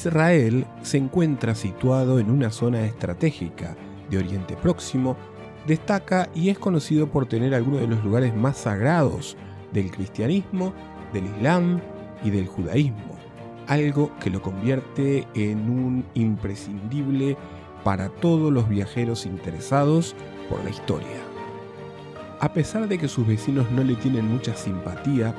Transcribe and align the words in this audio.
Israel 0.00 0.64
se 0.80 0.96
encuentra 0.96 1.54
situado 1.54 2.20
en 2.20 2.30
una 2.30 2.50
zona 2.50 2.86
estratégica 2.86 3.76
de 4.08 4.16
Oriente 4.16 4.56
Próximo, 4.56 5.14
destaca 5.66 6.30
y 6.34 6.48
es 6.48 6.58
conocido 6.58 7.10
por 7.10 7.26
tener 7.26 7.54
algunos 7.54 7.82
de 7.82 7.86
los 7.86 8.02
lugares 8.02 8.34
más 8.34 8.56
sagrados 8.56 9.36
del 9.72 9.90
cristianismo, 9.90 10.72
del 11.12 11.26
islam 11.26 11.80
y 12.24 12.30
del 12.30 12.46
judaísmo, 12.46 13.18
algo 13.66 14.10
que 14.20 14.30
lo 14.30 14.40
convierte 14.40 15.28
en 15.34 15.68
un 15.68 16.06
imprescindible 16.14 17.36
para 17.84 18.08
todos 18.08 18.50
los 18.50 18.70
viajeros 18.70 19.26
interesados 19.26 20.16
por 20.48 20.64
la 20.64 20.70
historia. 20.70 21.18
A 22.40 22.54
pesar 22.54 22.88
de 22.88 22.96
que 22.96 23.08
sus 23.08 23.26
vecinos 23.26 23.70
no 23.70 23.84
le 23.84 23.96
tienen 23.96 24.26
mucha 24.26 24.56
simpatía, 24.56 25.34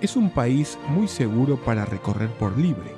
es 0.00 0.16
un 0.16 0.30
país 0.30 0.76
muy 0.88 1.06
seguro 1.06 1.56
para 1.56 1.84
recorrer 1.84 2.30
por 2.30 2.58
libre, 2.58 2.95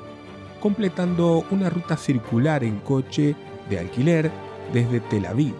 completando 0.61 1.45
una 1.51 1.71
ruta 1.71 1.97
circular 1.97 2.65
en 2.65 2.79
coche 2.80 3.37
de 3.69 3.79
alquiler 3.79 4.30
desde 4.73 5.01
Tel 5.01 5.27
Aviv. 5.27 5.55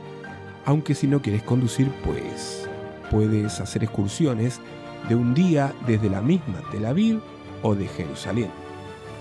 Aunque 0.65 0.95
si 0.95 1.07
no 1.07 1.23
quieres 1.23 1.43
conducir, 1.43 1.91
pues 2.05 2.69
puedes 3.11 3.61
hacer 3.61 3.84
excursiones 3.84 4.61
de 5.09 5.15
un 5.15 5.34
día 5.34 5.73
desde 5.87 6.11
la 6.11 6.21
misma 6.21 6.62
Tel 6.71 6.84
Aviv 6.84 7.21
o 7.62 7.74
de 7.74 7.88
Jerusalén, 7.88 8.51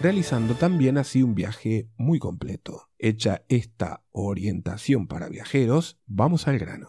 realizando 0.01 0.55
también 0.55 0.97
así 0.97 1.23
un 1.23 1.35
viaje 1.35 1.89
muy 1.97 2.19
completo. 2.19 2.89
Hecha 2.99 3.43
esta 3.47 4.03
orientación 4.11 5.07
para 5.07 5.29
viajeros, 5.29 5.99
vamos 6.05 6.47
al 6.47 6.59
grano. 6.59 6.87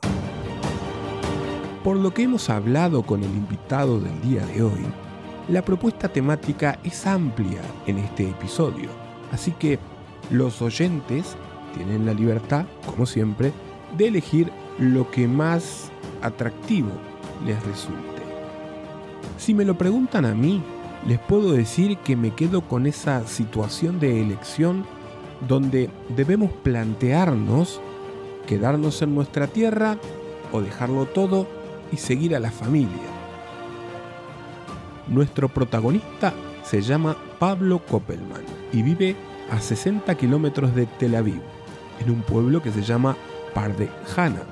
Por 1.85 1.97
lo 1.97 2.13
que 2.13 2.25
hemos 2.25 2.51
hablado 2.51 3.05
con 3.05 3.23
el 3.23 3.31
invitado 3.31 4.01
del 4.01 4.21
día 4.21 4.45
de 4.47 4.63
hoy, 4.63 4.87
la 5.49 5.63
propuesta 5.63 6.09
temática 6.09 6.79
es 6.85 7.07
amplia 7.07 7.61
en 7.87 7.99
este 7.99 8.29
episodio, 8.29 8.89
así 9.33 9.53
que 9.53 9.79
los 10.31 10.61
oyentes 10.61 11.37
tienen 11.75 12.07
la 12.07 12.15
libertad, 12.15 12.67
como 12.87 13.07
siempre, 13.07 13.53
de 13.97 14.09
elegir 14.09 14.53
lo 14.79 15.11
que 15.11 15.27
más 15.27 15.91
atractivo 16.23 16.91
les 17.47 17.63
resulte. 17.65 18.23
Si 19.39 19.55
me 19.55 19.65
lo 19.65 19.79
preguntan 19.79 20.25
a 20.25 20.35
mí, 20.35 20.63
les 21.07 21.19
puedo 21.19 21.53
decir 21.53 21.97
que 21.99 22.17
me 22.17 22.35
quedo 22.35 22.63
con 22.63 22.87
esa 22.87 23.27
situación 23.27 24.01
de 24.01 24.21
elección 24.21 24.85
donde 25.47 25.89
debemos 26.17 26.51
plantearnos 26.63 27.81
quedarnos 28.49 29.03
en 29.03 29.15
nuestra 29.15 29.47
tierra 29.47 29.99
o 30.53 30.63
dejarlo 30.63 31.05
todo 31.05 31.47
y 31.93 31.99
seguir 31.99 32.35
a 32.35 32.41
la 32.41 32.51
familia. 32.51 33.18
Nuestro 35.09 35.49
protagonista 35.49 36.35
se 36.63 36.83
llama 36.83 37.17
Pablo 37.39 37.81
Koppelman 37.87 38.43
y 38.73 38.83
vive 38.83 39.17
a 39.51 39.59
60 39.59 40.15
kilómetros 40.17 40.75
de 40.75 40.85
Tel 40.87 41.15
Aviv, 41.15 41.41
en 42.01 42.11
un 42.11 42.21
pueblo 42.21 42.63
que 42.63 42.71
se 42.71 42.83
llama 42.83 43.17
Pardejana. 43.55 44.43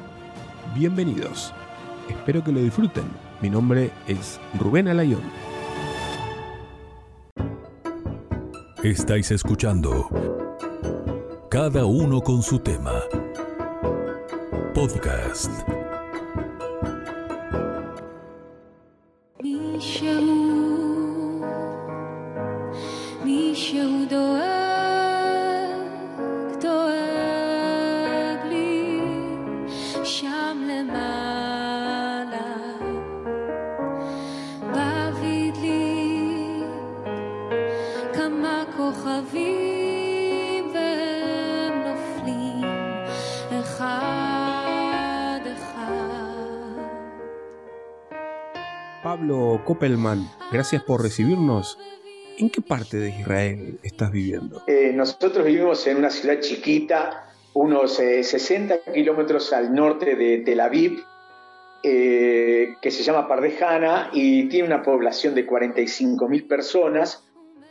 Bienvenidos, 0.75 1.53
espero 2.09 2.43
que 2.43 2.53
lo 2.53 2.61
disfruten. 2.61 3.05
Mi 3.43 3.51
nombre 3.51 3.91
es 4.09 4.41
Rubén 4.59 4.89
Alayón. 4.89 5.21
Estáis 8.83 9.31
escuchando 9.31 10.09
Cada 11.51 11.85
uno 11.85 12.23
con 12.23 12.43
su 12.43 12.59
tema. 12.61 13.03
Podcast. 14.75 15.76
Gracias 50.51 50.83
por 50.83 51.01
recibirnos. 51.01 51.79
¿En 52.39 52.51
qué 52.51 52.61
parte 52.61 52.97
de 52.97 53.11
Israel 53.11 53.79
estás 53.85 54.11
viviendo? 54.11 54.63
Eh, 54.67 54.91
nosotros 54.93 55.47
vivimos 55.47 55.87
en 55.87 55.99
una 55.99 56.11
ciudad 56.11 56.41
chiquita, 56.41 57.31
unos 57.55 57.95
60 57.95 58.75
eh, 58.75 58.81
kilómetros 58.93 59.53
al 59.53 59.73
norte 59.73 60.17
de 60.17 60.39
Tel 60.39 60.59
Aviv, 60.59 61.05
eh, 61.85 62.75
que 62.83 62.91
se 62.91 63.05
llama 63.05 63.29
Pardejana 63.29 64.11
y 64.13 64.49
tiene 64.49 64.67
una 64.67 64.83
población 64.83 65.37
de 65.37 65.47
45 65.47 66.29
mil 66.29 66.49
personas. 66.49 67.25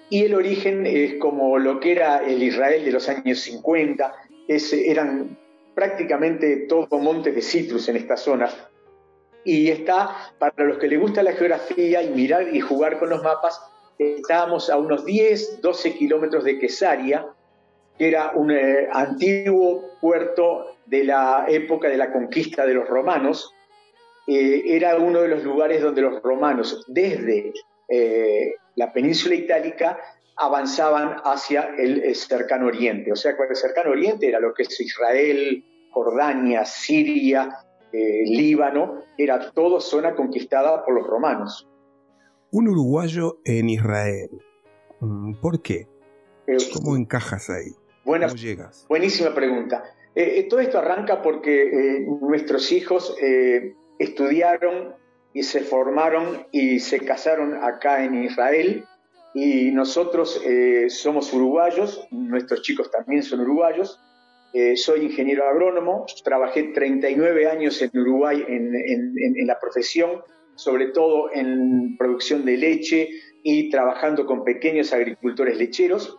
Y 0.09 0.23
el 0.23 0.35
origen 0.35 0.85
es 0.85 1.15
como 1.15 1.57
lo 1.57 1.81
que 1.81 1.91
era 1.91 2.25
el 2.25 2.41
Israel 2.41 2.85
de 2.85 2.91
los 2.93 3.09
años 3.09 3.39
50, 3.41 4.13
eran 4.47 5.37
prácticamente 5.73 6.65
todo 6.69 6.97
montes 6.97 7.35
de 7.35 7.41
citrus 7.41 7.89
en 7.89 7.97
esta 7.97 8.15
zona, 8.15 8.49
y 9.45 9.69
está, 9.69 10.33
para 10.39 10.65
los 10.65 10.79
que 10.79 10.87
les 10.87 10.99
gusta 10.99 11.21
la 11.21 11.33
geografía 11.33 12.01
y 12.01 12.09
mirar 12.09 12.53
y 12.53 12.59
jugar 12.59 12.97
con 12.97 13.09
los 13.09 13.23
mapas, 13.23 13.61
estábamos 13.99 14.71
a 14.71 14.77
unos 14.77 15.05
10, 15.05 15.61
12 15.61 15.93
kilómetros 15.93 16.43
de 16.43 16.57
Quesaria, 16.57 17.27
que 17.97 18.07
era 18.07 18.31
un 18.31 18.51
eh, 18.51 18.89
antiguo 18.91 19.91
puerto 20.01 20.75
de 20.87 21.03
la 21.03 21.45
época 21.47 21.87
de 21.87 21.97
la 21.97 22.11
conquista 22.11 22.65
de 22.65 22.73
los 22.73 22.87
romanos. 22.87 23.53
Eh, 24.27 24.63
era 24.65 24.97
uno 24.97 25.21
de 25.21 25.27
los 25.27 25.43
lugares 25.43 25.81
donde 25.81 26.01
los 26.01 26.23
romanos, 26.23 26.83
desde 26.87 27.53
eh, 27.87 28.55
la 28.75 28.91
península 28.91 29.35
itálica, 29.35 29.99
avanzaban 30.37 31.17
hacia 31.23 31.69
el, 31.77 32.15
cercano 32.15 32.65
oriente. 32.65 33.11
O 33.11 33.15
sea, 33.15 33.35
el 33.47 33.55
cercano 33.55 33.91
oriente 33.91 34.27
era 34.27 34.39
lo 34.39 34.55
que 34.55 34.63
es 34.63 34.79
Israel, 34.81 35.63
Jordania, 35.91 36.65
Siria, 36.65 37.64
eh, 37.91 38.23
Líbano, 38.25 38.99
era 39.17 39.51
todo 39.51 39.79
zona 39.79 40.15
conquistada 40.15 40.83
por 40.83 40.95
los 40.95 41.07
romanos. 41.07 41.69
Un 42.51 42.67
uruguayo 42.67 43.39
en 43.45 43.69
Israel. 43.69 44.29
Mm, 44.99 45.35
¿Por 45.41 45.61
qué? 45.61 45.87
Eh, 46.47 46.57
¿Cómo 46.73 46.95
encajas 46.95 47.49
ahí? 47.49 47.71
¿Cómo 48.03 48.17
llegas? 48.35 48.85
Buenísima 48.87 49.33
pregunta. 49.33 49.83
Eh, 50.13 50.45
todo 50.49 50.59
esto 50.59 50.77
arranca 50.77 51.21
porque 51.21 52.05
nuestros 52.21 52.71
hijos 52.71 53.17
estudiaron 53.99 54.95
y 55.33 55.43
se 55.43 55.61
formaron 55.61 56.47
y 56.51 56.79
se 56.79 56.99
casaron 56.99 57.61
acá 57.61 58.05
en 58.05 58.23
Israel 58.23 58.85
y 59.33 59.71
nosotros 59.71 60.41
somos 60.87 61.33
uruguayos, 61.33 62.07
nuestros 62.11 62.61
chicos 62.61 62.89
también 62.91 63.23
son 63.23 63.41
uruguayos 63.41 63.99
eh, 64.57 64.77
soy 64.77 65.01
ingeniero 65.01 65.45
agrónomo, 65.49 66.05
trabajé 66.23 66.63
39 66.63 67.49
años 67.49 67.81
en 67.81 67.89
Uruguay 67.93 68.41
en, 68.47 69.45
la 69.45 69.59
profesión, 69.59 70.21
sobre 70.55 70.91
todo 70.91 71.29
en 71.33 71.97
producción 71.97 72.45
de 72.45 72.55
leche 72.55 73.09
y 73.43 73.69
trabajando 73.69 74.25
con 74.25 74.45
pequeños 74.45 74.93
agricultores 74.93 75.57
lecheros. 75.57 76.17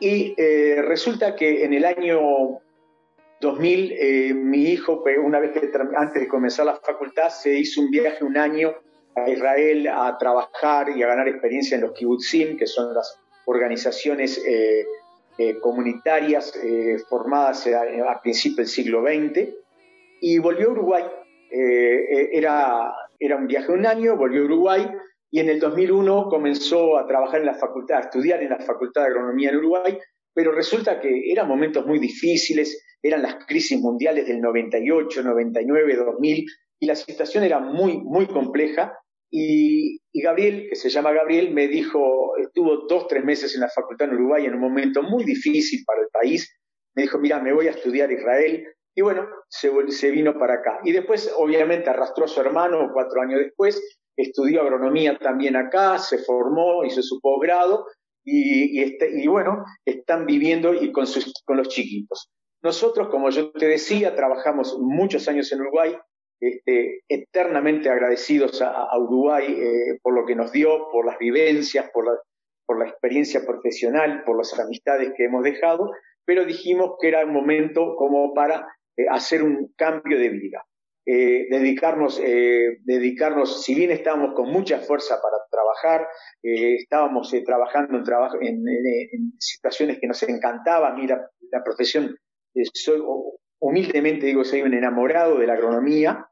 Y 0.00 0.34
eh, 0.36 0.82
resulta 0.82 1.34
que 1.34 1.64
en 1.64 1.72
el 1.72 1.86
año 1.86 2.20
2000, 3.40 3.92
eh, 3.92 4.34
mi 4.34 4.64
hijo, 4.64 5.02
una 5.24 5.40
vez 5.40 5.52
que 5.52 5.70
antes 5.96 6.20
de 6.20 6.28
comenzar 6.28 6.66
la 6.66 6.76
facultad, 6.76 7.30
se 7.30 7.54
hizo 7.54 7.80
un 7.80 7.90
viaje 7.90 8.22
un 8.22 8.36
año 8.36 8.74
a 9.16 9.30
Israel 9.30 9.88
a 9.88 10.18
trabajar 10.18 10.90
y 10.94 11.02
a 11.02 11.06
ganar 11.06 11.26
experiencia 11.26 11.76
en 11.76 11.84
los 11.84 11.92
kibbutzim, 11.92 12.58
que 12.58 12.66
son 12.66 12.92
las 12.92 13.18
organizaciones 13.46 14.44
eh, 15.48 15.58
comunitarias 15.60 16.54
eh, 16.56 16.98
formadas 17.08 17.66
a, 17.66 18.20
principios 18.22 18.56
del 18.58 18.66
siglo 18.68 19.02
XX 19.02 19.48
y 20.20 20.38
volvió 20.38 20.68
a 20.68 20.72
Uruguay. 20.72 21.04
Eh, 21.50 22.30
era, 22.32 22.92
era 23.18 23.36
un 23.36 23.46
viaje 23.46 23.66
de 23.66 23.78
un 23.78 23.86
año, 23.86 24.16
volvió 24.16 24.42
a 24.42 24.44
Uruguay 24.44 24.88
y 25.30 25.40
en 25.40 25.48
el 25.48 25.58
2001 25.58 26.28
comenzó 26.28 26.96
a 26.96 27.06
trabajar 27.06 27.40
en 27.40 27.46
la 27.46 27.54
facultad, 27.54 27.96
a 27.98 28.00
estudiar 28.02 28.42
en 28.42 28.50
la 28.50 28.60
Facultad 28.60 29.02
de 29.02 29.08
Agronomía 29.08 29.50
en 29.50 29.56
Uruguay, 29.56 29.98
pero 30.32 30.52
resulta 30.52 31.00
que 31.00 31.32
eran 31.32 31.48
momentos 31.48 31.84
muy 31.86 31.98
difíciles, 31.98 32.84
eran 33.02 33.22
las 33.22 33.44
crisis 33.44 33.80
mundiales 33.80 34.28
del 34.28 34.40
98, 34.40 35.22
99, 35.22 35.96
2000 35.96 36.46
y 36.78 36.86
la 36.86 36.94
situación 36.94 37.42
era 37.44 37.58
muy, 37.58 37.98
muy 37.98 38.26
compleja 38.26 38.96
y, 39.34 39.98
Gabriel, 40.12 40.66
que 40.68 40.76
se 40.76 40.90
llama 40.90 41.10
Gabriel, 41.10 41.54
me 41.54 41.66
dijo, 41.66 42.36
estuvo 42.36 42.86
dos, 42.86 43.08
tres 43.08 43.24
meses 43.24 43.54
en 43.54 43.62
la 43.62 43.70
facultad 43.70 44.08
en 44.08 44.16
Uruguay 44.16 44.44
en 44.44 44.54
un 44.54 44.60
momento 44.60 45.02
muy 45.02 45.24
difícil 45.24 45.82
para 45.86 46.02
el 46.02 46.08
país. 46.12 46.54
Me 46.94 47.04
dijo, 47.04 47.18
mira, 47.18 47.40
me 47.40 47.54
voy 47.54 47.66
a 47.66 47.70
estudiar 47.70 48.12
Israel. 48.12 48.62
Y 48.94 49.00
bueno, 49.00 49.26
se, 49.48 50.10
vino 50.10 50.38
para 50.38 50.56
acá. 50.56 50.80
Y 50.84 50.92
después, 50.92 51.32
obviamente, 51.34 51.88
arrastró 51.88 52.26
a 52.26 52.28
su 52.28 52.42
hermano 52.42 52.90
cuatro 52.92 53.22
años 53.22 53.40
después, 53.40 53.82
estudió 54.18 54.60
agronomía 54.60 55.18
también 55.18 55.56
acá, 55.56 55.96
se 55.98 56.18
formó, 56.18 56.84
hizo 56.84 57.00
su 57.00 57.18
posgrado 57.22 57.86
y, 58.22 58.82
este, 58.82 59.26
bueno, 59.30 59.64
están 59.86 60.26
viviendo 60.26 60.74
y 60.74 60.92
con, 60.92 61.06
sus, 61.06 61.32
con 61.46 61.56
los 61.56 61.68
chiquitos. 61.68 62.30
Nosotros, 62.62 63.08
como 63.08 63.30
yo 63.30 63.50
te 63.52 63.66
decía, 63.66 64.14
trabajamos 64.14 64.78
muchos 64.78 65.26
años 65.26 65.50
en 65.52 65.62
Uruguay, 65.62 65.96
este, 66.42 67.02
eternamente 67.08 67.88
agradecidos 67.88 68.60
a, 68.62 68.98
Uruguay 68.98 69.46
eh, 69.46 69.98
por 70.02 70.12
lo 70.12 70.26
que 70.26 70.34
nos 70.34 70.50
dio, 70.50 70.90
por 70.90 71.06
las 71.06 71.18
vivencias, 71.18 71.88
por 71.92 72.06
la, 72.06 72.18
por 72.66 72.78
la 72.78 72.88
experiencia 72.88 73.44
profesional, 73.46 74.24
por 74.24 74.36
las 74.36 74.58
amistades 74.58 75.12
que 75.16 75.24
hemos 75.24 75.44
dejado, 75.44 75.90
pero 76.24 76.44
dijimos 76.44 76.96
que 77.00 77.08
era 77.08 77.24
un 77.24 77.32
momento 77.32 77.94
como 77.96 78.34
para 78.34 78.66
eh, 78.96 79.04
hacer 79.10 79.42
un 79.42 79.72
cambio 79.76 80.18
de 80.18 80.28
vida. 80.30 80.64
Eh, 81.04 81.48
dedicarnos, 81.50 82.20
eh, 82.24 82.78
dedicarnos, 82.84 83.64
si 83.64 83.74
bien 83.74 83.90
estábamos 83.90 84.34
con 84.34 84.48
mucha 84.48 84.78
fuerza 84.78 85.20
para 85.20 85.36
trabajar, 85.50 86.08
estábamos 86.42 87.34
trabajando 87.44 87.98
en, 88.40 88.64
en, 88.68 89.32
situaciones 89.38 89.98
que 90.00 90.06
nos 90.06 90.22
encantaban, 90.22 90.92
a 90.92 90.94
mí 90.94 91.08
la, 91.08 91.64
profesión, 91.64 92.16
soy, 92.72 93.02
humildemente 93.60 94.26
digo, 94.26 94.44
soy 94.44 94.62
un 94.62 94.74
enamorado 94.74 95.38
de 95.38 95.46
la 95.48 95.54
agronomía, 95.54 96.24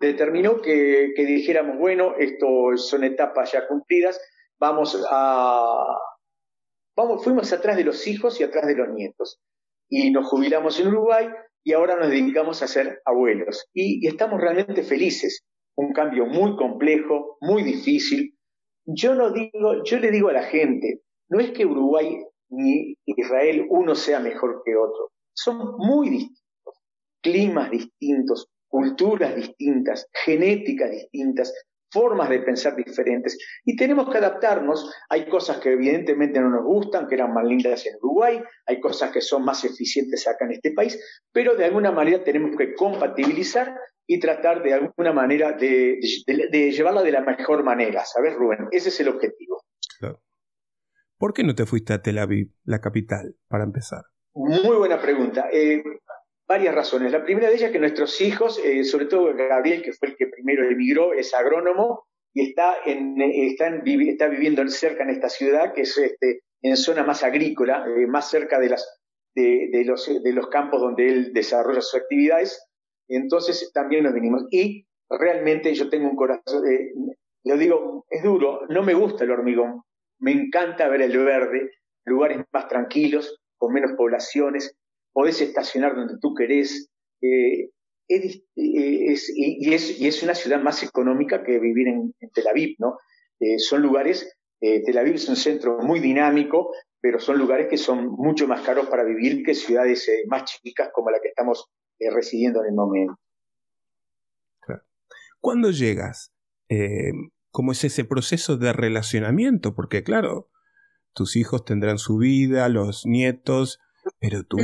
determinó 0.00 0.60
que, 0.60 1.12
dijéramos, 1.16 1.78
bueno, 1.78 2.14
esto 2.18 2.76
son 2.76 3.04
etapas 3.04 3.52
ya 3.52 3.66
cumplidas, 3.66 4.20
vamos 4.58 5.04
a, 5.10 5.84
vamos, 6.96 7.24
fuimos 7.24 7.52
atrás 7.52 7.76
de 7.76 7.84
los 7.84 8.06
hijos 8.06 8.40
y 8.40 8.44
atrás 8.44 8.66
de 8.66 8.76
los 8.76 8.88
nietos. 8.90 9.40
Y 9.88 10.10
nos 10.10 10.26
jubilamos 10.28 10.78
en 10.80 10.88
Uruguay 10.88 11.28
y 11.64 11.72
ahora 11.72 11.96
nos 11.96 12.10
dedicamos 12.10 12.62
a 12.62 12.68
ser 12.68 13.00
abuelos. 13.04 13.68
Y, 13.72 14.06
estamos 14.06 14.40
realmente 14.40 14.82
felices. 14.82 15.44
Un 15.76 15.92
cambio 15.92 16.26
muy 16.26 16.56
complejo, 16.56 17.36
muy 17.40 17.62
difícil. 17.62 18.36
Yo 18.84 19.14
no 19.14 19.32
digo, 19.32 19.84
yo 19.84 19.98
le 19.98 20.10
digo 20.10 20.28
a 20.28 20.32
la 20.32 20.42
gente, 20.42 21.02
no 21.28 21.40
es 21.40 21.50
que 21.52 21.66
Uruguay 21.66 22.24
ni 22.50 22.96
Israel 23.04 23.66
uno 23.70 23.94
sea 23.94 24.18
mejor 24.18 24.62
que 24.64 24.76
otro. 24.76 25.10
Son 25.34 25.76
muy 25.76 26.10
distintos. 26.10 26.74
Climas 27.22 27.70
distintos, 27.70 28.48
culturas 28.68 29.34
distintas, 29.34 30.08
genéticas 30.24 30.90
distintas, 30.90 31.52
formas 31.90 32.28
de 32.28 32.40
pensar 32.40 32.76
diferentes 32.76 33.38
y 33.64 33.76
tenemos 33.76 34.10
que 34.10 34.18
adaptarnos. 34.18 34.92
Hay 35.08 35.28
cosas 35.28 35.58
que 35.58 35.72
evidentemente 35.72 36.40
no 36.40 36.50
nos 36.50 36.64
gustan, 36.64 37.06
que 37.06 37.14
eran 37.14 37.32
más 37.32 37.44
lindas 37.44 37.86
en 37.86 37.96
Uruguay, 37.96 38.40
hay 38.66 38.80
cosas 38.80 39.10
que 39.10 39.20
son 39.20 39.44
más 39.44 39.64
eficientes 39.64 40.26
acá 40.28 40.44
en 40.44 40.52
este 40.52 40.72
país, 40.72 40.98
pero 41.32 41.56
de 41.56 41.64
alguna 41.64 41.90
manera 41.90 42.22
tenemos 42.22 42.56
que 42.56 42.74
compatibilizar 42.74 43.74
y 44.06 44.18
tratar 44.18 44.62
de 44.62 44.74
alguna 44.74 45.12
manera 45.12 45.52
de, 45.52 45.98
de, 46.26 46.72
llevarla 46.72 47.02
de 47.02 47.12
la 47.12 47.20
mejor 47.20 47.62
manera, 47.62 48.04
¿sabes, 48.06 48.34
Rubén? 48.34 48.68
Ese 48.70 48.88
es 48.88 49.00
el 49.00 49.08
objetivo. 49.08 49.62
¿Por 51.18 51.34
qué 51.34 51.42
no 51.42 51.54
te 51.54 51.66
fuiste 51.66 51.92
a 51.92 52.00
Tel 52.00 52.18
Aviv, 52.18 52.52
la 52.64 52.80
capital, 52.80 53.34
para 53.48 53.64
empezar? 53.64 54.02
Muy 54.34 54.76
buena 54.76 55.02
pregunta. 55.02 55.48
Eh, 55.52 55.82
varias 56.48 56.74
razones. 56.74 57.12
La 57.12 57.22
primera 57.22 57.48
de 57.48 57.54
ellas 57.54 57.66
es 57.66 57.72
que 57.72 57.78
nuestros 57.78 58.20
hijos, 58.20 58.58
eh, 58.64 58.82
sobre 58.82 59.04
todo 59.04 59.34
Gabriel, 59.34 59.82
que 59.82 59.92
fue 59.92 60.08
el 60.08 60.16
que 60.16 60.26
primero 60.26 60.64
emigró, 60.64 61.12
es 61.12 61.34
agrónomo 61.34 62.06
y 62.32 62.48
está, 62.48 62.76
en, 62.86 63.20
está, 63.20 63.68
está 63.84 64.28
viviendo 64.28 64.66
cerca 64.68 65.02
en 65.02 65.10
esta 65.10 65.28
ciudad, 65.28 65.74
que 65.74 65.82
es 65.82 65.96
este, 65.98 66.40
en 66.62 66.76
zona 66.76 67.04
más 67.04 67.22
agrícola, 67.22 67.84
eh, 67.86 68.06
más 68.06 68.30
cerca 68.30 68.58
de, 68.58 68.70
las, 68.70 68.98
de, 69.34 69.82
los, 69.84 70.10
de 70.22 70.32
los 70.32 70.48
campos 70.48 70.80
donde 70.80 71.08
él 71.08 71.32
desarrolla 71.34 71.82
sus 71.82 72.00
actividades. 72.00 72.64
Entonces 73.08 73.70
también 73.74 74.04
nos 74.04 74.14
vinimos. 74.14 74.46
Y 74.50 74.86
realmente 75.10 75.74
yo 75.74 75.90
tengo 75.90 76.08
un 76.08 76.16
corazón, 76.16 76.66
eh, 76.66 76.92
lo 77.44 77.56
digo, 77.58 78.06
es 78.08 78.22
duro, 78.22 78.62
no 78.70 78.82
me 78.82 78.94
gusta 78.94 79.24
el 79.24 79.30
hormigón, 79.30 79.82
me 80.18 80.32
encanta 80.32 80.88
ver 80.88 81.02
el 81.02 81.16
verde, 81.18 81.70
lugares 82.04 82.38
más 82.52 82.68
tranquilos, 82.68 83.38
con 83.58 83.72
menos 83.72 83.92
poblaciones, 83.96 84.77
podés 85.18 85.40
estacionar 85.40 85.96
donde 85.96 86.14
tú 86.20 86.32
querés. 86.32 86.92
Eh, 87.20 87.70
eh, 88.08 88.40
y, 88.54 89.12
es, 89.12 89.28
y, 89.34 90.06
es, 90.06 90.22
una 90.22 90.36
ciudad 90.36 90.62
más 90.62 90.84
económica 90.84 91.42
que 91.42 91.58
vivir 91.58 91.88
en, 91.88 92.14
Tel 92.32 92.46
Aviv, 92.46 92.76
¿no? 92.78 92.98
Eh, 93.40 93.58
son 93.58 93.82
lugares, 93.82 94.32
Tel 94.60 94.96
Aviv 94.96 95.16
es 95.16 95.28
un 95.28 95.34
centro 95.34 95.78
muy 95.78 95.98
dinámico, 95.98 96.72
pero 97.00 97.18
son 97.18 97.36
lugares 97.36 97.66
que 97.68 97.78
son 97.78 98.06
mucho 98.06 98.46
más 98.46 98.60
caros 98.62 98.86
para 98.86 99.02
vivir 99.02 99.42
que 99.42 99.54
ciudades 99.54 100.08
más 100.28 100.44
chicas 100.44 100.90
como 100.92 101.10
la 101.10 101.18
que 101.20 101.30
estamos 101.30 101.66
residiendo 101.98 102.60
en 102.60 102.68
el 102.68 102.74
momento. 102.76 103.14
¿Cuándo 105.40 105.72
llegas? 105.72 106.32
¿Cómo 107.50 107.72
es 107.72 107.82
ese 107.82 108.04
proceso 108.04 108.56
de 108.56 108.72
relacionamiento? 108.72 109.74
Porque 109.74 110.04
claro, 110.04 110.48
tus 111.12 111.34
hijos 111.34 111.64
tendrán 111.64 111.98
su 111.98 112.18
vida, 112.18 112.68
los 112.68 113.04
nietos, 113.04 113.80
pero 114.20 114.44
tú 114.44 114.58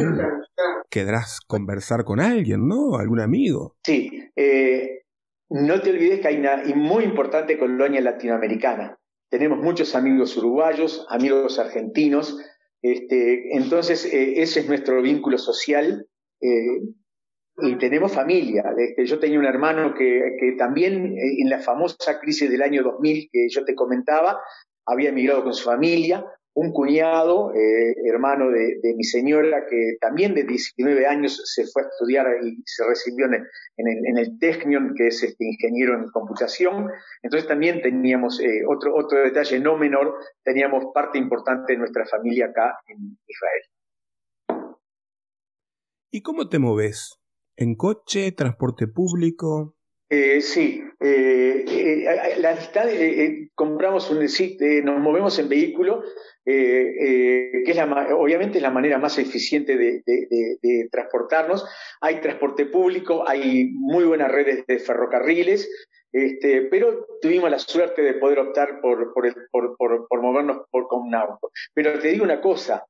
querrás 0.91 1.41
conversar 1.47 2.05
con 2.05 2.21
alguien, 2.21 2.67
¿no? 2.67 2.97
Algún 2.97 3.21
amigo. 3.21 3.77
Sí. 3.85 4.11
Eh, 4.37 5.03
no 5.51 5.81
te 5.81 5.91
olvides 5.91 6.21
que 6.21 6.29
hay 6.29 6.37
una 6.39 6.63
muy 6.75 7.05
importante 7.05 7.59
colonia 7.59 8.01
latinoamericana. 8.01 8.99
Tenemos 9.31 9.59
muchos 9.59 9.95
amigos 9.95 10.37
uruguayos, 10.37 11.07
amigos 11.09 11.59
argentinos. 11.59 12.39
Este, 12.83 13.57
entonces, 13.57 14.05
eh, 14.07 14.43
ese 14.43 14.61
es 14.61 14.69
nuestro 14.69 15.03
vínculo 15.03 15.39
social. 15.39 16.07
Eh, 16.41 16.81
y 17.59 17.79
tenemos 17.79 18.13
familia. 18.13 18.65
Este, 18.77 19.07
yo 19.07 19.21
tenía 19.21 19.39
un 19.39 19.47
hermano 19.47 19.95
que, 19.95 20.37
que 20.41 20.53
también 20.59 21.17
en 21.17 21.49
la 21.49 21.61
famosa 21.61 22.19
crisis 22.21 22.51
del 22.51 22.63
año 22.63 22.83
2000 22.83 23.29
que 23.31 23.47
yo 23.49 23.65
te 23.65 23.77
comentaba, 23.77 24.41
había 24.87 25.11
emigrado 25.11 25.45
con 25.45 25.55
su 25.55 25.65
familia 25.65 26.25
un 26.55 26.73
cuñado, 26.73 27.53
eh, 27.53 27.95
hermano 28.05 28.51
de, 28.51 28.95
mi 28.97 29.03
señora, 29.03 29.67
que 29.69 29.97
también 30.01 30.35
de 30.35 30.45
19 30.45 31.07
años 31.07 31.43
se 31.45 31.67
fue 31.67 31.83
a 31.83 31.87
estudiar 31.87 32.27
y 32.45 32.63
se 32.65 32.87
recibió 32.87 33.27
en 33.27 33.35
el, 33.35 34.07
en 34.07 34.19
el, 34.19 34.39
Technion, 34.39 34.95
que 34.97 35.09
es 35.09 35.23
este 35.23 35.45
ingeniero 35.45 35.95
en 35.95 36.11
computación. 36.11 36.91
Entonces 37.23 37.49
también 37.49 37.83
teníamos 37.83 38.41
eh, 38.41 38.63
otro, 38.69 38.95
otro 38.95 39.19
detalle 39.19 39.59
no 39.59 39.77
menor, 39.77 40.15
teníamos 40.45 40.87
parte 40.95 41.19
importante 41.19 41.73
de 41.73 41.79
nuestra 41.79 42.07
familia 42.07 42.47
acá 42.47 42.79
en 42.87 43.19
Israel. 43.27 43.63
¿Y 46.13 46.23
cómo 46.23 46.49
te 46.49 46.61
moves? 46.61 47.19
¿En 47.57 47.75
coche, 47.75 48.31
transporte 48.31 48.87
público? 48.87 49.75
Eh, 50.09 50.41
sí, 50.41 50.84
eh, 51.07 51.67
eh, 51.69 52.37
la 52.39 52.57
compramos 53.55 54.11
un 54.11 54.21
nos 54.21 55.01
movemos 55.01 55.39
en 55.39 55.51
vehículo, 55.51 56.03
que 56.43 57.63
es 57.67 57.79
obviamente 58.17 58.57
es 58.57 58.63
la 58.63 58.71
manera 58.71 58.99
más 58.99 59.19
eficiente 59.19 59.77
de, 59.77 60.89
transportarnos. 60.91 61.67
Hay 62.01 62.23
transporte 62.23 62.65
público, 62.65 63.29
hay 63.29 63.69
muy 63.75 64.05
buenas 64.05 64.33
redes 64.33 64.67
de 64.67 64.79
ferrocarriles, 64.79 65.71
este, 66.11 66.63
pero 66.71 67.07
tuvimos 67.21 67.51
la 67.51 67.59
suerte 67.59 68.01
de 68.01 68.15
poder 68.15 68.39
optar 68.39 68.81
por, 68.81 69.13
por, 69.13 70.23
movernos 70.23 70.63
por, 70.71 70.89
con 70.89 71.03
un 71.03 71.15
auto. 71.15 71.51
Pero 71.75 71.99
te 71.99 72.09
digo 72.09 72.25
una 72.25 72.41
cosa, 72.41 72.87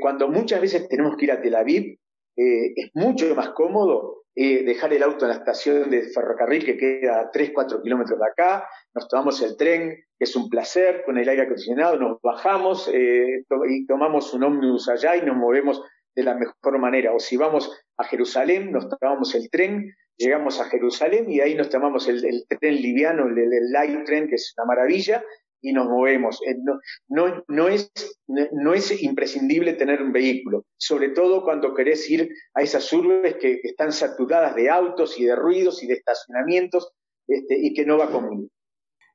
cuando 0.00 0.26
muchas 0.26 0.60
veces 0.60 0.88
tenemos 0.88 1.16
que 1.16 1.26
ir 1.26 1.32
a 1.32 1.40
Tel 1.40 1.54
Aviv, 1.54 1.98
es 2.34 2.90
mucho 2.94 3.32
más 3.36 3.50
cómodo 3.50 4.23
eh, 4.36 4.64
dejar 4.64 4.92
el 4.92 5.02
auto 5.02 5.24
en 5.24 5.30
la 5.30 5.36
estación 5.36 5.90
de 5.90 6.08
ferrocarril 6.08 6.64
que 6.64 6.76
queda 6.76 7.20
a 7.20 7.30
3, 7.30 7.52
4 7.54 7.82
kilómetros 7.82 8.18
de 8.18 8.26
acá, 8.26 8.68
nos 8.92 9.06
tomamos 9.08 9.40
el 9.42 9.56
tren, 9.56 9.90
que 10.18 10.24
es 10.24 10.34
un 10.34 10.48
placer, 10.48 11.04
con 11.04 11.18
el 11.18 11.28
aire 11.28 11.42
acondicionado, 11.42 11.96
nos 11.98 12.20
bajamos 12.20 12.90
eh, 12.92 13.44
y 13.68 13.86
tomamos 13.86 14.34
un 14.34 14.42
ómnibus 14.42 14.88
allá 14.88 15.16
y 15.16 15.22
nos 15.22 15.36
movemos 15.36 15.82
de 16.16 16.24
la 16.24 16.34
mejor 16.34 16.78
manera. 16.78 17.12
O 17.14 17.20
si 17.20 17.36
vamos 17.36 17.70
a 17.96 18.04
Jerusalén, 18.04 18.72
nos 18.72 18.88
tomamos 18.88 19.34
el 19.36 19.48
tren, 19.50 19.94
llegamos 20.16 20.60
a 20.60 20.64
Jerusalén 20.64 21.30
y 21.30 21.40
ahí 21.40 21.54
nos 21.54 21.68
tomamos 21.68 22.08
el, 22.08 22.44
tren 22.60 22.74
liviano, 22.74 23.26
el, 23.28 23.38
el, 23.38 23.70
light 23.70 24.04
train, 24.04 24.28
que 24.28 24.34
es 24.34 24.52
una 24.56 24.66
maravilla, 24.66 25.24
y 25.64 25.72
nos 25.72 25.86
movemos. 25.86 26.40
Eh, 26.46 26.56
no, 26.62 26.78
no, 27.08 27.44
no, 27.48 27.68
es, 27.68 27.90
no 28.26 28.74
es 28.74 29.02
imprescindible 29.02 29.72
tener 29.72 30.02
un 30.02 30.12
vehículo, 30.12 30.66
sobre 30.76 31.08
todo 31.08 31.42
cuando 31.42 31.74
querés 31.74 32.08
ir 32.10 32.28
a 32.54 32.62
esas 32.62 32.92
urbes 32.92 33.36
que, 33.40 33.60
están 33.64 33.92
saturadas 33.92 34.54
de 34.54 34.68
autos 34.68 35.18
y 35.18 35.24
de 35.24 35.34
ruidos 35.34 35.82
y 35.82 35.86
de 35.86 35.94
estacionamientos 35.94 36.92
este, 37.26 37.56
y 37.58 37.72
que 37.72 37.86
no 37.86 37.96
va 37.96 38.10
conmigo. 38.10 38.48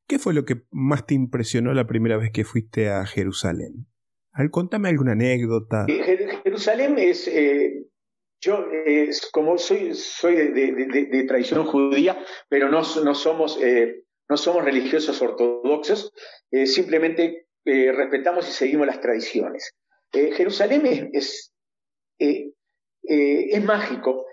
¿Qué 0.08 0.18
fue 0.18 0.34
lo 0.34 0.44
que 0.44 0.64
más 0.72 1.06
te 1.06 1.14
impresionó 1.14 1.72
la 1.74 1.86
primera 1.86 2.18
vez 2.18 2.32
que 2.32 2.44
fuiste 2.44 2.90
a 2.90 3.06
Jerusalén? 3.06 3.86
Al, 4.32 4.50
contame 4.50 4.90
alguna 4.90 5.12
anécdota. 5.12 5.86
Eh, 5.88 6.40
Jerusalén 6.44 6.98
es, 6.98 7.28
eh, 7.28 7.86
yo 8.42 8.66
como 9.32 9.60
soy, 9.60 9.94
soy 9.94 10.36
de, 10.36 11.26
tradición 11.28 11.66
judía, 11.66 12.18
pero 12.50 12.70
no, 12.70 12.82
no 13.04 13.14
somos 13.14 13.60
no 14.30 14.38
somos 14.38 14.64
religiosos 14.64 15.22
ortodoxos, 15.22 16.14
eh, 16.52 16.68
simplemente 16.68 17.48
eh, 17.66 17.92
respetamos 17.92 18.48
y 18.48 18.52
seguimos 18.52 18.88
las 18.88 19.02
tradiciones. 19.02 19.76
Eh, 20.14 20.32
Jerusalén 20.32 21.10
es, 21.14 21.52
es 22.18 23.64
mágico 23.64 24.26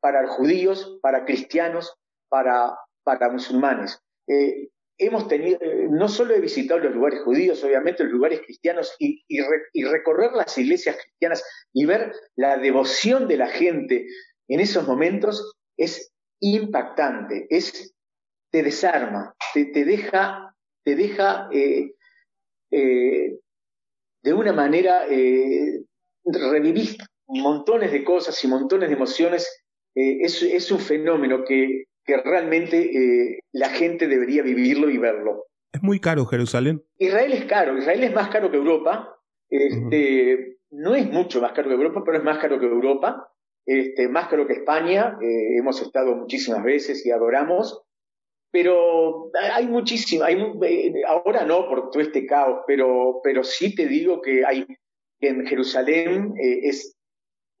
para 0.00 0.26
judíos, 0.28 0.98
para 1.02 1.24
cristianos, 1.24 1.94
para, 2.28 2.76
para 3.04 3.30
musulmanes. 3.30 3.98
hemos 4.98 5.28
tenido, 5.28 5.58
no 5.90 6.08
solo 6.08 6.34
he 6.34 6.40
visitado 6.40 6.80
los 6.80 6.94
lugares 6.94 7.20
judíos, 7.22 7.62
obviamente 7.64 8.04
los 8.04 8.12
lugares 8.12 8.40
cristianos, 8.40 8.94
y, 8.98 9.22
recorrer 9.84 10.32
las 10.32 10.56
iglesias 10.58 10.96
cristianas 10.96 11.44
y 11.72 11.84
ver 11.86 12.12
la 12.36 12.56
devoción 12.56 13.28
de 13.28 13.36
la 13.36 13.48
gente 13.48 14.06
en 14.48 14.60
esos 14.60 14.86
momentos 14.86 15.54
es 15.76 16.12
impactante, 16.40 17.46
es, 17.50 17.91
te 18.52 18.62
desarma, 18.62 19.34
te, 19.54 19.84
deja, 19.84 20.54
te 20.84 20.94
deja 20.94 21.48
eh, 21.50 21.94
eh, 22.70 23.38
de 24.22 24.32
una 24.32 24.52
manera, 24.52 25.06
revivir 26.24 26.96
montones 27.26 27.90
de 27.90 28.04
cosas 28.04 28.44
y 28.44 28.48
montones 28.48 28.88
de 28.88 28.94
emociones. 28.94 29.64
Es, 29.94 30.42
es, 30.42 30.70
un 30.70 30.78
fenómeno 30.78 31.44
que 31.44 31.86
que 32.04 32.16
realmente 32.16 32.78
eh, 32.80 33.40
la 33.52 33.68
gente 33.70 34.08
debería 34.08 34.42
vivirlo 34.42 34.90
y 34.90 34.98
verlo. 34.98 35.46
¿Es 35.72 35.82
muy 35.82 36.00
caro 36.00 36.26
Jerusalén? 36.26 36.82
Israel 36.98 37.32
es 37.32 37.44
caro, 37.46 37.78
Israel 37.78 38.02
es 38.04 38.14
más 38.14 38.28
caro 38.28 38.50
que 38.50 38.56
Europa. 38.56 39.16
Este, 39.48 40.58
No 40.70 40.94
es 40.94 41.10
mucho 41.10 41.40
más 41.40 41.52
caro 41.52 41.68
que 41.68 41.74
Europa, 41.74 42.02
pero 42.04 42.18
es 42.18 42.24
más 42.24 42.38
caro 42.38 42.58
que 42.58 42.66
Europa, 42.66 43.28
este, 43.66 44.08
más 44.08 44.28
caro 44.28 44.46
que 44.46 44.54
España. 44.54 45.18
Eh, 45.20 45.58
hemos 45.58 45.80
estado 45.80 46.16
muchísimas 46.16 46.62
veces 46.64 47.04
y 47.06 47.10
adoramos. 47.10 47.82
Pero 48.52 49.30
hay 49.34 49.66
muchísimo, 49.66 50.24
hay, 50.24 50.34
eh, 50.62 50.92
ahora 51.08 51.44
no 51.44 51.66
por 51.66 51.90
todo 51.90 52.02
este 52.02 52.26
caos, 52.26 52.60
pero, 52.66 53.20
pero 53.24 53.42
sí 53.42 53.74
te 53.74 53.86
digo 53.86 54.20
que 54.20 54.44
hay 54.44 54.66
en 55.20 55.46
Jerusalén 55.46 56.34
es 56.36 56.94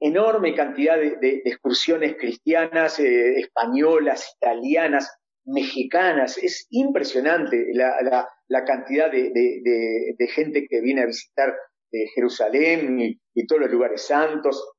enorme 0.02 0.54
cantidad 0.54 0.98
de, 0.98 1.42
excursiones 1.44 2.16
cristianas, 2.16 2.98
eh, 2.98 3.38
españolas, 3.38 4.34
italianas, 4.36 5.16
mexicanas. 5.44 6.38
Es 6.38 6.66
impresionante 6.70 7.68
la, 7.72 8.28
cantidad 8.66 9.10
de, 9.10 10.28
gente 10.34 10.66
que 10.68 10.80
viene 10.80 11.02
a 11.02 11.06
visitar 11.06 11.54
eh, 11.92 12.08
Jerusalén 12.14 13.00
y, 13.00 13.46
todos 13.46 13.62
los 13.62 13.70
lugares 13.70 14.02
santos, 14.02 14.72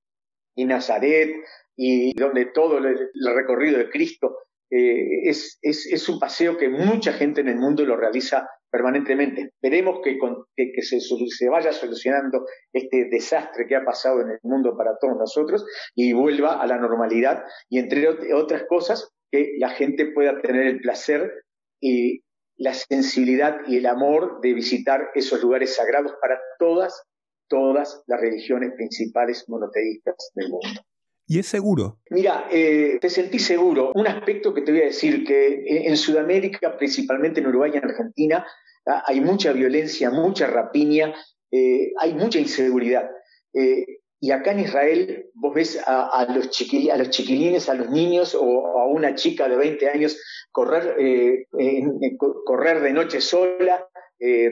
y 0.55 0.65
Nazaret, 0.65 1.34
y 1.75 2.13
donde 2.20 2.48
todo 2.48 2.77
el, 2.77 3.10
recorrido 3.34 3.77
de 3.77 3.89
Cristo. 3.89 4.38
Eh, 4.72 5.29
es, 5.29 6.10
un 6.10 6.20
paseo 6.20 6.58
que 6.58 6.70
mucha 6.70 7.13
gente 7.13 7.41
en 7.41 7.50
el 7.50 7.58
mundo 7.58 7.86
lo 7.86 7.96
realiza 7.96 8.48
permanentemente. 8.72 9.51
Esperemos 9.62 10.00
que, 10.03 10.17
que, 10.55 10.82
se, 10.82 11.00
se, 11.00 11.50
vaya 11.50 11.72
solucionando 11.72 12.46
este 12.72 13.08
desastre 13.12 13.67
que 13.67 13.75
ha 13.75 13.86
pasado 13.86 14.22
en 14.22 14.32
el 14.32 14.39
mundo 14.41 14.75
para 14.75 14.98
todos 15.00 15.15
nosotros 15.15 15.65
y 15.93 16.13
vuelva 16.13 16.60
a 16.60 16.65
la 16.65 16.77
normalidad 16.77 17.43
y 17.70 17.77
entre 17.77 18.08
otras 18.34 18.63
cosas 18.67 19.12
que 19.32 19.53
la 19.60 19.70
gente 19.70 20.08
pueda 20.08 20.41
tener 20.41 20.65
el 20.65 20.79
placer 20.79 21.32
y 21.79 22.24
la 22.58 22.74
sensibilidad 22.74 23.58
y 23.67 23.77
el 23.77 23.86
amor 23.86 24.39
de 24.41 24.53
visitar 24.53 25.10
esos 25.15 25.41
lugares 25.41 25.75
sagrados 25.75 26.13
para 26.22 26.39
todas, 26.58 27.03
todas 27.48 28.01
las 28.08 28.22
religiones 28.22 28.72
principales 28.75 29.46
monoteístas 29.48 30.15
del 30.36 30.50
mundo. 30.50 30.82
¿Y 31.25 31.39
es 31.39 31.48
seguro? 31.48 32.00
Mira, 32.10 32.48
eh, 32.51 32.98
te 33.00 33.10
sentí 33.10 33.39
seguro. 33.39 33.92
Un 33.96 34.08
aspecto 34.08 34.53
que 34.53 34.62
te 34.62 34.72
voy 34.72 34.82
a 34.82 34.86
decir, 34.86 35.24
que 35.25 35.63
en 35.68 35.96
Sudamérica, 35.96 36.77
principalmente 36.77 37.39
en 37.39 37.48
Uruguay 37.48 37.72
y 37.74 37.77
en 37.77 37.86
Argentina, 37.86 38.46
ah, 38.86 39.03
hay 39.06 39.22
mucha 39.22 39.53
violencia, 39.53 40.10
mucha 40.10 40.48
rapiña, 40.48 41.13
eh, 41.51 41.94
hay 42.00 42.13
mucha 42.13 42.39
inseguridad. 42.39 43.10
Eh, 43.53 43.86
y 44.20 44.32
acá 44.32 44.51
en 44.51 44.62
Israel 44.62 45.30
vos 45.34 45.53
ves 45.53 45.82
a, 45.86 46.25
los 46.30 46.50
a 46.92 46.98
los 46.98 47.10
chiquilines, 47.10 47.70
a 47.70 47.74
los 47.74 47.89
niños 47.89 48.36
o 48.39 48.80
a 48.80 48.88
una 48.88 49.15
chica 49.15 49.50
de 49.50 49.58
20 49.58 49.89
años 49.89 50.18
correr, 50.50 50.96
correr 52.46 52.82
de 52.82 52.94
noche 52.94 53.20
sola, 53.20 53.86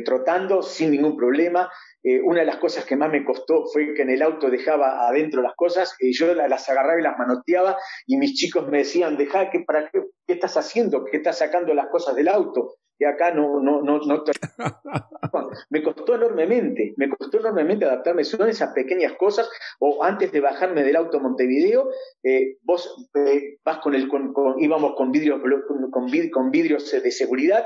trotando 0.03 0.61
sin 0.61 0.91
ningún 0.91 1.15
problema. 1.15 1.69
Eh, 2.03 2.19
una 2.21 2.39
de 2.39 2.45
las 2.45 2.57
cosas 2.57 2.85
que 2.85 2.95
más 2.95 3.11
me 3.11 3.23
costó 3.23 3.65
fue 3.71 3.93
que 3.93 4.01
en 4.01 4.09
el 4.09 4.21
auto 4.21 4.49
dejaba 4.49 5.07
adentro 5.07 5.41
las 5.41 5.55
cosas 5.55 5.95
y 5.99 6.13
yo 6.13 6.33
las 6.33 6.69
agarraba 6.69 6.99
y 6.99 7.03
las 7.03 7.17
manoteaba 7.17 7.77
y 8.07 8.17
mis 8.17 8.33
chicos 8.33 8.67
me 8.67 8.79
decían, 8.79 9.17
deja 9.17 9.49
que 9.49 9.59
para 9.59 9.89
qué, 9.89 10.01
qué 10.25 10.33
estás 10.33 10.57
haciendo, 10.57 11.05
qué 11.05 11.17
estás 11.17 11.37
sacando 11.37 11.73
las 11.73 11.87
cosas 11.87 12.15
del 12.15 12.27
auto 12.27 12.75
y 13.01 13.03
acá 13.03 13.33
no, 13.33 13.59
no, 13.59 13.81
no, 13.81 13.97
no 13.97 14.23
me 15.71 15.81
costó 15.81 16.13
enormemente, 16.13 16.93
me 16.97 17.09
costó 17.09 17.39
enormemente 17.39 17.83
adaptarme, 17.83 18.23
son 18.23 18.47
esas 18.47 18.73
pequeñas 18.73 19.13
cosas, 19.13 19.49
o 19.79 20.03
antes 20.03 20.31
de 20.31 20.39
bajarme 20.39 20.83
del 20.83 20.95
auto 20.95 21.19
Montevideo, 21.19 21.89
eh, 22.23 22.57
vos 22.61 23.09
eh, 23.15 23.57
vas 23.65 23.79
con 23.79 23.95
el, 23.95 24.07
con, 24.07 24.35
íbamos 24.59 24.93
con 24.95 25.11
vidrios, 25.11 25.41
con, 25.67 25.89
con 25.89 26.51
vidrios 26.51 26.91
de 26.91 27.11
seguridad, 27.11 27.65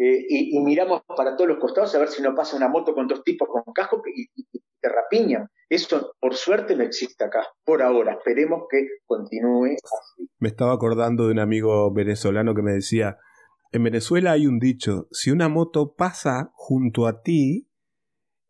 eh, 0.00 0.26
y, 0.28 0.60
miramos 0.60 1.02
para 1.04 1.34
todos 1.34 1.48
los 1.48 1.58
costados 1.58 1.92
a 1.94 1.98
ver 1.98 2.06
si 2.06 2.22
no 2.22 2.32
pasa 2.32 2.56
una 2.56 2.68
moto 2.68 2.94
con 2.94 3.08
dos 3.08 3.24
tipos 3.24 3.48
con 3.48 3.64
casco 3.74 4.00
y, 4.14 4.28
te 4.80 4.88
rapiñan. 4.88 5.48
Eso, 5.68 6.14
por 6.20 6.36
suerte, 6.36 6.76
no 6.76 6.84
existe 6.84 7.24
acá, 7.24 7.44
por 7.64 7.82
ahora. 7.82 8.12
Esperemos 8.12 8.68
que 8.70 8.86
continúe 9.06 9.74
así. 9.82 10.30
Me 10.38 10.48
estaba 10.48 10.72
acordando 10.72 11.26
de 11.26 11.32
un 11.32 11.40
amigo 11.40 11.92
venezolano 11.92 12.54
que 12.54 12.62
me 12.62 12.70
decía, 12.70 13.18
en 13.72 13.82
Venezuela 13.82 14.30
hay 14.30 14.46
un 14.46 14.60
dicho, 14.60 15.08
si 15.10 15.32
una 15.32 15.48
moto 15.48 15.96
pasa 15.96 16.52
junto 16.54 17.08
a 17.08 17.22
ti 17.22 17.68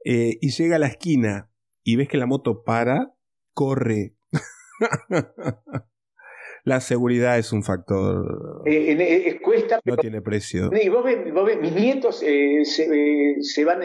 eh, 0.05 0.37
y 0.43 0.50
llega 0.50 0.76
a 0.76 0.78
la 0.78 0.88
esquina 0.88 1.50
y 1.83 1.97
ves 1.97 2.09
que 2.09 2.19
la 2.19 2.26
moto 2.26 2.62
para, 2.62 3.14
corre. 3.55 4.17
La 6.64 6.80
seguridad 6.80 7.38
es 7.38 7.52
un 7.52 7.62
factor. 7.62 8.62
Eh, 8.66 8.96
eh, 8.98 9.40
cuesta. 9.40 9.80
No 9.84 9.96
tiene 9.96 10.20
precio. 10.22 10.70
vos 10.70 11.04
ves, 11.04 11.60
mis 11.60 11.72
nietos 11.72 12.22
eh, 12.24 12.64
se, 12.64 13.64
van, 13.64 13.80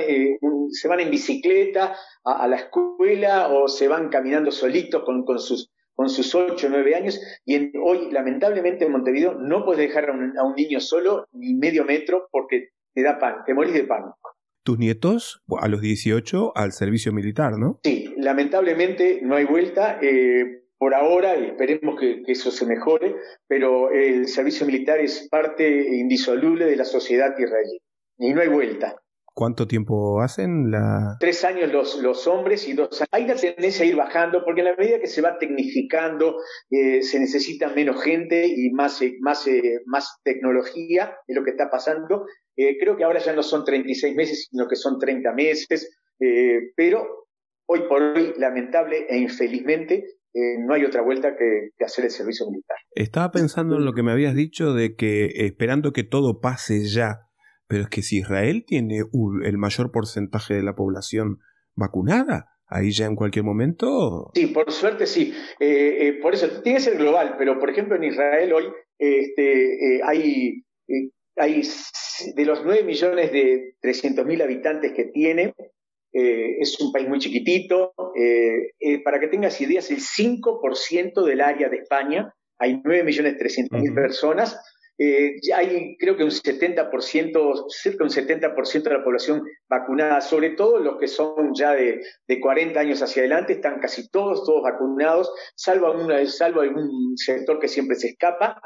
se 0.69 0.87
van 0.87 0.99
en 0.99 1.09
bicicleta 1.09 1.95
a, 2.23 2.47
la 2.47 2.55
escuela 2.55 3.49
o 3.49 3.67
se 3.67 3.87
van 3.87 4.09
caminando 4.09 4.51
solitos 4.51 5.03
con, 5.03 5.23
con 5.25 5.39
sus 5.39 5.71
con 5.95 6.09
sus 6.09 6.33
8 6.33 6.65
o 6.65 6.69
9 6.71 6.95
años, 6.95 7.21
y 7.45 7.77
hoy, 7.77 8.09
lamentablemente, 8.11 8.85
en 8.85 8.91
Montevideo 8.91 9.35
no 9.35 9.63
puedes 9.63 9.87
dejar 9.87 10.09
a 10.09 10.13
un, 10.13 10.35
a 10.39 10.43
un, 10.43 10.55
niño 10.55 10.79
solo 10.79 11.27
ni 11.33 11.53
medio 11.53 11.85
metro 11.85 12.29
porque 12.31 12.69
te 12.95 13.03
da 13.03 13.19
pan, 13.19 13.43
te 13.45 13.53
morís 13.53 13.75
de 13.75 13.83
pánico. 13.83 14.17
¿Tus 14.63 14.79
nietos, 14.79 15.43
a 15.59 15.67
los 15.67 15.81
18, 15.81 16.53
al 16.55 16.71
servicio 16.71 17.11
militar, 17.11 17.57
no? 17.59 17.79
Sí, 17.83 18.13
lamentablemente 18.17 19.19
no 19.21 19.35
hay 19.35 19.43
vuelta. 19.45 19.99
Eh, 20.01 20.62
por 20.83 20.95
ahora, 20.95 21.37
y 21.37 21.45
esperemos 21.45 21.97
que, 21.97 22.23
eso 22.27 22.51
se 22.51 22.65
mejore, 22.65 23.15
pero 23.47 23.89
el 23.89 24.27
servicio 24.27 24.65
militar 24.65 24.99
es 24.99 25.29
parte 25.31 25.65
indisoluble 25.65 26.65
de 26.65 26.75
la 26.75 26.83
sociedad 26.83 27.33
israelí. 27.39 27.79
Y 28.17 28.33
no 28.33 28.41
hay 28.41 28.49
vuelta. 28.49 28.93
¿Cuánto 29.33 29.65
tiempo 29.65 30.21
hacen 30.21 30.71
la...? 30.71 31.15
Tres 31.21 31.45
años 31.45 31.71
los, 31.71 32.01
los 32.01 32.27
hombres 32.27 32.67
y 32.67 32.73
dos 32.73 32.99
años. 32.99 33.07
Hay 33.13 33.25
la 33.25 33.35
tendencia 33.35 33.85
a 33.85 33.87
ir 33.87 33.95
bajando 33.95 34.43
porque 34.43 34.59
en 34.59 34.65
la 34.65 34.75
medida 34.75 34.99
que 34.99 35.07
se 35.07 35.21
va 35.21 35.37
tecnificando 35.37 36.35
eh, 36.69 37.01
se 37.01 37.17
necesita 37.17 37.69
menos 37.69 38.03
gente 38.03 38.45
y 38.45 38.69
más, 38.71 39.01
eh, 39.01 39.15
más, 39.21 39.47
eh, 39.47 39.79
más 39.85 40.19
tecnología, 40.25 41.15
es 41.25 41.33
lo 41.33 41.45
que 41.45 41.51
está 41.51 41.69
pasando. 41.69 42.25
creo 42.57 42.97
que 42.97 43.05
ahora 43.05 43.19
ya 43.19 43.31
no 43.31 43.41
son 43.41 43.63
36 43.63 44.13
meses, 44.17 44.49
sino 44.51 44.67
que 44.67 44.75
son 44.75 44.99
30 44.99 45.31
meses, 45.31 45.97
pero 46.75 47.23
hoy 47.67 47.87
por 47.87 48.01
hoy, 48.01 48.33
lamentable 48.37 49.07
e 49.09 49.17
infelizmente, 49.17 50.03
eh, 50.33 50.57
no 50.59 50.73
hay 50.73 50.83
otra 50.83 51.03
vuelta 51.03 51.35
que, 51.37 51.69
hacer 51.83 52.05
el 52.05 52.11
servicio 52.11 52.49
militar. 52.49 52.77
Estaba 52.95 53.31
pensando 53.31 53.77
en 53.77 53.85
lo 53.85 53.93
que 53.93 54.01
me 54.01 54.11
habías 54.11 54.33
dicho 54.33 54.73
de 54.73 54.95
que 54.95 55.25
esperando 55.35 55.93
que 55.93 56.03
todo 56.03 56.39
pase 56.39 56.85
ya, 56.85 57.27
pero 57.67 57.83
es 57.83 57.89
que 57.89 58.01
si 58.01 58.19
Israel 58.19 58.63
tiene 58.65 59.03
el 59.43 59.57
mayor 59.57 59.91
porcentaje 59.91 60.55
de 60.55 60.63
la 60.63 60.75
población 60.75 61.39
vacunada, 61.75 62.49
ahí 62.67 62.91
ya 62.91 63.05
en 63.05 63.15
cualquier 63.15 63.45
momento. 63.45 64.31
Sí, 64.33 64.47
por 64.47 64.71
suerte 64.71 65.05
sí. 65.05 65.33
Eh, 65.59 66.07
eh, 66.07 66.19
por 66.21 66.33
eso 66.33 66.47
tiene 66.61 66.79
que 66.79 66.85
ser 66.85 66.97
global, 66.97 67.35
pero 67.37 67.59
por 67.59 67.69
ejemplo 67.69 67.95
en 67.95 68.05
Israel 68.05 68.53
hoy 68.53 68.65
este, 68.97 70.01
hay, 70.03 70.63
hay 71.35 71.61
de 72.35 72.45
los 72.45 72.63
9 72.65 72.83
millones 72.83 73.31
de 73.31 73.75
300 73.81 74.25
mil 74.25 74.41
habitantes 74.41 74.93
que 74.93 75.05
tiene, 75.05 75.53
eh, 76.13 76.57
es 76.59 76.79
un 76.79 76.91
país 76.91 77.09
muy 77.09 77.19
chiquitito. 77.19 77.93
Eh, 78.15 78.73
eh, 78.79 79.03
para 79.03 79.19
que 79.19 79.27
tengas 79.27 79.59
ideas, 79.59 79.89
el 79.89 79.99
5% 79.99 81.25
del 81.25 81.41
área 81.41 81.69
de 81.69 81.77
España, 81.77 82.33
hay 82.59 82.75
9.300.000 82.75 83.95
personas. 83.95 84.59
ya 84.97 85.57
hay 85.57 85.97
creo 85.97 86.15
que 86.15 86.23
un 86.23 86.29
70%, 86.29 87.65
cerca 87.67 87.97
de 87.97 88.03
un 88.03 88.09
70% 88.11 88.83
de 88.83 88.97
la 88.97 89.03
población 89.03 89.41
vacunada, 89.67 90.21
sobre 90.21 90.51
todo 90.51 90.77
los 90.77 90.97
que 90.99 91.07
son 91.07 91.53
ya 91.55 91.73
de, 91.73 91.99
de 92.27 92.39
40 92.39 92.79
años 92.79 93.01
hacia 93.01 93.23
adelante, 93.23 93.53
están 93.53 93.79
casi 93.79 94.07
todos, 94.09 94.45
todos 94.45 94.61
vacunados, 94.61 95.33
salvo, 95.55 95.91
una, 95.91 96.23
salvo 96.27 96.61
algún 96.61 97.17
sector 97.17 97.59
que 97.59 97.67
siempre 97.67 97.95
se 97.95 98.09
escapa. 98.09 98.61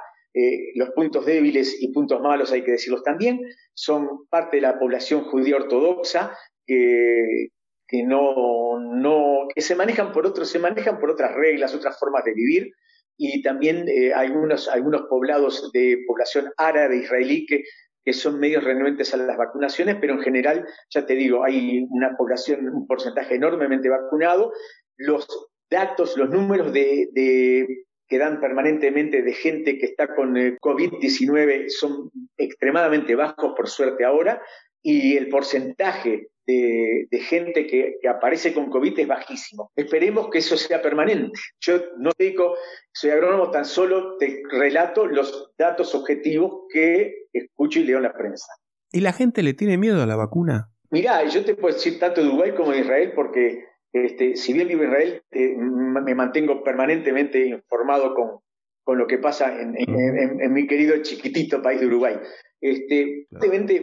los 0.75 0.89
puntos 0.92 1.25
débiles 1.25 1.82
y 1.82 1.92
puntos 1.94 2.20
malos, 2.22 2.51
hay 2.51 2.63
que 2.63 2.72
decirlos 2.72 3.04
también, 3.04 3.39
son 3.74 4.27
parte 4.30 4.58
de 4.58 4.62
la 4.62 4.77
población 4.77 5.24
judía 5.24 5.56
ortodoxa, 5.56 6.38
que, 6.67 8.03
no, 8.03 8.79
no, 8.79 9.47
que 9.53 9.62
se 9.62 9.75
manejan 9.75 10.12
por 10.12 10.27
otros, 10.27 10.50
se 10.50 10.59
manejan 10.59 11.00
por 11.00 11.09
otras 11.09 11.33
reglas, 11.33 11.74
otras 11.74 11.97
formas 12.00 12.24
de 12.25 12.33
vivir, 12.33 12.71
y 13.17 13.41
también 13.41 13.88
eh, 13.88 14.13
algunos, 14.13 14.67
algunos 14.67 15.03
poblados 15.09 15.71
de 15.71 16.03
población 16.05 16.51
árabe 16.57 16.97
israelí 16.97 17.45
que, 17.47 17.63
que 18.05 18.13
son 18.13 18.39
medios 18.39 18.63
renuentes 18.63 19.13
a 19.13 19.17
las 19.17 19.38
vacunaciones, 19.38 19.97
pero 20.00 20.13
en 20.13 20.21
general, 20.21 20.65
ya 20.89 21.05
te 21.05 21.15
digo, 21.15 21.43
hay 21.43 21.86
una 21.89 22.15
población, 22.15 22.69
un 22.69 22.88
porcentaje 22.88 23.36
enormemente 23.36 23.89
vacunado. 23.89 24.53
Los 24.97 25.27
datos, 25.69 26.15
los 26.15 26.29
números 26.29 26.71
de, 26.71 27.67
que 28.07 28.17
dan 28.17 28.39
permanentemente 28.39 29.21
de 29.21 29.33
gente 29.33 29.77
que 29.77 29.88
está 29.88 30.15
con 30.15 30.38
eh, 30.38 30.57
COVID-19 30.62 31.69
son 31.69 32.09
extremadamente 32.38 33.15
bajos, 33.15 33.53
por 33.55 33.67
suerte 33.67 34.05
ahora, 34.05 34.41
y 34.81 35.17
el 35.17 35.27
porcentaje 35.27 36.29
de, 36.48 37.20
gente 37.20 37.68
que, 37.68 37.98
aparece 38.10 38.54
con 38.54 38.70
COVID 38.70 39.00
es 39.00 39.08
bajísimo. 39.08 39.72
Esperemos 39.75 40.30
que 40.30 40.39
eso 40.39 40.58
sea 40.58 40.82
permanente. 40.82 41.38
Yo 41.60 41.80
no 41.98 42.12
digo, 42.18 42.56
soy 42.92 43.12
agrónomo, 43.12 43.51
tan 43.51 43.66
solo 43.66 44.18
te 44.18 44.42
relato 44.50 45.06
los 45.06 45.51
datos 45.58 45.94
objetivos 45.94 46.63
que 46.72 47.27
escucho 47.34 47.80
y 47.80 47.84
leo 47.84 47.98
en 47.98 48.04
la 48.04 48.13
prensa. 48.13 48.48
¿Y 48.92 49.01
la 49.01 49.13
gente 49.13 49.44
le 49.44 49.54
tiene 49.54 49.77
miedo 49.77 50.01
a 50.01 50.06
la 50.06 50.16
vacuna? 50.16 50.72
Mirá, 50.89 51.25
yo 51.25 51.44
te 51.44 51.56
puedo 51.56 51.74
decir 51.74 52.00
tanto 52.00 52.22
de 52.22 52.27
Uruguay 52.27 52.54
como 52.56 52.72
de 52.72 52.80
Israel 52.80 53.12
porque 53.13 53.66
este, 53.92 54.36
si 54.38 54.54
bien 54.54 54.68
vivo 54.68 54.84
en 54.84 54.89
Israel, 54.89 55.24
eh, 55.32 55.56
me 55.58 56.16
mantengo 56.16 56.63
permanentemente 56.63 57.46
informado 57.46 58.13
con, 58.13 58.39
con 58.88 58.98
lo 58.98 59.06
que 59.06 59.17
pasa 59.17 59.53
en, 59.60 59.75
en, 59.77 60.53
mi 60.53 60.65
querido 60.65 60.96
chiquitito 61.01 61.62
país 61.62 61.82
de 61.82 61.88
Uruguay. 61.88 62.15
Este, 62.62 63.27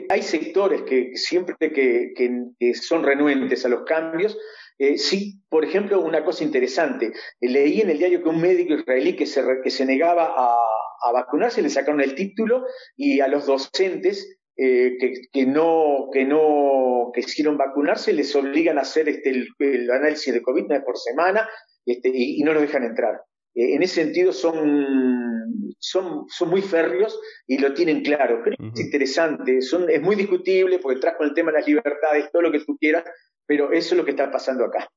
hay 0.09 0.23
sectores 0.23 0.81
que 0.85 1.11
siempre 1.13 1.55
que, 1.59 2.15
que, 2.17 2.73
son 2.73 3.03
renuentes 3.03 3.67
a 3.67 3.69
los 3.69 3.85
cambios. 3.85 4.39
Eh, 4.79 4.97
sí, 4.97 5.43
por 5.51 5.63
ejemplo, 5.63 6.01
una 6.01 6.25
cosa 6.25 6.43
interesante. 6.43 7.13
leí 7.39 7.83
en 7.83 7.91
el 7.91 7.99
diario 7.99 8.23
que 8.23 8.31
un 8.31 8.41
médico 8.41 8.73
israelí 8.73 9.15
que 9.15 9.27
se, 9.27 9.45
que 9.63 9.69
se 9.69 9.85
negaba 9.85 10.33
a, 10.35 10.57
a 11.05 11.13
vacunarse 11.13 11.61
le 11.61 11.69
sacaron 11.69 12.01
el 12.01 12.15
título 12.15 12.65
y 12.97 13.21
a 13.21 13.29
los 13.29 13.45
docentes 13.45 14.39
eh, 14.57 14.97
que, 14.99 15.13
que, 15.31 15.45
no, 15.45 16.09
que 16.11 16.25
no 16.25 17.11
quisieron 17.15 17.59
vacunarse 17.59 18.15
les 18.15 18.35
obligan 18.35 18.79
a 18.79 18.83
hacer 18.83 19.11
este, 19.11 19.45
el, 19.59 19.91
análisis 19.91 20.33
de 20.33 20.41
COVID 20.41 20.65
por 20.83 20.97
semana 20.97 21.47
este, 21.85 22.11
y, 22.11 22.43
no 22.43 22.55
los 22.55 22.63
dejan 22.63 22.85
entrar. 22.85 23.21
Eh, 23.55 23.75
en 23.75 23.83
ese 23.83 24.03
sentido 24.03 24.33
son, 24.33 25.65
son, 25.79 26.27
son 26.29 26.51
muy 26.51 26.63
férreos 26.63 27.19
y 27.47 27.59
lo 27.59 27.73
tienen 27.75 28.03
claro. 28.03 28.43
Que 28.43 28.51
es 28.51 28.81
interesante, 28.81 29.63
son, 29.63 29.89
es 29.89 30.03
muy 30.03 30.17
discutible 30.17 30.79
porque 30.79 31.01
trajo 31.01 31.23
el 31.25 31.35
tema 31.35 31.53
de 31.53 31.59
las 31.59 31.69
libertades, 31.69 32.31
todo 32.33 32.43
lo 32.43 32.53
que 32.53 32.61
tú 32.61 32.77
quieras, 32.79 33.05
pero 33.47 33.73
eso 33.73 33.95
es 33.95 33.99
lo 33.99 34.05
que 34.05 34.13
está 34.13 34.31
pasando 34.31 34.65
acá. 34.65 34.89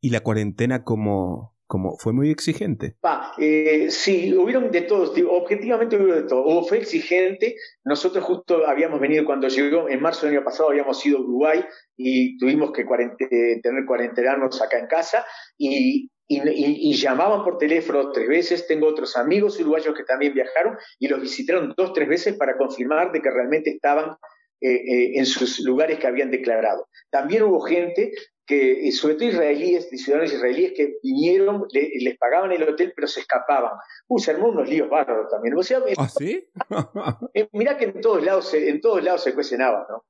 ¿Y 0.00 0.10
la 0.10 0.20
cuarentena 0.20 0.84
como, 0.84 1.56
como 1.66 1.96
fue 1.98 2.12
muy 2.12 2.30
exigente? 2.30 2.96
eh, 3.38 3.90
sí, 3.90 4.34
hubieron 4.34 4.70
de 4.70 4.82
todo, 4.82 5.12
objetivamente 5.30 5.96
hubo 5.96 6.14
de 6.14 6.22
todo. 6.22 6.64
fue 6.64 6.78
exigente, 6.78 7.56
nosotros 7.84 8.24
justo 8.24 8.66
habíamos 8.66 9.00
venido 9.00 9.24
cuando 9.24 9.48
llegó, 9.48 9.88
en 9.88 10.00
marzo 10.00 10.26
del 10.26 10.36
año 10.36 10.44
pasado 10.44 10.70
habíamos 10.70 11.04
ido 11.04 11.18
a 11.18 11.20
Uruguay 11.20 11.64
y 11.96 12.38
tuvimos 12.38 12.72
que 12.72 12.84
tener 13.62 13.84
cuarentenarnos 13.86 14.62
acá 14.62 14.78
en 14.78 14.86
casa 14.86 15.24
y 15.56 16.10
y, 16.28 16.94
llamaban 16.94 17.42
por 17.42 17.58
teléfono 17.58 18.12
tres 18.12 18.28
veces. 18.28 18.66
Tengo 18.66 18.86
otros 18.86 19.16
amigos 19.16 19.58
uruguayos 19.58 19.94
que 19.96 20.04
también 20.04 20.34
viajaron 20.34 20.76
y 20.98 21.08
los 21.08 21.20
visitaron 21.20 21.74
dos, 21.76 21.92
tres 21.92 22.08
veces 22.08 22.36
para 22.36 22.56
confirmar 22.56 23.12
de 23.12 23.22
que 23.22 23.30
realmente 23.30 23.70
estaban 23.70 24.16
eh, 24.60 24.74
eh, 24.74 25.12
en 25.14 25.26
sus 25.26 25.60
lugares 25.60 25.98
que 25.98 26.06
habían 26.06 26.30
declarado. 26.30 26.88
También 27.10 27.44
hubo 27.44 27.60
gente 27.60 28.12
que, 28.46 28.90
sobre 28.92 29.14
todo 29.14 29.28
israelíes, 29.28 29.88
ciudadanos 29.90 30.32
israelíes 30.32 30.72
que 30.74 30.96
vinieron, 31.02 31.66
les 31.70 32.18
pagaban 32.18 32.52
el 32.52 32.62
hotel, 32.62 32.92
pero 32.94 33.06
se 33.06 33.20
escapaban. 33.20 33.72
Uh, 34.06 34.18
se 34.18 34.30
armó 34.30 34.48
unos 34.48 34.68
líos 34.68 34.88
bárbaros 34.88 35.30
también. 35.30 35.56
O 35.56 35.62
sea, 35.62 35.80
¿Ah, 35.96 36.08
sí? 36.08 36.46
Eh, 37.34 37.48
mirá 37.52 37.76
que 37.76 37.86
en 37.86 38.00
todos 38.00 38.24
lados, 38.24 38.52
en 38.52 38.80
todos 38.80 39.02
lados 39.02 39.22
se 39.22 39.34
cuecen 39.34 39.60
¿no? 39.60 40.04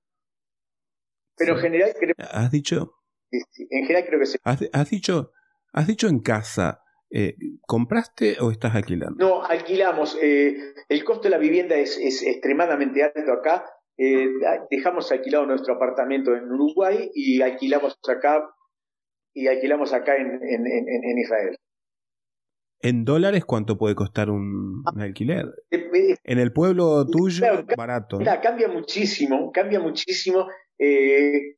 Pero 1.37 1.55
en 1.55 1.61
general 1.61 1.95
creo... 1.99 2.15
¿Has 2.19 2.51
dicho? 2.51 2.95
en 3.31 3.83
general 3.87 4.07
creo 4.07 4.21
que 4.21 4.27
se... 4.27 4.39
has 4.43 4.91
dicho 4.91 5.33
Has 5.73 5.87
dicho 5.87 6.09
en 6.09 6.21
casa, 6.21 6.83
eh, 7.11 7.37
¿compraste 7.67 8.37
o 8.41 8.51
estás 8.51 8.75
alquilando? 8.75 9.17
No, 9.25 9.45
alquilamos. 9.45 10.19
Eh, 10.21 10.75
el 10.89 11.05
costo 11.05 11.25
de 11.25 11.31
la 11.31 11.39
vivienda 11.39 11.77
es, 11.77 11.99
extremadamente 12.23 13.03
alto 13.03 13.33
acá. 13.33 13.65
Eh, 13.97 14.29
dejamos 14.71 15.11
alquilado 15.11 15.47
nuestro 15.47 15.75
apartamento 15.75 16.35
en 16.35 16.51
Uruguay 16.51 17.11
y 17.15 17.43
alquilamos 17.43 17.99
acá 18.09 18.49
y 19.35 19.47
alquilamos 19.49 19.93
acá 19.93 20.17
en, 20.17 21.19
Israel. 21.19 21.57
¿En 22.81 23.05
dólares 23.05 23.45
cuánto 23.45 23.77
puede 23.77 23.95
costar 23.95 24.31
un, 24.31 24.85
alquiler? 24.99 25.47
en 25.71 26.39
el 26.39 26.53
pueblo 26.53 27.07
tuyo, 27.07 27.45
barato. 27.77 28.19
cambia 28.43 28.69
muchísimo, 28.69 29.51
cambia 29.53 29.81
muchísimo. 29.81 30.47
Eh, 30.79 31.58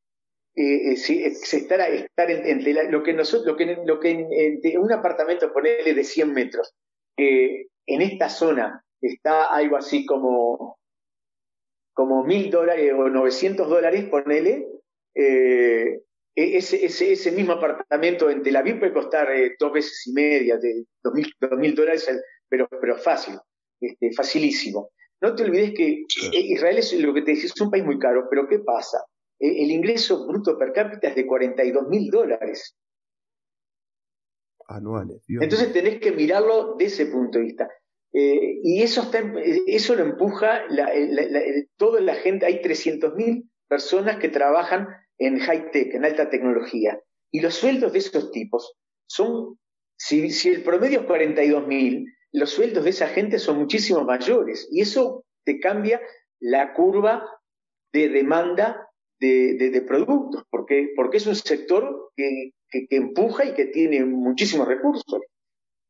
eh, 0.55 0.97
se 0.97 1.27
estar, 1.27 1.81
estar 1.81 2.31
entre 2.31 2.91
lo 2.91 3.03
que 3.03 3.13
nosotros, 3.13 3.47
lo 3.47 3.57
que, 3.57 3.79
lo 3.85 4.01
que 4.01 4.77
un 4.79 4.93
apartamento 4.93 5.53
ponerle 5.53 5.95
de 5.95 6.05
100 6.05 6.33
metros, 6.33 6.75
en 7.17 8.03
esta 8.03 8.29
zona 8.29 8.83
está 9.01 9.53
algo 9.53 9.77
así 9.77 10.07
como 10.07 10.79
como 11.93 12.25
mil 12.25 12.51
dólares 12.51 12.93
o 12.97 13.11
900 13.11 13.69
dólares, 13.69 14.05
ponele, 14.05 14.67
eh, 15.15 16.01
e, 16.35 16.57
ese, 16.57 16.85
ese, 16.85 17.13
ese, 17.13 17.33
mismo 17.33 17.53
apartamento 17.53 18.31
en 18.31 18.43
Tel 18.43 18.57
Aviv 18.57 18.79
puede 18.79 18.95
costar 18.95 19.29
dos 19.59 19.73
veces 19.73 20.07
y 20.07 20.13
media, 20.13 20.57
de 20.57 20.87
dos 21.03 21.13
mil, 21.59 21.75
dólares, 21.75 22.09
pero, 22.49 22.67
pero 22.81 22.97
fácil, 22.97 23.35
este, 23.81 24.13
facilísimo. 24.15 24.93
No 25.21 25.35
te 25.35 25.43
olvides 25.43 25.75
que 25.75 26.05
Israel 26.33 26.79
es 26.79 26.93
lo 26.95 27.13
que 27.13 27.21
te 27.21 27.33
decía, 27.33 27.51
es 27.55 27.61
un 27.61 27.71
país 27.71 27.85
muy 27.85 27.99
caro, 27.99 28.27
pero 28.31 28.49
¿qué 28.49 28.61
pasa? 28.61 29.05
Eh, 29.41 29.65
el 29.65 29.71
ingreso 29.71 30.27
bruto 30.27 30.57
per 30.59 30.73
cápita 30.73 31.09
es 31.09 31.17
de 31.17 31.27
42 31.27 31.89
mil 31.89 32.11
dólares. 32.11 32.77
Anuales. 34.69 35.25
Entonces 35.29 35.73
tenés 35.73 35.99
que 35.99 36.13
mirarlo 36.13 36.77
de 36.77 36.85
ese 36.85 37.07
punto 37.07 37.39
de 37.39 37.45
vista. 37.45 37.69
Eh, 38.13 38.61
y 38.63 38.83
eso, 38.83 39.03
está, 39.03 39.21
eso 39.67 39.95
lo 39.97 40.05
empuja 40.05 40.65
la, 40.69 40.93
toda 41.77 42.01
la 42.01 42.15
gente. 42.15 42.47
Hay 42.47 42.63
300 42.63 43.15
mil 43.15 43.51
personas 43.67 44.19
que 44.19 44.29
trabajan 44.29 44.89
en 45.19 45.39
high 45.39 45.71
tech, 45.73 45.95
en 45.95 46.05
alta 46.05 46.31
tecnología. 46.31 47.01
Y 47.33 47.41
los 47.41 47.55
sueldos 47.55 47.93
de 47.93 47.99
esos 47.99 48.31
tipos 48.31 48.77
son, 49.07 49.59
si, 49.97 50.31
si 50.31 50.51
el 50.51 50.63
promedio 50.63 51.01
es 51.01 51.07
42 51.07 51.67
mil, 51.67 52.07
los 52.33 52.51
sueldos 52.51 52.85
de 52.85 52.91
esa 52.91 53.09
gente 53.09 53.39
son 53.39 53.59
muchísimo 53.59 54.05
mayores. 54.05 54.69
Y 54.71 54.83
eso 54.83 55.25
te 55.45 55.59
cambia 55.59 56.01
la 56.39 56.75
curva 56.75 57.27
de 57.93 58.09
demanda 58.09 58.90
de, 59.21 59.85
productos, 59.87 60.45
porque, 60.51 60.89
porque 60.97 61.19
es 61.19 61.27
un 61.27 61.35
sector 61.35 62.11
que, 62.17 62.53
empuja 62.91 63.45
y 63.45 63.55
que 63.55 63.67
tiene 63.67 64.05
muchísimos 64.05 64.67
recursos. 64.67 65.21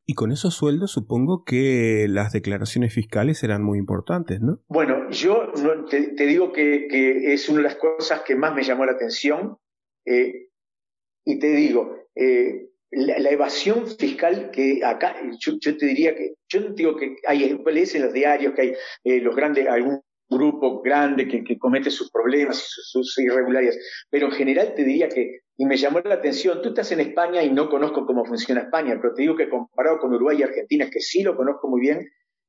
Y 0.05 0.13
con 0.13 0.31
esos 0.31 0.55
sueldos 0.55 0.91
supongo 0.91 1.43
que 1.45 2.07
las 2.09 2.33
declaraciones 2.33 2.93
fiscales 2.93 3.37
serán 3.39 3.63
muy 3.63 3.77
importantes, 3.77 4.41
¿no? 4.41 4.59
Bueno, 4.67 5.09
yo 5.11 5.51
te, 5.89 6.25
digo 6.25 6.51
que, 6.51 7.33
es 7.33 7.47
una 7.49 7.59
de 7.59 7.63
las 7.63 7.75
cosas 7.75 8.21
que 8.21 8.35
más 8.35 8.53
me 8.53 8.63
llamó 8.63 8.85
la 8.85 8.93
atención. 8.93 9.57
Eh, 10.05 10.47
y 11.23 11.37
te 11.37 11.51
digo, 11.53 11.95
eh, 12.15 12.71
la, 12.91 13.29
evasión 13.29 13.87
fiscal 13.87 14.51
que 14.51 14.81
acá, 14.83 15.15
yo, 15.39 15.57
te 15.59 15.85
diría 15.85 16.15
que, 16.15 16.33
yo 16.49 16.61
no 16.61 16.73
digo 16.73 16.95
que 16.95 17.15
hay, 17.25 17.57
lees 17.65 17.95
en 17.95 18.01
los 18.03 18.13
diarios 18.13 18.53
que 18.53 18.61
hay 18.61 18.73
eh, 19.03 19.21
los 19.21 19.35
grandes, 19.35 19.67
algún 19.67 20.01
grupo 20.31 20.81
grande 20.81 21.27
que, 21.27 21.57
comete 21.59 21.91
sus 21.91 22.09
problemas 22.09 22.57
y 22.57 22.81
sus, 22.83 23.17
irregularidades, 23.19 24.05
pero 24.09 24.27
en 24.27 24.31
general 24.31 24.73
te 24.75 24.83
diría 24.83 25.09
que, 25.09 25.41
y 25.57 25.65
me 25.65 25.77
llamó 25.77 25.99
la 25.99 26.15
atención, 26.15 26.61
tú 26.61 26.69
estás 26.69 26.91
en 26.93 27.01
España 27.01 27.43
y 27.43 27.51
no 27.51 27.69
conozco 27.69 28.05
cómo 28.05 28.25
funciona 28.25 28.61
España, 28.61 28.97
pero 29.01 29.13
te 29.13 29.23
digo 29.23 29.35
que 29.35 29.49
comparado 29.49 29.99
con 29.99 30.13
Uruguay 30.13 30.37
y 30.39 30.43
Argentina, 30.43 30.89
que 30.89 31.01
sí 31.01 31.21
lo 31.21 31.35
conozco 31.35 31.67
muy 31.67 31.81
bien, 31.81 32.07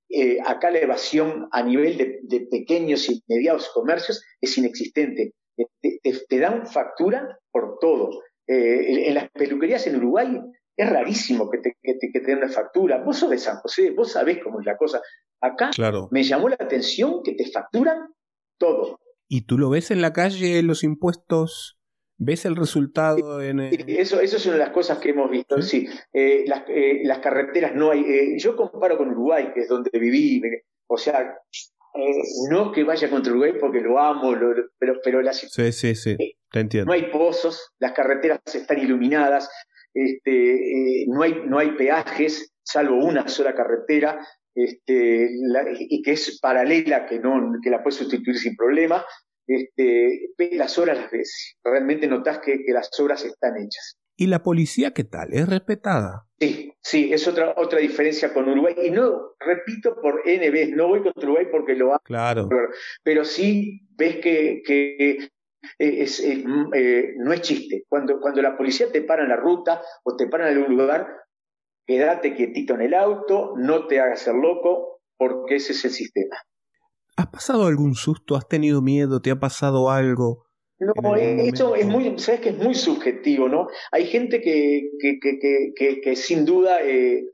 eh, 0.08 0.38
acá 0.44 0.70
la 0.70 0.78
evasión 0.78 1.48
a 1.50 1.62
nivel 1.62 2.20
de, 2.22 2.40
pequeños 2.50 3.08
y 3.10 3.22
mediados 3.26 3.70
comercios 3.74 4.22
es 4.40 4.56
inexistente. 4.58 5.32
Te, 5.80 6.38
dan 6.38 6.66
factura 6.66 7.38
por 7.50 7.78
todo. 7.80 8.22
Eh, 8.46 9.08
en 9.08 9.14
las 9.14 9.30
peluquerías 9.30 9.86
en 9.86 9.96
Uruguay 9.96 10.38
es 10.82 10.90
rarísimo 10.90 11.50
que 11.50 11.58
te, 11.58 11.76
que, 11.82 11.94
te, 11.94 12.20
den 12.20 12.38
una 12.38 12.48
factura. 12.48 13.02
Vos 13.02 13.18
sos 13.18 13.30
de 13.30 13.38
San 13.38 13.56
José, 13.58 13.90
vos 13.90 14.12
sabés 14.12 14.38
cómo 14.42 14.60
es 14.60 14.66
la 14.66 14.76
cosa. 14.76 15.00
Acá 15.40 15.70
me 16.10 16.22
llamó 16.22 16.48
la 16.48 16.56
atención 16.58 17.22
que 17.22 17.34
te 17.34 17.50
facturan 17.50 18.08
todo. 18.58 18.98
¿Y 19.28 19.46
tú 19.46 19.58
lo 19.58 19.70
ves 19.70 19.90
en 19.90 20.02
la 20.02 20.12
calle, 20.12 20.62
los 20.62 20.84
impuestos? 20.84 21.78
¿Ves 22.18 22.44
el 22.44 22.54
resultado 22.54 23.42
en 23.42 23.58
Eso, 23.60 24.20
eso 24.20 24.36
es 24.36 24.46
una 24.46 24.54
de 24.54 24.60
las 24.60 24.70
cosas 24.70 24.98
que 24.98 25.10
hemos 25.10 25.30
visto, 25.30 25.60
sí. 25.60 25.88
Eh, 26.12 26.44
las, 26.46 26.62
eh, 26.68 27.00
las, 27.02 27.18
carreteras 27.18 27.74
no 27.74 27.90
hay... 27.90 28.00
Eh, 28.00 28.38
yo 28.38 28.54
comparo 28.54 28.96
con 28.96 29.10
Uruguay, 29.10 29.48
que 29.52 29.60
es 29.60 29.68
donde 29.68 29.90
viví, 29.98 30.40
o 30.86 30.96
sea, 30.96 31.34
no 32.50 32.70
que 32.70 32.84
vaya 32.84 33.10
contra 33.10 33.32
Uruguay 33.32 33.54
porque 33.58 33.80
lo 33.80 33.98
amo, 33.98 34.34
pero, 34.78 35.00
pero 35.02 35.22
las... 35.22 35.38
Sí, 35.38 35.72
sí, 35.72 35.94
sí, 35.94 36.16
te 36.50 36.60
entiendo. 36.60 36.86
No 36.86 36.92
hay 36.92 37.10
pozos, 37.10 37.72
las 37.78 37.92
carreteras 37.92 38.40
están 38.54 38.78
iluminadas, 38.78 39.50
este, 39.94 41.05
no, 41.09 41.22
hay, 41.22 41.42
no 41.46 41.59
hay 41.59 41.72
peajes, 41.72 42.52
salvo 42.62 43.05
una 43.05 43.28
sola 43.28 43.55
carretera, 43.55 44.26
este, 44.55 45.31
y 45.78 46.02
que 46.02 46.12
es 46.12 46.38
paralela, 46.40 47.07
que, 47.07 47.18
no, 47.18 47.52
que 47.62 47.70
la 47.70 47.83
puedes 47.83 47.98
sustituir 47.98 48.37
sin 48.37 48.55
problema, 48.57 49.05
este, 49.46 50.33
las 50.52 50.78
obras 50.78 50.98
las 50.98 51.11
ves. 51.11 51.57
Realmente 51.64 52.07
notas 52.07 52.40
que, 52.40 52.59
las 52.68 52.90
obras 53.00 53.24
están 53.24 53.57
hechas. 53.57 53.98
¿Y 54.16 54.26
la 54.26 54.42
policía 54.42 54.92
qué 54.92 55.05
tal? 55.05 55.33
¿Es 55.33 55.48
respetada? 55.48 56.26
Sí, 56.38 56.72
sí, 56.83 57.12
es 57.12 57.26
otra, 57.26 57.55
otra 57.57 57.81
diferencia 57.81 58.33
con 58.33 58.48
Uruguay. 58.48 58.74
Y 58.85 58.90
no, 58.90 59.35
repito 59.40 59.96
por 60.00 60.22
N 60.26 60.50
veces, 60.50 60.76
no 60.76 60.88
voy 60.88 61.02
contra 61.02 61.24
Uruguay 61.24 61.46
porque 61.50 61.74
lo 61.74 61.92
hago. 61.92 62.02
Claro. 62.05 62.48
Pero, 63.02 63.24
sí 63.24 63.88
ves 63.96 64.16
que, 64.16 64.62
que 64.64 65.28
es, 65.79 66.20
eh, 66.20 66.44
no 67.18 67.33
es 67.33 67.40
chiste. 67.42 67.85
Cuando, 67.88 68.20
cuando 68.20 68.42
la 68.42 68.57
policía 68.57 68.90
te 68.90 69.03
para 69.03 69.22
en 69.22 69.29
la 69.29 69.37
ruta 69.37 69.83
o 70.05 70.16
te 70.16 70.27
para 70.27 70.51
en 70.51 70.59
algún 70.59 70.77
lugar, 70.77 71.07
quédate 71.87 72.35
quietito 72.35 72.75
en 72.75 72.83
el 72.83 72.94
auto, 72.94 73.55
no 73.57 73.87
te 73.87 74.01
hagas 74.01 74.27
el 74.27 74.37
loco, 74.37 75.01
porque 75.16 75.57
ese 75.57 75.72
es 75.72 75.85
el 75.85 75.90
sistema. 75.90 76.37
¿Has 77.16 77.27
pasado 77.29 77.66
algún 77.66 77.94
susto? 77.94 78.37
¿Has 78.37 78.48
tenido 78.48 78.83
miedo? 78.83 79.20
¿Te 79.20 79.31
ha 79.31 79.38
pasado 79.38 79.90
algo? 79.90 80.46
No, 80.79 81.16
eh, 81.16 81.46
eso 81.46 81.77
es 81.77 81.87
muy, 81.87 82.18
sabes 82.18 82.40
que 82.40 82.48
es 82.48 82.59
muy 82.59 82.75
subjetivo, 82.75 83.48
¿no? 83.48 83.68
Hay 83.92 84.07
gente 84.07 84.40
que, 84.40 84.90
que, 84.98 85.18
que, 85.79 86.01
que, 86.01 86.16
sin 86.16 86.44
duda 86.44 86.83
eh, 86.83 87.25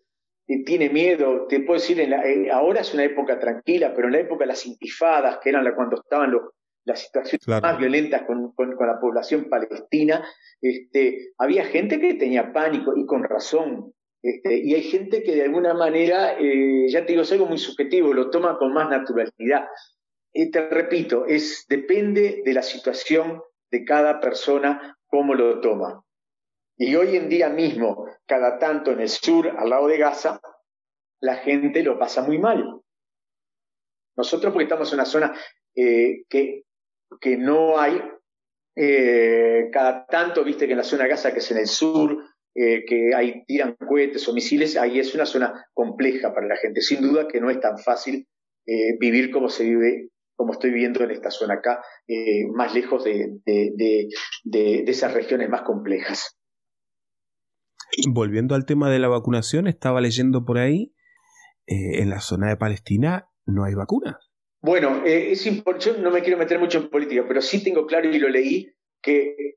eh, 0.49 0.65
tiene 0.65 0.91
miedo. 0.91 1.47
Te 1.47 1.61
puedo 1.61 1.81
decir, 1.81 1.99
en 2.01 2.51
ahora 2.51 2.81
es 2.81 2.93
una 2.93 3.05
época 3.05 3.39
tranquila, 3.39 3.95
pero 3.95 4.09
en 4.09 4.15
la 4.15 4.21
época 4.21 4.45
de 4.45 4.49
las 4.49 4.67
intifadas, 4.67 5.39
que 5.43 5.49
eran 5.49 5.65
la, 5.65 5.75
cuando 5.75 5.97
estaban 5.97 6.31
los, 6.31 6.43
las 6.89 7.01
situaciones 7.01 7.47
más 7.47 7.79
violentas 7.79 8.23
con, 8.23 8.53
con, 8.53 8.75
la 8.79 8.99
población 8.99 9.49
palestina, 9.51 10.27
este, 10.61 11.33
había 11.37 11.65
gente 11.67 12.01
que 12.01 12.15
tenía 12.15 12.53
pánico 12.53 12.95
y 12.97 13.05
con 13.05 13.23
razón. 13.23 13.93
Este, 14.23 14.57
y 14.57 14.75
hay 14.75 14.83
gente 14.83 15.23
que 15.23 15.37
de 15.37 15.45
alguna 15.45 15.75
manera, 15.75 16.39
eh, 16.41 16.89
ya 16.89 17.05
te 17.05 17.13
digo, 17.13 17.23
es 17.23 17.33
algo 17.33 17.47
muy 17.47 17.59
subjetivo, 17.59 18.15
lo 18.15 18.31
toma 18.31 18.59
con 18.59 18.73
más 18.73 18.89
naturalidad. 18.89 19.69
Y 20.33 20.51
te 20.51 20.69
repito, 20.69 21.27
es, 21.27 21.67
depende 21.69 22.43
de 22.45 22.53
la 22.55 22.63
situación 22.63 23.43
de 23.71 23.85
cada 23.85 24.19
persona 24.19 24.99
cómo 25.07 25.35
lo 25.35 25.61
toma. 25.61 26.03
Y 26.79 26.95
hoy 26.95 27.17
en 27.17 27.29
día 27.29 27.51
mismo, 27.51 28.07
cada 28.27 28.59
tanto 28.59 28.93
en 28.93 29.01
el 29.01 29.11
sur, 29.11 29.49
al 29.59 29.69
lado 29.69 29.89
de 29.89 29.99
Gaza, 29.99 30.41
la 31.21 31.37
gente 31.37 31.83
lo 31.83 31.99
pasa 31.99 32.23
muy 32.23 32.39
mal. 32.39 32.81
Nosotros 34.17 34.53
porque 34.53 34.65
estamos 34.65 34.91
en 34.91 34.97
una 34.97 35.05
zona 35.05 35.35
eh, 35.75 36.25
que, 36.29 36.65
que 37.21 37.37
no 37.37 37.79
hay, 37.79 38.01
eh, 38.77 39.69
cada 39.73 40.07
tanto, 40.07 40.45
viste 40.45 40.67
que 40.67 40.73
en 40.73 40.79
la 40.79 40.85
zona 40.85 41.05
de 41.05 41.11
Gaza, 41.11 41.33
que 41.33 41.39
es 41.39 41.51
en 41.51 41.59
el 41.59 41.67
sur, 41.67 42.17
eh, 42.55 42.85
que 42.87 43.15
ahí 43.15 43.45
tiran 43.47 43.77
cohetes 43.77 44.29
o 44.29 44.35
misiles, 44.35 44.77
ahí 44.77 44.99
es 44.99 45.15
una 45.15 45.27
zona 45.27 45.67
compleja 45.73 46.33
para 46.35 46.47
la 46.47 46.57
gente. 46.57 46.81
Sin 46.81 47.01
duda 47.03 47.29
que 47.29 47.41
no 47.41 47.51
es 47.51 47.61
tan 47.61 47.79
fácil 47.79 48.29
eh, 48.67 48.97
vivir 49.01 49.31
como 49.31 49.49
se 49.49 49.65
vive, 49.65 50.11
como 50.37 50.53
estoy 50.53 50.71
viviendo 50.71 51.03
en 51.03 51.11
esta 51.11 51.31
zona 51.31 51.55
acá, 51.55 51.83
más 52.55 52.73
lejos 52.73 53.03
de, 53.05 53.41
esas 54.87 55.13
regiones 55.13 55.49
más 55.49 55.63
complejas. 55.63 56.39
Volviendo 58.11 58.55
al 58.55 58.65
tema 58.65 58.91
de 58.91 59.01
la 59.01 59.09
vacunación, 59.09 59.67
estaba 59.67 60.01
leyendo 60.01 60.45
por 60.45 60.59
ahí, 60.59 60.95
en 61.67 62.09
la 62.09 62.21
zona 62.21 62.49
de 62.49 62.57
Palestina 62.57 63.29
no 63.47 63.65
hay 63.65 63.75
vacunas. 63.75 64.28
Bueno, 64.61 65.03
es 65.05 65.45
yo 65.45 65.97
no 65.99 66.11
me 66.11 66.23
quiero 66.23 66.39
meter 66.39 66.59
mucho 66.59 66.79
en 66.79 66.91
política, 66.91 67.25
pero 67.27 67.41
sí 67.41 67.63
tengo 67.63 67.87
claro 67.87 68.09
y 68.09 68.19
lo 68.19 68.29
leí 68.29 68.73
que 69.01 69.55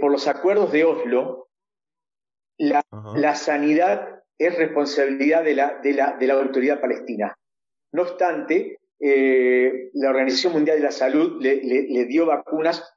por 0.00 0.10
los 0.10 0.26
acuerdos 0.28 0.72
de 0.72 0.84
Oslo, 0.84 1.48
la, 2.56 3.34
sanidad 3.34 4.22
es 4.38 4.56
responsabilidad 4.56 5.44
de 5.44 5.54
la, 5.54 5.80
de, 5.82 5.92
la, 5.92 6.16
de 6.16 6.26
la 6.26 6.34
autoridad 6.34 6.80
palestina. 6.80 7.36
No 7.92 8.02
obstante, 8.02 8.78
eh, 9.00 9.90
la 9.94 10.10
Organización 10.10 10.52
Mundial 10.52 10.76
de 10.76 10.84
la 10.84 10.92
Salud 10.92 11.40
le, 11.40 11.56
le, 11.62 12.04
dio 12.04 12.26
vacunas, 12.26 12.94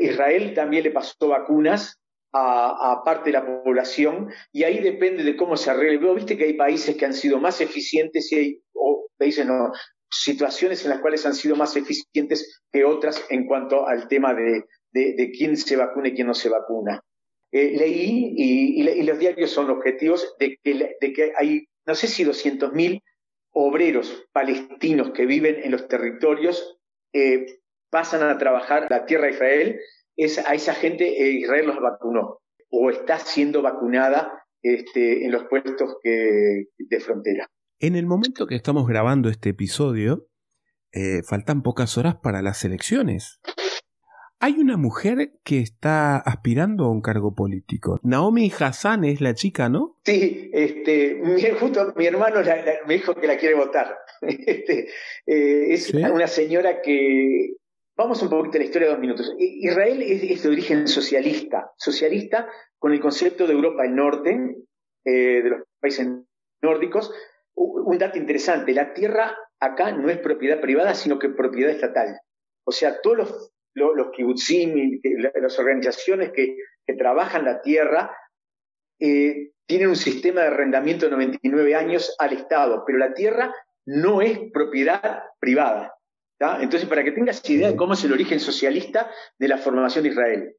Israel 0.00 0.54
también 0.54 0.84
le 0.84 0.90
pasó 0.90 1.28
vacunas 1.28 2.00
a, 2.32 3.02
parte 3.04 3.30
de 3.30 3.38
la 3.38 3.62
población 3.62 4.30
y 4.52 4.64
ahí 4.64 4.80
depende 4.80 5.22
de 5.22 5.36
cómo 5.36 5.56
se 5.56 5.70
arregle. 5.70 6.14
Viste 6.14 6.36
que 6.36 6.44
hay 6.44 6.54
países 6.54 6.96
que 6.96 7.04
han 7.04 7.14
sido 7.14 7.38
más 7.38 7.60
eficientes 7.60 8.30
y 8.32 8.36
hay 8.36 8.62
o 8.74 9.08
países 9.18 9.46
no, 9.46 9.72
situaciones 10.10 10.84
en 10.84 10.90
las 10.90 11.00
cuales 11.00 11.24
han 11.26 11.34
sido 11.34 11.56
más 11.56 11.76
eficientes 11.76 12.62
que 12.72 12.84
otras 12.84 13.24
en 13.30 13.46
cuanto 13.46 13.86
al 13.86 14.08
tema 14.08 14.34
de, 14.34 14.64
de, 14.92 15.30
quién 15.30 15.56
se 15.56 15.76
vacuna 15.76 16.08
y 16.08 16.14
quién 16.14 16.26
no 16.26 16.34
se 16.34 16.48
vacuna. 16.48 17.02
Eh, 17.50 17.72
leí 17.76 18.34
y, 18.36 19.02
los 19.04 19.18
diarios 19.18 19.50
son 19.50 19.70
objetivos 19.70 20.34
de 20.38 20.58
que, 20.62 20.96
de 21.00 21.12
que 21.12 21.32
hay, 21.36 21.66
no 21.86 21.94
sé 21.94 22.06
si 22.06 22.24
200.000 22.24 23.02
obreros 23.52 24.26
palestinos 24.32 25.12
que 25.12 25.26
viven 25.26 25.60
en 25.62 25.72
los 25.72 25.88
territorios 25.88 26.78
eh, 27.12 27.46
pasan 27.90 28.22
a 28.22 28.38
trabajar 28.38 28.86
la 28.90 29.06
tierra 29.06 29.26
de 29.26 29.32
Israel, 29.32 29.80
es, 30.16 30.38
a 30.38 30.54
esa 30.54 30.74
gente 30.74 31.06
eh, 31.06 31.30
Israel 31.32 31.68
los 31.68 31.80
vacunó 31.80 32.40
o 32.70 32.90
está 32.90 33.18
siendo 33.18 33.62
vacunada 33.62 34.44
este, 34.62 35.24
en 35.24 35.32
los 35.32 35.44
puestos 35.44 35.96
que, 36.02 36.64
de 36.76 37.00
frontera. 37.00 37.48
En 37.80 37.94
el 37.94 38.06
momento 38.06 38.48
que 38.48 38.56
estamos 38.56 38.88
grabando 38.88 39.28
este 39.28 39.50
episodio, 39.50 40.26
faltan 41.28 41.62
pocas 41.62 41.96
horas 41.96 42.16
para 42.16 42.42
las 42.42 42.64
elecciones. 42.64 43.40
Hay 44.40 44.54
una 44.58 44.76
mujer 44.76 45.32
que 45.44 45.60
está 45.60 46.16
aspirando 46.16 46.84
a 46.84 46.90
un 46.90 47.02
cargo 47.02 47.34
político. 47.34 48.00
Naomi 48.02 48.52
Hassan 48.56 49.04
es 49.04 49.20
la 49.20 49.34
chica, 49.34 49.68
¿no? 49.68 49.96
Sí, 50.04 50.50
este, 50.52 51.22
justo 51.60 51.92
mi 51.96 52.06
hermano 52.06 52.40
me 52.86 52.94
dijo 52.94 53.14
que 53.14 53.26
la 53.26 53.36
quiere 53.36 53.54
votar. 53.54 53.96
Este, 54.20 54.88
eh, 55.26 55.72
es 55.72 55.94
una 55.94 56.26
señora 56.26 56.82
que... 56.82 57.54
Vamos 57.96 58.20
un 58.22 58.30
poquito 58.30 58.58
a 58.58 58.60
la 58.60 58.64
historia 58.64 58.88
de 58.88 58.94
dos 58.94 59.00
minutos. 59.00 59.32
Israel 59.38 60.02
es, 60.02 60.42
de 60.42 60.48
origen 60.48 60.88
socialista, 60.88 61.70
socialista 61.76 62.48
con 62.78 62.92
el 62.92 63.00
concepto 63.00 63.46
de 63.46 63.52
Europa 63.52 63.82
del 63.82 63.94
Norte, 63.94 64.56
eh, 65.04 65.42
de 65.42 65.50
los 65.50 65.60
países 65.80 66.08
nórdicos. 66.60 67.12
Un 67.60 67.98
dato 67.98 68.18
interesante, 68.18 68.72
la 68.72 68.92
tierra 68.94 69.36
acá 69.58 69.92
no 69.92 70.08
es 70.10 70.18
propiedad 70.18 70.60
privada, 70.60 70.94
sino 70.94 71.18
que 71.18 71.30
propiedad 71.30 71.72
estatal. 71.72 72.20
O 72.64 72.70
sea, 72.70 73.00
todos 73.00 73.16
los 73.16 73.52
los 73.74 74.10
kibutzim, 74.10 75.00
las 75.40 75.58
organizaciones 75.58 76.32
que, 76.32 76.56
trabajan 76.96 77.44
la 77.44 77.60
tierra, 77.60 78.16
eh, 78.98 79.50
tienen 79.66 79.88
un 79.88 79.96
sistema 79.96 80.40
de 80.40 80.46
arrendamiento 80.46 81.04
de 81.04 81.12
99 81.12 81.74
años 81.74 82.16
al 82.18 82.32
Estado, 82.32 82.82
pero 82.86 82.98
la 82.98 83.12
tierra 83.12 83.54
no 83.84 84.22
es 84.22 84.38
propiedad 84.52 85.22
privada. 85.38 85.94
Entonces, 86.60 86.88
para 86.88 87.04
que 87.04 87.12
tengas 87.12 87.48
idea 87.50 87.70
de 87.70 87.76
cómo 87.76 87.92
es 87.92 88.02
el 88.04 88.12
origen 88.12 88.40
socialista 88.40 89.10
de 89.38 89.48
la 89.48 89.58
formación 89.58 90.04
de 90.04 90.10
Israel. 90.10 90.56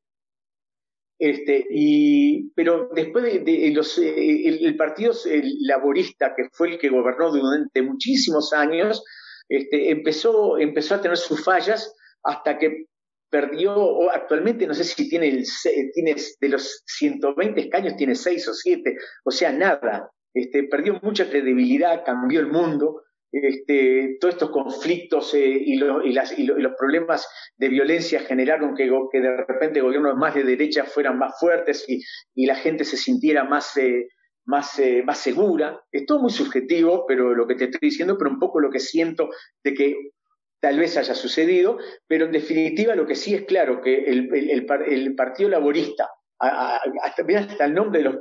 Este, 1.20 1.68
y, 1.70 2.50
pero 2.54 2.90
después 2.96 3.44
de, 3.44 3.72
los, 3.76 3.98
eh, 4.00 4.48
el, 4.48 4.78
partido 4.78 5.14
laborista, 5.60 6.34
que 6.34 6.48
fue 6.54 6.70
el 6.70 6.80
que 6.80 6.88
gobernó 6.88 7.30
durante 7.30 7.82
muchísimos 7.82 8.54
años, 8.54 9.04
este, 9.50 9.92
empezó, 9.92 10.58
empezó 10.58 10.96
a 10.96 11.02
tener 11.02 11.18
sus 11.18 11.44
fallas 11.44 11.94
hasta 12.24 12.58
que 12.58 12.86
perdió, 13.30 13.76
o 13.76 14.10
actualmente 14.10 14.66
no 14.66 14.74
sé 14.74 14.86
si 14.86 15.10
tiene, 15.10 15.28
el, 15.28 15.44
tiene 15.94 16.16
de 16.40 16.50
los 16.50 16.84
120 16.86 17.60
escaños, 17.60 17.98
tiene 17.98 18.16
6 18.16 18.48
o 18.48 18.54
7, 18.54 18.96
o 19.26 19.32
sea, 19.32 19.52
nada. 19.52 20.10
Este, 20.34 20.64
perdió 20.64 21.00
mucha 21.02 21.30
credibilidad, 21.30 22.04
cambió 22.06 22.40
el 22.40 22.48
mundo. 22.48 23.04
Este, 23.32 24.18
todos 24.20 24.34
estos 24.36 24.50
conflictos 24.50 25.34
eh, 25.36 25.48
y, 25.48 25.76
y, 25.76 26.14
las, 26.14 26.38
y, 26.38 26.46
los 26.46 26.74
problemas 26.76 27.28
de 27.58 27.70
violencia 27.70 28.22
generaron 28.22 28.74
que, 28.76 28.90
de 28.90 29.38
repente 29.48 29.82
gobiernos 29.82 30.18
más 30.18 30.34
de 30.34 30.44
derecha 30.44 30.86
fueran 30.86 31.20
más 31.20 31.40
fuertes 31.40 31.86
y, 31.88 32.46
la 32.46 32.56
gente 32.56 32.84
se 32.86 32.98
sintiera 32.98 33.44
más, 33.44 33.78
eh, 33.78 34.08
más, 34.46 34.80
eh, 34.80 35.04
más 35.06 35.20
segura. 35.20 35.80
Es 35.92 36.08
todo 36.08 36.20
muy 36.20 36.32
subjetivo, 36.32 37.06
pero 37.08 37.36
lo 37.36 37.46
que 37.46 37.56
te 37.56 37.66
estoy 37.66 37.90
diciendo, 37.90 38.18
pero 38.18 38.32
un 38.32 38.40
poco 38.40 38.60
lo 38.60 38.72
que 38.72 38.80
siento 38.80 39.30
de 39.64 39.74
que 39.76 39.96
tal 40.60 40.80
vez 40.80 40.98
haya 40.98 41.14
sucedido, 41.14 41.78
pero 42.08 42.26
en 42.26 42.32
definitiva 42.32 42.96
lo 42.96 43.06
que 43.06 43.16
sí 43.16 43.36
es 43.36 43.46
claro 43.46 43.82
que 43.82 44.06
el, 44.06 44.30
el, 44.34 45.16
Partido 45.16 45.50
Laborista, 45.50 46.10
hasta, 46.40 47.24
hasta 47.38 47.66
el 47.66 47.74
nombre 47.74 48.00
de 48.00 48.06
los, 48.06 48.16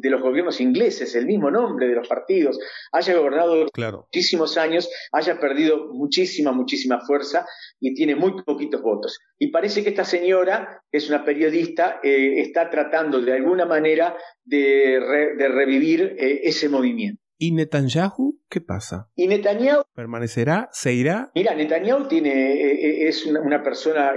de 0.00 0.10
los 0.10 0.22
gobiernos 0.22 0.60
ingleses, 0.60 1.14
el 1.14 1.26
mismo 1.26 1.50
nombre 1.50 1.88
de 1.88 1.94
los 1.94 2.08
partidos, 2.08 2.58
haya 2.92 3.14
gobernado 3.14 3.66
muchísimos 3.76 4.56
años, 4.56 4.88
haya 5.12 5.38
perdido 5.38 5.88
muchísima, 5.92 6.52
muchísima 6.52 7.00
fuerza 7.06 7.46
y 7.80 7.94
tiene 7.94 8.16
muy 8.16 8.42
poquitos 8.42 8.82
votos. 8.82 9.18
Y 9.38 9.50
parece 9.50 9.82
que 9.82 9.90
esta 9.90 10.04
señora, 10.04 10.82
que 10.90 10.98
es 10.98 11.08
una 11.08 11.24
periodista, 11.24 12.00
eh, 12.02 12.40
está 12.40 12.70
tratando 12.70 13.20
de 13.20 13.32
alguna 13.32 13.66
manera 13.66 14.16
de, 14.44 15.34
de 15.36 15.48
revivir 15.48 16.16
eh, 16.18 16.40
ese 16.44 16.68
movimiento. 16.68 17.20
¿Y 17.38 17.52
Netanyahu 17.52 18.40
qué 18.48 18.62
pasa? 18.62 19.10
¿Y 19.14 19.26
Netanyahu? 19.26 19.82
¿Permanecerá? 19.94 20.70
¿Se 20.72 20.94
irá? 20.94 21.30
Mira, 21.34 21.54
Netanyahu 21.54 22.08
tiene, 22.08 22.30
eh, 22.30 23.08
es 23.08 23.26
una, 23.26 23.62
persona, 23.62 24.12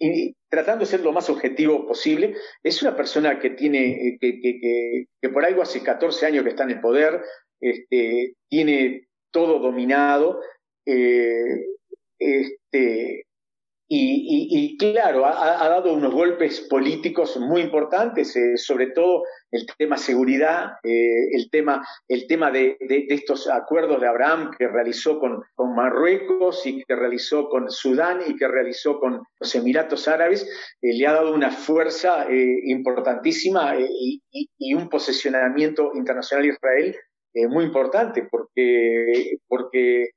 eh, 0.00 0.34
tratando 0.48 0.84
de 0.84 0.90
ser 0.90 1.00
lo 1.00 1.12
más 1.12 1.28
objetivo 1.30 1.86
posible, 1.86 2.34
es 2.62 2.82
una 2.82 2.96
persona 2.96 3.38
que 3.38 3.50
tiene, 3.50 4.18
que, 4.20 4.40
que, 4.40 5.06
que, 5.20 5.28
por 5.28 5.44
algo 5.44 5.62
hace 5.62 5.82
14 5.82 6.26
años 6.26 6.44
que 6.44 6.50
está 6.50 6.64
en 6.64 6.70
el 6.70 6.80
poder, 6.80 7.22
este, 7.60 8.34
tiene 8.48 9.08
todo 9.30 9.58
dominado. 9.58 10.40
Eh, 10.86 11.66
este, 12.18 13.24
y, 13.90 14.76
claro, 14.76 15.24
ha, 15.24 15.66
dado 15.66 15.94
unos 15.94 16.12
golpes 16.12 16.60
políticos 16.68 17.38
muy 17.38 17.62
importantes, 17.62 18.36
eh, 18.36 18.58
sobre 18.58 18.88
todo 18.88 19.22
el 19.50 19.64
tema 19.78 19.96
seguridad, 19.96 20.72
eh, 20.82 21.30
el 21.32 21.48
tema, 21.50 21.82
el 22.06 22.26
tema 22.26 22.50
de, 22.50 22.76
estos 22.80 23.48
acuerdos 23.48 23.98
de 24.02 24.08
Abraham 24.08 24.50
que 24.58 24.68
realizó 24.68 25.18
con, 25.18 25.42
Marruecos 25.74 26.66
y 26.66 26.82
que 26.84 26.96
realizó 26.96 27.48
con 27.48 27.70
Sudán 27.70 28.20
y 28.26 28.36
que 28.36 28.48
realizó 28.48 28.98
con 28.98 29.22
los 29.40 29.54
Emiratos 29.54 30.06
Árabes, 30.06 30.42
eh, 30.82 30.92
le 30.94 31.06
ha 31.06 31.12
dado 31.12 31.32
una 31.32 31.50
fuerza 31.50 32.26
importantísima 32.30 33.76
y, 33.78 34.20
y, 34.58 34.74
un 34.74 34.88
posicionamiento 34.88 35.92
internacional 35.94 36.44
a 36.44 36.48
Israel 36.48 36.96
muy 37.50 37.64
importante, 37.64 38.26
porque, 38.28 39.38
porque 39.46 40.10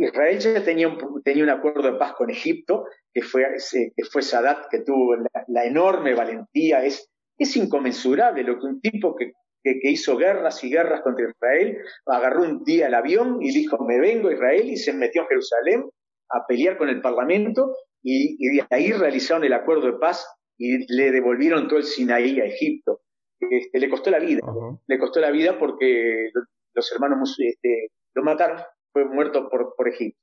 Israel 0.00 0.38
ya 0.38 0.64
tenía 0.64 0.88
un, 0.88 1.22
tenía 1.22 1.44
un 1.44 1.50
acuerdo 1.50 1.90
de 1.90 1.98
paz 1.98 2.14
con 2.14 2.30
Egipto, 2.30 2.84
que 3.12 3.22
fue, 3.22 3.44
que 3.72 4.04
fue 4.04 4.22
Sadat, 4.22 4.66
que 4.70 4.80
tuvo 4.80 5.16
la, 5.48 5.64
enorme 5.64 6.14
valentía. 6.14 6.84
Es, 6.84 7.10
es 7.38 7.56
inconmensurable 7.56 8.42
lo 8.42 8.58
que 8.58 8.66
un 8.66 8.80
tipo 8.80 9.16
que, 9.16 9.32
que, 9.62 9.90
hizo 9.90 10.16
guerras 10.16 10.62
y 10.64 10.70
guerras 10.70 11.00
contra 11.02 11.28
Israel 11.28 11.78
agarró 12.06 12.42
un 12.42 12.64
día 12.64 12.88
el 12.88 12.94
avión 12.94 13.38
y 13.40 13.50
dijo: 13.52 13.78
Me 13.84 13.98
vengo 13.98 14.28
a 14.28 14.34
Israel 14.34 14.68
y 14.68 14.76
se 14.76 14.92
metió 14.92 15.22
en 15.22 15.28
Jerusalén 15.28 15.90
a 16.30 16.46
pelear 16.46 16.76
con 16.76 16.88
el 16.88 17.00
Parlamento 17.00 17.74
y, 18.02 18.36
de 18.56 18.66
ahí 18.70 18.92
realizaron 18.92 19.44
el 19.44 19.52
acuerdo 19.52 19.86
de 19.86 19.98
paz 19.98 20.26
y 20.58 20.92
le 20.94 21.10
devolvieron 21.10 21.66
todo 21.68 21.78
el 21.78 21.84
Sinaí 21.84 22.40
a 22.40 22.44
Egipto. 22.44 23.00
Este, 23.40 23.78
le 23.78 23.88
costó 23.88 24.10
la 24.10 24.18
vida, 24.18 24.42
le 24.86 24.98
costó 24.98 25.18
la 25.18 25.30
vida 25.30 25.58
porque 25.58 26.30
los 26.74 26.92
hermanos 26.92 27.36
este, 27.38 27.88
lo 28.14 28.22
mataron 28.22 28.58
fue 28.92 29.04
muerto 29.04 29.48
por, 29.48 29.74
por 29.76 29.88
Egipto. 29.88 30.20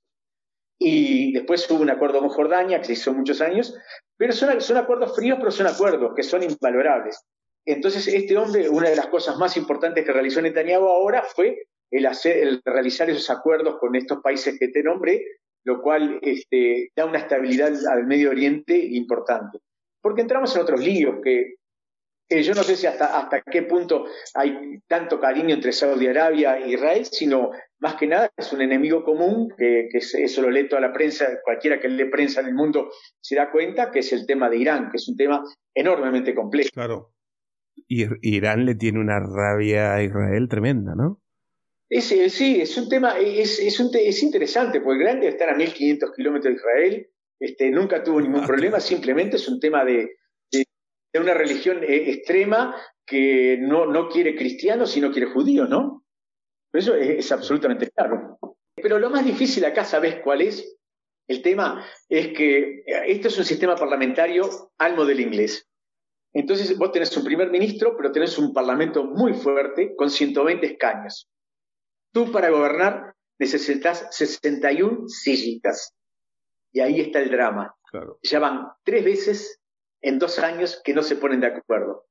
Y 0.80 1.34
después 1.34 1.70
hubo 1.72 1.82
un 1.82 1.90
acuerdo 1.90 2.20
con 2.20 2.30
Jordania, 2.30 2.80
que 2.80 2.86
se 2.86 2.94
hizo 2.94 3.14
muchos 3.14 3.42
años, 3.42 3.76
pero 4.16 4.34
son, 4.34 4.62
son 4.62 4.78
acuerdos 4.78 5.16
fríos, 5.16 5.38
pero 5.40 5.52
son 5.52 5.68
acuerdos 5.68 6.14
que 6.16 6.24
son 6.24 6.44
invalorables. 6.44 7.24
Entonces, 7.66 8.08
este 8.08 8.38
hombre, 8.38 8.70
una 8.70 8.90
de 8.90 8.96
las 8.96 9.08
cosas 9.08 9.38
más 9.38 9.58
importantes 9.58 10.06
que 10.06 10.14
realizó 10.14 10.42
Netanyahu 10.42 10.88
ahora 10.88 11.24
fue 11.24 11.68
el, 11.92 12.06
hacer, 12.06 12.38
el 12.38 12.62
realizar 12.64 13.10
esos 13.10 13.30
acuerdos 13.30 13.78
con 13.80 13.96
estos 13.96 14.22
países 14.22 14.58
que 14.60 14.70
te 14.70 14.84
nombré, 14.84 15.22
lo 15.64 15.82
cual 15.82 16.20
este, 16.22 16.92
da 16.96 17.06
una 17.06 17.20
estabilidad 17.20 17.74
al 17.92 18.06
Medio 18.06 18.30
Oriente 18.30 18.78
importante. 18.78 19.60
Porque 20.02 20.22
entramos 20.22 20.56
en 20.56 20.62
otros 20.62 20.80
líos 20.80 21.16
que 21.24 21.56
eh, 22.30 22.44
yo 22.44 22.54
no 22.54 22.64
sé 22.64 22.76
si 22.76 22.88
hasta, 22.88 23.18
hasta 23.18 23.42
qué 23.42 23.64
punto 23.64 24.06
hay 24.34 24.80
tanto 24.88 25.20
cariño 25.20 25.56
entre 25.56 25.72
Saudi 25.72 26.08
Arabia 26.08 26.58
e 26.58 26.72
Israel, 26.72 27.06
sino 27.06 27.52
más 27.80 27.96
que 27.96 28.08
nada 28.08 28.30
es 28.36 28.52
un 28.52 28.62
enemigo 28.62 29.04
común, 29.04 29.54
que, 29.58 29.88
eso 29.94 30.42
lo 30.42 30.50
lee 30.50 30.68
toda 30.68 30.82
la 30.82 30.92
prensa, 30.92 31.26
cualquiera 31.44 31.80
que 31.80 31.88
lee 31.88 32.10
prensa 32.10 32.42
en 32.42 32.48
el 32.48 32.54
mundo 32.54 32.90
se 33.22 33.36
da 33.36 33.50
cuenta, 33.50 33.92
que 33.92 34.00
es 34.00 34.12
el 34.12 34.26
tema 34.26 34.50
de 34.50 34.58
Irán, 34.58 34.90
que 34.92 34.98
es 34.98 35.08
un 35.08 35.16
tema 35.16 35.44
enormemente 35.74 36.36
complejo. 36.36 36.70
Claro. 36.74 37.14
Y 37.88 38.06
Irán 38.22 38.66
le 38.66 38.76
tiene 38.76 39.00
una 39.00 39.20
rabia 39.20 39.94
a 39.94 40.04
Israel 40.04 40.50
tremenda, 40.50 40.96
¿no? 40.96 41.22
Es, 41.90 42.12
eh, 42.12 42.30
sí, 42.30 42.60
es 42.60 42.78
un 42.78 42.90
tema, 42.90 43.18
es, 43.18 43.60
es, 43.60 43.80
un, 43.80 43.90
es 43.94 44.22
interesante, 44.22 44.82
porque 44.82 45.04
Irán 45.04 45.22
debe 45.22 45.32
estar 45.32 45.50
a 45.50 45.56
1500 45.56 46.12
kilómetros 46.14 46.54
de 46.54 46.58
Israel, 46.58 47.08
este, 47.40 47.70
nunca 47.70 48.04
tuvo 48.04 48.20
ningún 48.20 48.44
ah, 48.44 48.48
problema, 48.48 48.80
simplemente 48.82 49.38
es 49.38 49.48
un 49.48 49.60
tema 49.62 49.86
de, 49.86 50.18
de 51.18 51.24
una 51.24 51.34
religión 51.34 51.84
eh, 51.84 52.10
extrema 52.12 52.76
que 53.06 53.58
no, 53.60 53.86
no 53.86 54.10
quiere 54.10 54.36
cristianos, 54.36 54.92
sino 54.92 55.12
quiere 55.12 55.32
judíos, 55.32 55.68
¿no? 55.70 56.04
Eso 56.74 56.96
es, 56.96 57.32
absolutamente 57.32 57.90
claro. 57.90 58.38
Pero 58.76 59.00
lo 59.00 59.10
más 59.10 59.26
difícil 59.26 59.66
acá, 59.66 59.84
¿sabes 59.84 60.20
cuál 60.24 60.42
es? 60.42 60.78
El 61.28 61.42
tema 61.42 61.86
es 62.08 62.30
que 62.30 62.84
esto 63.08 63.30
es 63.30 63.38
un 63.38 63.46
sistema 63.46 63.76
parlamentario 63.76 64.48
al 64.78 64.96
modelo 64.96 65.22
inglés. 65.22 65.68
Entonces 66.34 66.78
vos 66.78 66.92
tenés 66.92 67.16
un 67.18 67.24
primer 67.24 67.50
ministro, 67.50 67.96
pero 67.98 68.12
tenés 68.12 68.38
un 68.38 68.54
parlamento 68.54 69.04
muy 69.06 69.34
fuerte 69.34 69.96
con 69.96 70.10
120 70.10 70.66
escaños. 70.66 71.28
Tú 72.14 72.32
para 72.32 72.50
gobernar 72.50 73.16
necesitas 73.40 74.08
61 74.12 75.08
sillitas. 75.08 75.94
Y 76.72 76.82
ahí 76.82 77.02
está 77.02 77.20
el 77.20 77.32
drama. 77.32 77.76
Ya 78.22 78.40
van 78.40 78.68
tres 78.84 79.04
veces 79.04 79.60
en 80.08 80.20
dos 80.20 80.40
años 80.40 80.82
que 80.84 80.94
no 80.94 81.04
se 81.04 81.18
ponen 81.18 81.42
de 81.42 81.48
acuerdo. 81.48 82.06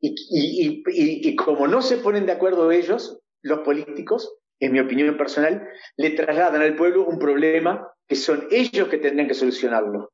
Y, 0.00 1.36
como 1.36 1.68
no 1.68 1.80
se 1.80 1.98
ponen 1.98 2.26
de 2.26 2.32
acuerdo 2.32 2.70
ellos, 2.72 3.20
los 3.42 3.60
políticos, 3.60 4.36
en 4.60 4.72
mi 4.72 4.80
opinión 4.80 5.16
personal, 5.16 5.68
le 5.96 6.10
trasladan 6.10 6.62
al 6.62 6.74
pueblo 6.74 7.06
un 7.06 7.18
problema 7.18 7.88
que 8.08 8.16
son 8.16 8.48
ellos 8.50 8.88
que 8.88 8.98
tendrían 8.98 9.28
que 9.28 9.34
solucionarlo. 9.34 10.12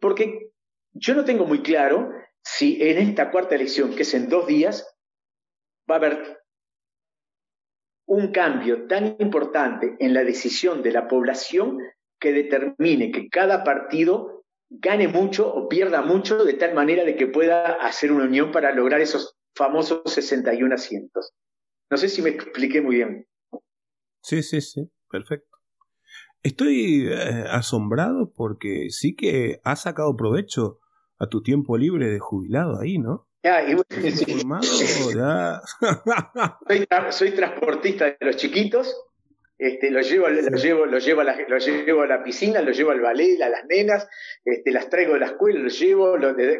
Porque 0.00 0.50
yo 0.92 1.14
no 1.14 1.24
tengo 1.24 1.44
muy 1.44 1.62
claro 1.62 2.10
si 2.42 2.82
en 2.82 2.98
esta 2.98 3.30
cuarta 3.30 3.54
elección, 3.54 3.94
que 3.94 4.02
es 4.02 4.14
en 4.14 4.28
dos 4.28 4.46
días, 4.46 4.96
va 5.90 5.96
a 5.96 5.98
haber 5.98 6.42
un 8.06 8.32
cambio 8.32 8.86
tan 8.86 9.16
importante 9.18 9.96
en 9.98 10.14
la 10.14 10.24
decisión 10.24 10.82
de 10.82 10.92
la 10.92 11.08
población 11.08 11.78
que 12.18 12.32
determine 12.32 13.10
que 13.10 13.28
cada 13.28 13.64
partido 13.64 14.35
gane 14.68 15.08
mucho 15.08 15.52
o 15.52 15.68
pierda 15.68 16.02
mucho 16.02 16.44
de 16.44 16.54
tal 16.54 16.74
manera 16.74 17.04
de 17.04 17.16
que 17.16 17.26
pueda 17.26 17.74
hacer 17.74 18.12
una 18.12 18.24
unión 18.24 18.52
para 18.52 18.74
lograr 18.74 19.00
esos 19.00 19.36
famosos 19.54 20.02
61 20.06 20.74
asientos. 20.74 21.32
No 21.90 21.96
sé 21.96 22.08
si 22.08 22.22
me 22.22 22.30
expliqué 22.30 22.80
muy 22.80 22.96
bien. 22.96 23.26
Sí, 24.22 24.42
sí, 24.42 24.60
sí, 24.60 24.90
perfecto. 25.08 25.56
Estoy 26.42 27.08
eh, 27.08 27.44
asombrado 27.48 28.32
porque 28.34 28.88
sí 28.90 29.16
que 29.16 29.60
has 29.64 29.82
sacado 29.82 30.16
provecho 30.16 30.80
a 31.18 31.28
tu 31.28 31.42
tiempo 31.42 31.76
libre 31.76 32.08
de 32.08 32.18
jubilado 32.18 32.80
ahí, 32.80 32.98
¿no? 32.98 33.28
Ya, 33.42 33.62
y, 33.62 33.76
soy 37.12 37.30
transportista 37.30 38.06
de 38.06 38.16
los 38.20 38.36
chiquitos 38.36 38.94
este, 39.58 39.90
lo 39.90 40.02
llevo, 40.02 40.28
lo 40.28 40.56
llevo, 40.56 40.86
lo 40.86 40.98
llevo, 40.98 41.20
a 41.22 41.24
la, 41.24 41.38
lo 41.48 41.58
llevo 41.58 42.02
a 42.02 42.06
la 42.06 42.22
piscina, 42.22 42.60
lo 42.60 42.72
llevo 42.72 42.90
al 42.90 43.00
ballet, 43.00 43.40
a 43.40 43.48
las 43.48 43.64
nenas, 43.66 44.06
este, 44.44 44.70
las 44.70 44.90
traigo 44.90 45.14
de 45.14 45.20
la 45.20 45.26
escuela, 45.26 45.60
los 45.60 45.78
llevo, 45.80 46.12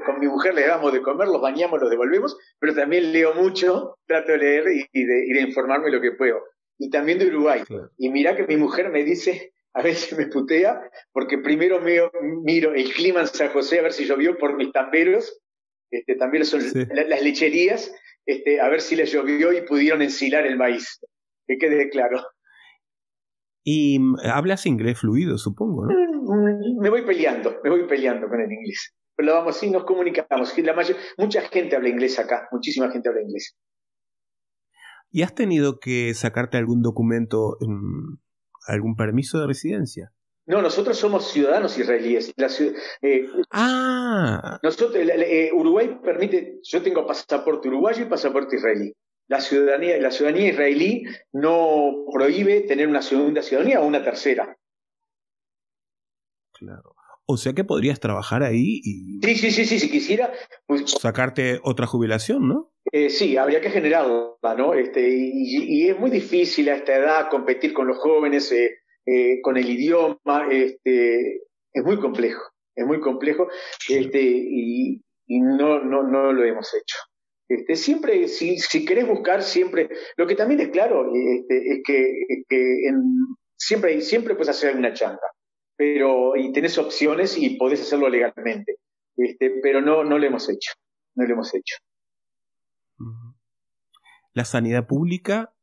con 0.05 0.19
mi 0.19 0.27
mujer 0.27 0.55
le 0.55 0.67
damos 0.67 0.93
de 0.95 1.03
comer, 1.03 1.29
los 1.29 1.43
bañamos, 1.43 1.81
los 1.81 1.91
devolvemos, 1.91 2.39
pero 2.59 2.75
también 2.75 3.13
leo 3.13 3.35
mucho, 3.35 3.99
trato 4.07 4.33
de 4.33 4.39
leer 4.39 4.65
y, 4.93 5.05
de, 5.05 5.41
informarme 5.41 5.91
lo 5.91 6.01
que 6.01 6.13
puedo. 6.13 6.43
Y 6.79 6.91
también 6.91 7.19
de 7.19 7.27
Uruguay. 7.27 7.63
Y 7.99 8.11
mira 8.11 8.35
que 8.35 8.47
mi 8.47 8.57
mujer 8.57 8.91
me 8.91 9.05
dice, 9.05 9.53
a 9.75 9.83
veces 9.83 10.17
me 10.17 10.27
putea, 10.29 10.91
porque 11.13 11.39
primero 11.39 11.81
me, 11.81 12.01
miro 12.43 12.73
el 12.73 12.93
clima 12.95 13.21
en 13.21 13.27
San 13.27 13.51
José 13.51 13.79
a 13.79 13.83
ver 13.83 13.93
si 13.93 14.07
llovió 14.07 14.39
por 14.39 14.57
mis 14.57 14.73
tamberos, 14.73 15.43
este, 15.91 16.17
también 16.17 16.47
son 16.47 16.63
las 16.91 17.23
lecherías, 17.23 17.95
este, 18.25 18.61
a 18.61 18.69
ver 18.69 18.81
si 18.81 18.97
les 18.97 19.13
llovió 19.13 19.53
y 19.53 19.63
pudieron 19.63 20.01
ensilar 20.01 20.47
el 20.47 20.57
maíz. 20.57 20.99
Que 21.47 21.59
quede 21.59 21.91
claro. 21.91 22.23
Y 23.69 23.99
mm, 23.99 24.19
hablas 24.33 24.65
inglés 24.65 25.01
fluido, 25.01 25.37
supongo, 25.39 25.87
¿no? 25.87 25.93
Mm, 25.93 26.81
me 26.81 26.89
voy 26.89 27.03
peleando, 27.03 27.57
me 27.65 27.71
voy 27.71 27.85
peleando 27.89 28.29
con 28.29 28.41
el 28.41 28.53
inglés. 28.53 28.95
Pero 29.17 29.35
vamos, 29.35 29.57
sí, 29.57 29.71
nos 29.71 29.85
comunicamos. 29.85 30.57
La 30.59 30.73
mayor, 30.73 30.97
mucha 31.19 31.43
gente 31.43 31.75
habla 31.75 31.89
inglés 31.89 32.17
acá, 32.21 32.47
muchísima 32.53 32.93
gente 32.93 33.09
habla 33.09 33.23
inglés. 33.23 33.57
¿Y 35.11 35.23
has 35.23 35.35
tenido 35.35 35.81
que 35.81 36.15
sacarte 36.15 36.59
algún 36.59 36.81
documento, 36.81 37.57
algún 38.69 38.95
permiso 38.95 39.41
de 39.41 39.49
residencia? 39.49 40.13
No, 40.47 40.63
nosotros 40.63 40.97
somos 40.97 41.33
ciudadanos 41.33 41.77
israelíes. 41.77 42.33
Eh, 43.03 43.27
ah. 43.51 44.61
Nosotros, 44.63 44.95
eh, 44.97 45.51
Uruguay 45.53 45.99
permite, 46.05 46.61
yo 46.63 46.83
tengo 46.83 47.05
pasaporte 47.05 47.67
uruguayo 47.67 48.05
y 48.05 48.09
pasaporte 48.09 48.57
israelí 48.57 48.95
la 49.29 49.41
ciudadanía, 49.41 49.99
la 49.99 50.11
ciudadanía 50.11 50.51
israelí 50.51 51.05
no 51.33 52.05
prohíbe 52.13 52.61
tener 52.63 52.89
una 52.89 53.03
segunda 53.03 53.43
ciudadanía 53.43 53.81
o 53.81 53.87
una 53.87 54.03
tercera. 54.03 54.57
Claro. 56.53 56.95
O 57.29 57.37
sea 57.37 57.53
que 57.53 57.65
podrías 57.65 57.99
trabajar 57.99 58.45
ahí 58.45 58.81
y. 58.85 59.19
Sí, 59.23 59.35
sí, 59.35 59.51
sí, 59.51 59.65
sí, 59.65 59.81
si 59.81 59.91
quisiera. 59.91 60.33
Pues, 60.67 60.93
sacarte 60.93 61.59
otra 61.65 61.87
jubilación, 61.87 62.49
¿no? 62.49 62.73
Eh, 62.93 63.11
sí, 63.11 63.37
habría 63.37 63.61
que 63.61 63.71
generarla, 63.71 64.55
¿no? 64.57 64.75
Este, 64.75 65.09
y, 65.09 65.89
es 65.89 65.99
muy 65.99 66.11
difícil 66.11 66.69
a 66.69 66.77
esta 66.77 66.95
edad 66.95 67.29
competir 67.29 67.73
con 67.73 67.89
los 67.89 67.99
jóvenes, 67.99 68.53
eh, 68.53 68.79
eh, 69.07 69.41
con 69.43 69.57
el 69.57 69.69
idioma, 69.69 70.47
este, 70.53 71.43
es 71.73 71.85
muy 71.85 71.99
complejo, 71.99 72.43
es 72.77 72.87
muy 72.87 73.01
complejo, 73.01 73.49
este, 73.89 74.23
y, 74.23 75.03
y 75.27 75.41
no, 75.41 75.83
no, 75.83 76.05
no 76.05 76.33
lo 76.33 76.45
hemos 76.45 76.73
hecho. 76.75 76.97
Este, 77.49 77.77
siempre, 77.77 78.27
si, 78.27 78.59
si 78.59 78.85
querés 78.85 79.07
buscar, 79.07 79.43
siempre, 79.43 79.89
lo 80.17 80.27
que 80.27 80.35
también 80.35 80.61
es 80.61 80.69
claro 80.69 81.13
este, 81.15 81.75
es 81.75 81.83
que, 81.85 82.91
siempre, 83.57 84.01
siempre 84.01 84.35
puedes 84.35 84.49
hacer 84.49 84.77
una 84.77 84.93
changa, 84.93 85.21
pero, 85.77 86.35
y 86.37 86.53
tenés 86.53 86.77
opciones 86.77 87.39
y 87.39 87.57
podés 87.57 87.83
hacerlo 87.83 88.09
legalmente, 88.09 88.79
este, 89.17 89.61
pero 89.63 89.81
no, 89.81 90.03
no 90.03 90.19
lo 90.19 90.27
hemos 90.27 90.49
hecho, 90.49 90.73
no 91.15 91.25
lo 91.25 91.35
hemos 91.35 91.55
hecho. 91.55 91.77
la 94.33 94.45
sanidad 94.45 94.87
pública, 94.89 95.55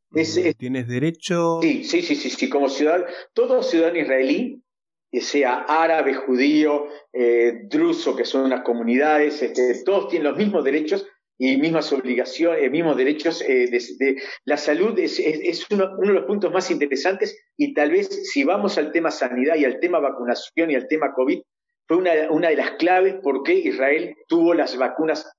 tienes 0.57 0.87
derecho. 0.87 1.59
Sí, 1.61 1.83
sí, 1.83 2.01
sí, 2.01 2.15
sí, 2.15 2.29
sí, 2.29 2.49
como 2.49 2.69
ciudadano, 2.69 3.05
todo 3.33 3.61
ciudadano 3.61 3.99
israelí, 3.99 4.63
que 5.11 5.19
sea 5.19 5.65
árabe, 5.67 6.13
judío, 6.13 6.87
eh, 7.11 7.67
druso, 7.69 8.15
que 8.15 8.23
son 8.23 8.45
unas 8.45 8.63
comunidades, 8.63 9.41
este, 9.41 9.83
todos 9.83 10.07
tienen 10.07 10.29
los 10.29 10.37
mismos 10.37 10.63
derechos 10.63 11.05
y 11.37 11.57
mismas 11.57 11.91
obligaciones, 11.91 12.69
mismos 12.71 12.97
derechos. 12.97 13.41
Eh, 13.41 13.67
de, 13.69 14.21
la 14.45 14.57
salud 14.57 14.97
es, 14.99 15.19
uno, 15.71 15.97
de 15.97 16.13
los 16.13 16.25
puntos 16.25 16.51
más 16.51 16.69
interesantes 16.71 17.37
y 17.57 17.73
tal 17.73 17.91
vez 17.91 18.31
si 18.31 18.43
vamos 18.43 18.77
al 18.77 18.91
tema 18.91 19.11
sanidad 19.11 19.55
y 19.55 19.65
al 19.65 19.79
tema 19.79 19.99
vacunación 19.99 20.71
y 20.71 20.75
al 20.75 20.87
tema 20.87 21.13
COVID, 21.13 21.41
fue 21.87 21.97
una, 21.97 22.11
una 22.29 22.49
de 22.49 22.55
las 22.55 22.71
claves 22.71 23.15
por 23.21 23.43
qué 23.43 23.53
Israel 23.53 24.15
tuvo 24.27 24.53
las 24.53 24.77
vacunas 24.77 25.29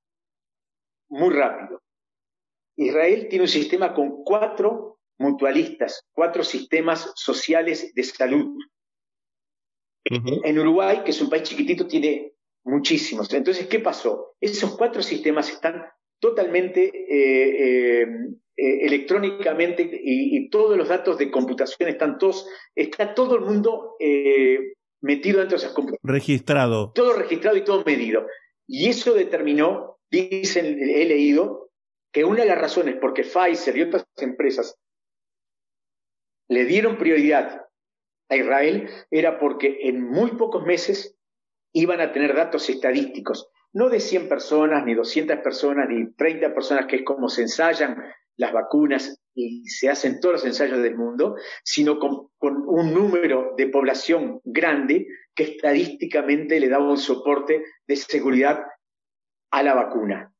muy 1.08 1.32
rápido. 1.32 1.80
Israel 2.76 3.28
tiene 3.28 3.44
un 3.44 3.48
sistema 3.48 3.94
con 3.94 4.24
cuatro 4.24 4.98
mutualistas, 5.18 6.02
cuatro 6.12 6.42
sistemas 6.42 7.12
sociales 7.14 7.94
de 7.94 8.02
salud. 8.02 8.58
En 10.06 10.58
Uruguay, 10.58 11.02
que 11.02 11.12
es 11.12 11.22
un 11.22 11.30
país 11.30 11.44
chiquitito, 11.44 11.86
tiene 11.86 12.33
muchísimos. 12.64 13.32
Entonces, 13.32 13.66
¿qué 13.66 13.78
pasó? 13.78 14.34
Esos 14.40 14.76
cuatro 14.76 15.02
sistemas 15.02 15.50
están 15.50 15.84
totalmente 16.18 16.84
eh, 16.84 18.02
eh, 18.02 18.06
eh, 18.56 18.86
electrónicamente 18.86 19.88
y, 19.92 20.48
todos 20.48 20.76
los 20.76 20.88
datos 20.88 21.18
de 21.18 21.30
computación 21.30 21.88
están 21.88 22.18
todos, 22.18 22.46
está 22.74 23.14
todo 23.14 23.36
el 23.36 23.42
mundo 23.42 23.96
metido 25.00 25.40
dentro 25.40 25.58
de 25.58 25.64
esas 25.64 25.72
computadoras. 25.72 26.00
Registrado. 26.02 26.92
Todo 26.92 27.14
registrado 27.14 27.56
y 27.56 27.64
todo 27.64 27.82
medido. 27.84 28.26
Y 28.66 28.88
eso 28.88 29.14
determinó, 29.14 29.98
dicen, 30.10 30.78
he 30.80 31.04
leído, 31.04 31.70
que 32.12 32.24
una 32.24 32.42
de 32.42 32.48
las 32.48 32.60
razones 32.60 32.96
por 33.00 33.12
qué 33.12 33.24
Pfizer 33.24 33.76
y 33.76 33.82
otras 33.82 34.06
empresas 34.18 34.78
le 36.48 36.64
dieron 36.64 36.96
prioridad 36.96 37.66
a 38.30 38.36
Israel 38.36 38.88
era 39.10 39.40
porque 39.40 39.88
en 39.88 40.00
muy 40.00 40.32
pocos 40.36 40.64
meses 40.64 41.13
iban 41.74 42.00
a 42.00 42.12
tener 42.12 42.34
datos 42.34 42.70
estadísticos, 42.70 43.50
no 43.72 43.90
de 43.90 44.00
100 44.00 44.28
personas, 44.28 44.84
ni 44.84 44.94
200 44.94 45.38
personas, 45.38 45.88
ni 45.88 46.12
30 46.14 46.54
personas, 46.54 46.86
que 46.86 46.96
es 46.96 47.04
como 47.04 47.28
se 47.28 47.42
ensayan 47.42 47.96
las 48.36 48.52
vacunas 48.52 49.20
y 49.34 49.66
se 49.68 49.88
hacen 49.88 50.20
todos 50.20 50.34
los 50.34 50.44
ensayos 50.44 50.80
del 50.82 50.96
mundo, 50.96 51.36
sino 51.64 51.98
con, 51.98 52.30
un 52.40 52.94
número 52.94 53.54
de 53.56 53.68
población 53.68 54.40
grande 54.44 55.06
que 55.34 55.44
estadísticamente 55.44 56.60
le 56.60 56.68
daba 56.68 56.88
un 56.88 56.98
soporte 56.98 57.64
de 57.86 57.96
seguridad 57.96 58.60
a 59.50 59.62
la 59.62 59.74
vacuna. 59.74 60.33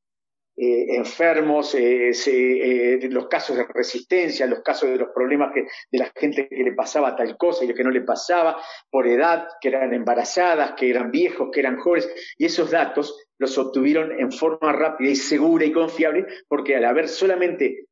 Eh, 0.57 0.95
enfermos, 0.95 1.75
eh, 1.75 2.13
eh, 2.27 3.09
los 3.11 3.27
casos 3.27 3.57
de 3.57 3.65
resistencia, 3.65 4.47
los 4.47 4.63
casos 4.63 4.89
de 4.89 4.97
los 4.97 5.09
problemas 5.13 5.53
de 5.53 5.99
la 5.99 6.13
gente 6.15 6.47
que 6.49 6.63
le 6.63 6.73
pasaba 6.75 7.17
tal 7.17 7.37
cosa 7.37 7.65
y 7.65 7.69
lo 7.69 7.75
que 7.75 7.83
no 7.83 7.91
le 7.91 8.03
pasaba, 8.03 8.63
por 8.89 9.09
edad, 9.09 9.49
que 9.61 9.69
eran 9.69 9.93
embarazadas, 9.93 10.75
que 10.77 10.91
eran 10.91 11.11
viejos, 11.11 11.49
que 11.53 11.59
eran 11.59 11.79
jóvenes, 11.79 12.09
y 12.39 12.45
esos 12.45 12.71
datos 12.71 13.21
los 13.37 13.59
obtuvieron 13.59 14.13
en 14.21 14.31
forma 14.31 14.73
rápida 14.73 15.11
y 15.11 15.17
segura 15.17 15.65
y 15.65 15.73
confiable, 15.73 16.25
porque 16.47 16.77
al 16.77 16.85
haber 16.85 17.09
solamente 17.09 17.87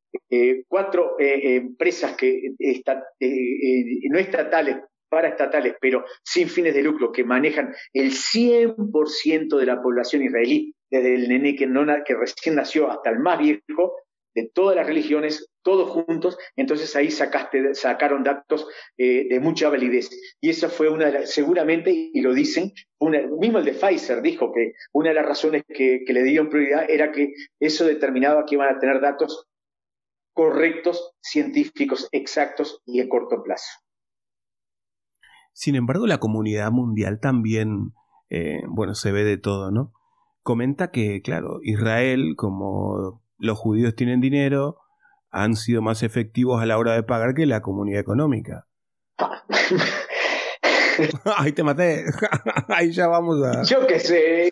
cuatro 0.67 1.15
empresas 1.19 2.15
que 2.15 2.53
no 4.09 4.19
estatales 4.19 4.77
paraestatales, 5.09 5.75
pero 5.79 6.05
sin 6.23 6.49
fines 6.49 6.73
de 6.73 6.81
lucro, 6.81 7.11
que 7.11 7.23
manejan 7.23 7.75
el 7.93 8.11
100% 8.11 9.57
de 9.57 9.65
la 9.65 9.79
población 9.79 10.23
israelí, 10.23 10.73
desde 10.93 11.15
el 11.15 11.27
nené 11.27 11.55
que, 11.55 11.67
que 12.05 12.15
recién 12.15 12.55
nació 12.55 12.91
hasta 12.91 13.09
el 13.09 13.19
más 13.19 13.39
viejo, 13.39 13.95
de 14.35 14.49
todas 14.53 14.75
las 14.75 14.87
religiones, 14.87 15.47
todos 15.61 15.89
juntos, 15.89 16.37
entonces 16.55 16.95
ahí 16.95 17.11
sacaron 17.11 18.23
datos 18.23 18.67
eh, 18.97 19.27
de 19.29 19.39
mucha 19.39 19.69
validez. 19.69 20.09
Y 20.41 20.49
esa 20.49 20.69
fue 20.69 20.89
una 20.89 21.05
de 21.05 21.11
las, 21.13 21.31
seguramente, 21.31 21.91
y 21.91 22.21
lo 22.21 22.33
dicen, 22.33 22.71
una, 22.99 23.21
mismo 23.39 23.59
el 23.59 23.65
de 23.65 23.73
Pfizer 23.73 24.21
dijo 24.21 24.51
que 24.51 24.73
una 24.91 25.09
de 25.09 25.15
las 25.15 25.25
razones 25.25 25.63
que, 25.67 26.03
que 26.05 26.13
le 26.13 26.23
dieron 26.23 26.49
prioridad 26.49 26.89
era 26.89 27.11
que 27.11 27.33
eso 27.59 27.85
determinaba 27.85 28.45
que 28.45 28.55
iban 28.55 28.75
a 28.75 28.79
tener 28.79 29.01
datos 29.01 29.47
correctos, 30.33 31.13
científicos, 31.21 32.09
exactos 32.11 32.81
y 32.85 33.01
a 33.01 33.07
corto 33.07 33.43
plazo. 33.43 33.79
Sin 35.53 35.75
embargo, 35.75 36.07
la 36.07 36.17
comunidad 36.17 36.71
mundial 36.71 37.19
también, 37.21 37.93
eh, 38.29 38.61
bueno, 38.67 38.95
se 38.95 39.11
ve 39.11 39.23
de 39.23 39.37
todo, 39.37 39.69
¿no? 39.69 39.93
Comenta 40.43 40.91
que, 40.91 41.21
claro, 41.21 41.59
Israel, 41.63 42.33
como 42.35 43.23
los 43.37 43.57
judíos 43.57 43.95
tienen 43.95 44.19
dinero, 44.19 44.77
han 45.31 45.55
sido 45.55 45.81
más 45.81 46.03
efectivos 46.03 46.61
a 46.61 46.65
la 46.65 46.77
hora 46.77 46.93
de 46.93 47.03
pagar 47.03 47.33
que 47.33 47.45
la 47.45 47.61
comunidad 47.61 48.01
económica. 48.01 48.67
Ahí 51.37 51.53
te 51.53 51.63
maté. 51.63 52.03
Ahí 52.67 52.91
ya 52.91 53.07
vamos 53.07 53.41
a. 53.43 53.63
Yo 53.63 53.87
qué 53.87 53.99
sé. 53.99 54.49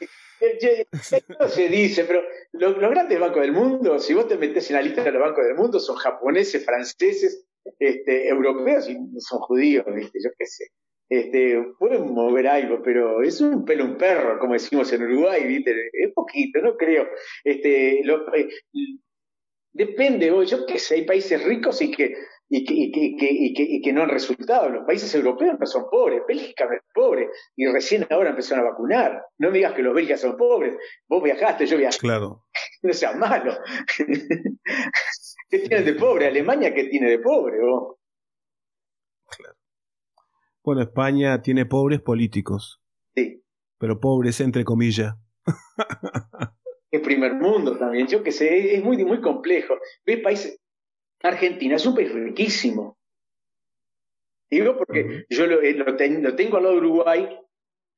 No 1.40 1.48
se 1.48 1.70
dice, 1.70 2.06
pero 2.06 2.22
los, 2.54 2.80
grandes 2.80 3.20
bancos 3.20 3.42
del 3.42 3.52
mundo, 3.52 4.00
si 4.00 4.16
vos 4.16 4.28
te 4.28 4.38
metes 4.38 4.72
en 4.72 4.78
la 4.78 4.82
lista 4.82 5.04
de 5.04 5.12
los 5.12 5.22
bancos 5.22 5.46
del 5.46 5.56
mundo, 5.56 5.80
son 5.80 5.98
japoneses, 5.98 6.66
franceses, 6.66 7.46
este, 7.78 8.28
europeos 8.28 8.90
y 8.90 8.98
son 9.20 9.40
judíos, 9.42 9.86
¿viste? 9.94 10.18
Yo 10.24 10.32
qué 10.36 10.48
sé 10.48 10.72
este, 11.12 11.62
pueden 11.78 12.14
mover 12.14 12.48
algo, 12.48 12.82
pero 12.82 13.22
es 13.22 13.42
un 13.42 13.66
pelo 13.66 13.84
un 13.84 13.98
perro, 13.98 14.40
como 14.40 14.54
decimos 14.54 14.94
en 14.94 15.04
Uruguay, 15.04 15.46
¿viste? 15.46 15.90
Es 15.92 16.14
poquito, 16.14 16.62
no 16.62 16.78
creo. 16.78 17.06
Este, 17.44 18.00
eh, 18.00 18.50
depende, 19.74 20.28
yo 20.48 20.66
qué 20.66 20.80
sé, 20.80 20.96
hay 20.96 21.06
países 21.06 21.44
ricos 21.44 21.82
y 21.82 21.92
que, 21.92 22.16
y 22.48 22.64
que, 22.64 22.74
y 22.74 23.18
que, 23.18 23.28
y 23.30 23.82
que, 23.82 23.92
no 23.92 24.04
han 24.04 24.10
resultado. 24.10 24.70
Los 24.70 24.86
países 24.86 25.14
europeos 25.14 25.60
no 25.60 25.66
son 25.66 25.90
pobres, 25.90 26.22
Bélgica 26.26 26.64
no 26.64 26.76
es 26.76 26.82
pobre, 26.94 27.28
y 27.58 27.68
recién 27.68 28.08
ahora 28.10 28.30
empezaron 28.30 28.66
a 28.66 28.70
vacunar. 28.70 29.22
No 29.38 29.50
me 29.50 29.58
digas 29.58 29.74
que 29.74 29.84
los 29.84 29.94
belgas 29.94 30.22
son 30.22 30.38
pobres. 30.38 30.78
Vos 31.10 31.22
viajaste, 31.22 31.66
yo 31.66 31.76
viajé. 31.76 32.00
Claro. 32.00 32.46
no 32.84 32.94
seas 32.94 33.18
malo. 33.18 33.54
¿Qué 35.50 35.60
tiene 35.60 35.84
de 35.84 35.94
pobre? 35.96 36.28
Alemania, 36.28 36.74
¿qué 36.74 36.86
tiene 36.86 37.10
de 37.10 37.20
pobre? 37.20 37.60
Vos? 37.60 37.98
Claro. 39.28 39.61
Bueno, 40.64 40.82
España 40.82 41.42
tiene 41.42 41.66
pobres 41.66 42.02
políticos. 42.02 42.82
Sí. 43.16 43.44
Pero 43.80 44.00
pobres 44.00 44.40
entre 44.42 44.64
comillas. 44.64 45.16
El 46.92 47.02
primer 47.02 47.34
mundo 47.34 47.78
también, 47.78 48.08
yo 48.08 48.22
que 48.22 48.32
sé, 48.32 48.76
es 48.76 48.84
muy, 48.84 49.04
muy 49.06 49.22
complejo. 49.22 49.76
¿Ves 50.06 50.20
países? 50.20 50.60
Argentina 51.24 51.78
es 51.78 51.86
un 51.86 51.96
país 51.96 52.12
riquísimo. 52.12 52.98
Digo 54.50 54.78
porque 54.78 55.26
yo 55.30 55.46
eh, 55.46 55.74
lo, 55.74 55.96
tengo 55.96 56.58
al 56.58 56.64
lado 56.64 56.76
de 56.76 56.82
Uruguay 56.82 57.40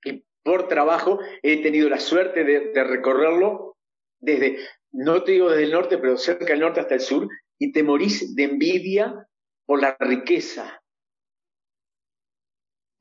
y 0.06 0.24
por 0.44 0.68
trabajo 0.68 1.20
he 1.42 1.64
tenido 1.64 1.90
la 1.90 2.00
suerte 2.00 2.44
de, 2.44 2.72
de, 2.72 2.84
recorrerlo 2.84 3.76
desde, 4.20 4.60
no 4.92 5.24
te 5.24 5.32
digo 5.32 5.50
desde 5.50 5.64
el 5.64 5.72
norte, 5.72 5.98
pero 5.98 6.16
cerca 6.18 6.46
del 6.46 6.60
norte 6.60 6.80
hasta 6.80 6.94
el 6.94 7.00
sur, 7.02 7.28
y 7.58 7.72
te 7.72 7.82
morís 7.82 8.36
de 8.36 8.44
envidia 8.44 9.28
por 9.66 9.82
la 9.82 9.98
riqueza, 10.00 10.83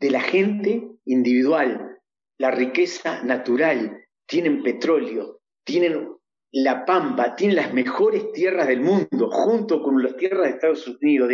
de 0.03 0.11
la 0.11 0.21
gente 0.21 0.83
individual, 1.05 1.99
la 2.37 2.51
riqueza 2.51 3.23
natural. 3.23 4.05
Tienen 4.27 4.63
petróleo, 4.63 5.41
tienen 5.65 6.09
la 6.51 6.85
pampa, 6.85 7.37
tienen 7.37 7.57
las 7.57 7.73
mejores 7.73 8.33
tierras 8.33 8.67
del 8.67 8.81
mundo, 8.81 9.31
junto 9.31 9.81
con 9.81 10.03
las 10.03 10.17
tierras 10.17 10.43
de 10.43 10.51
Estados 10.51 10.89
Unidos, 10.89 11.31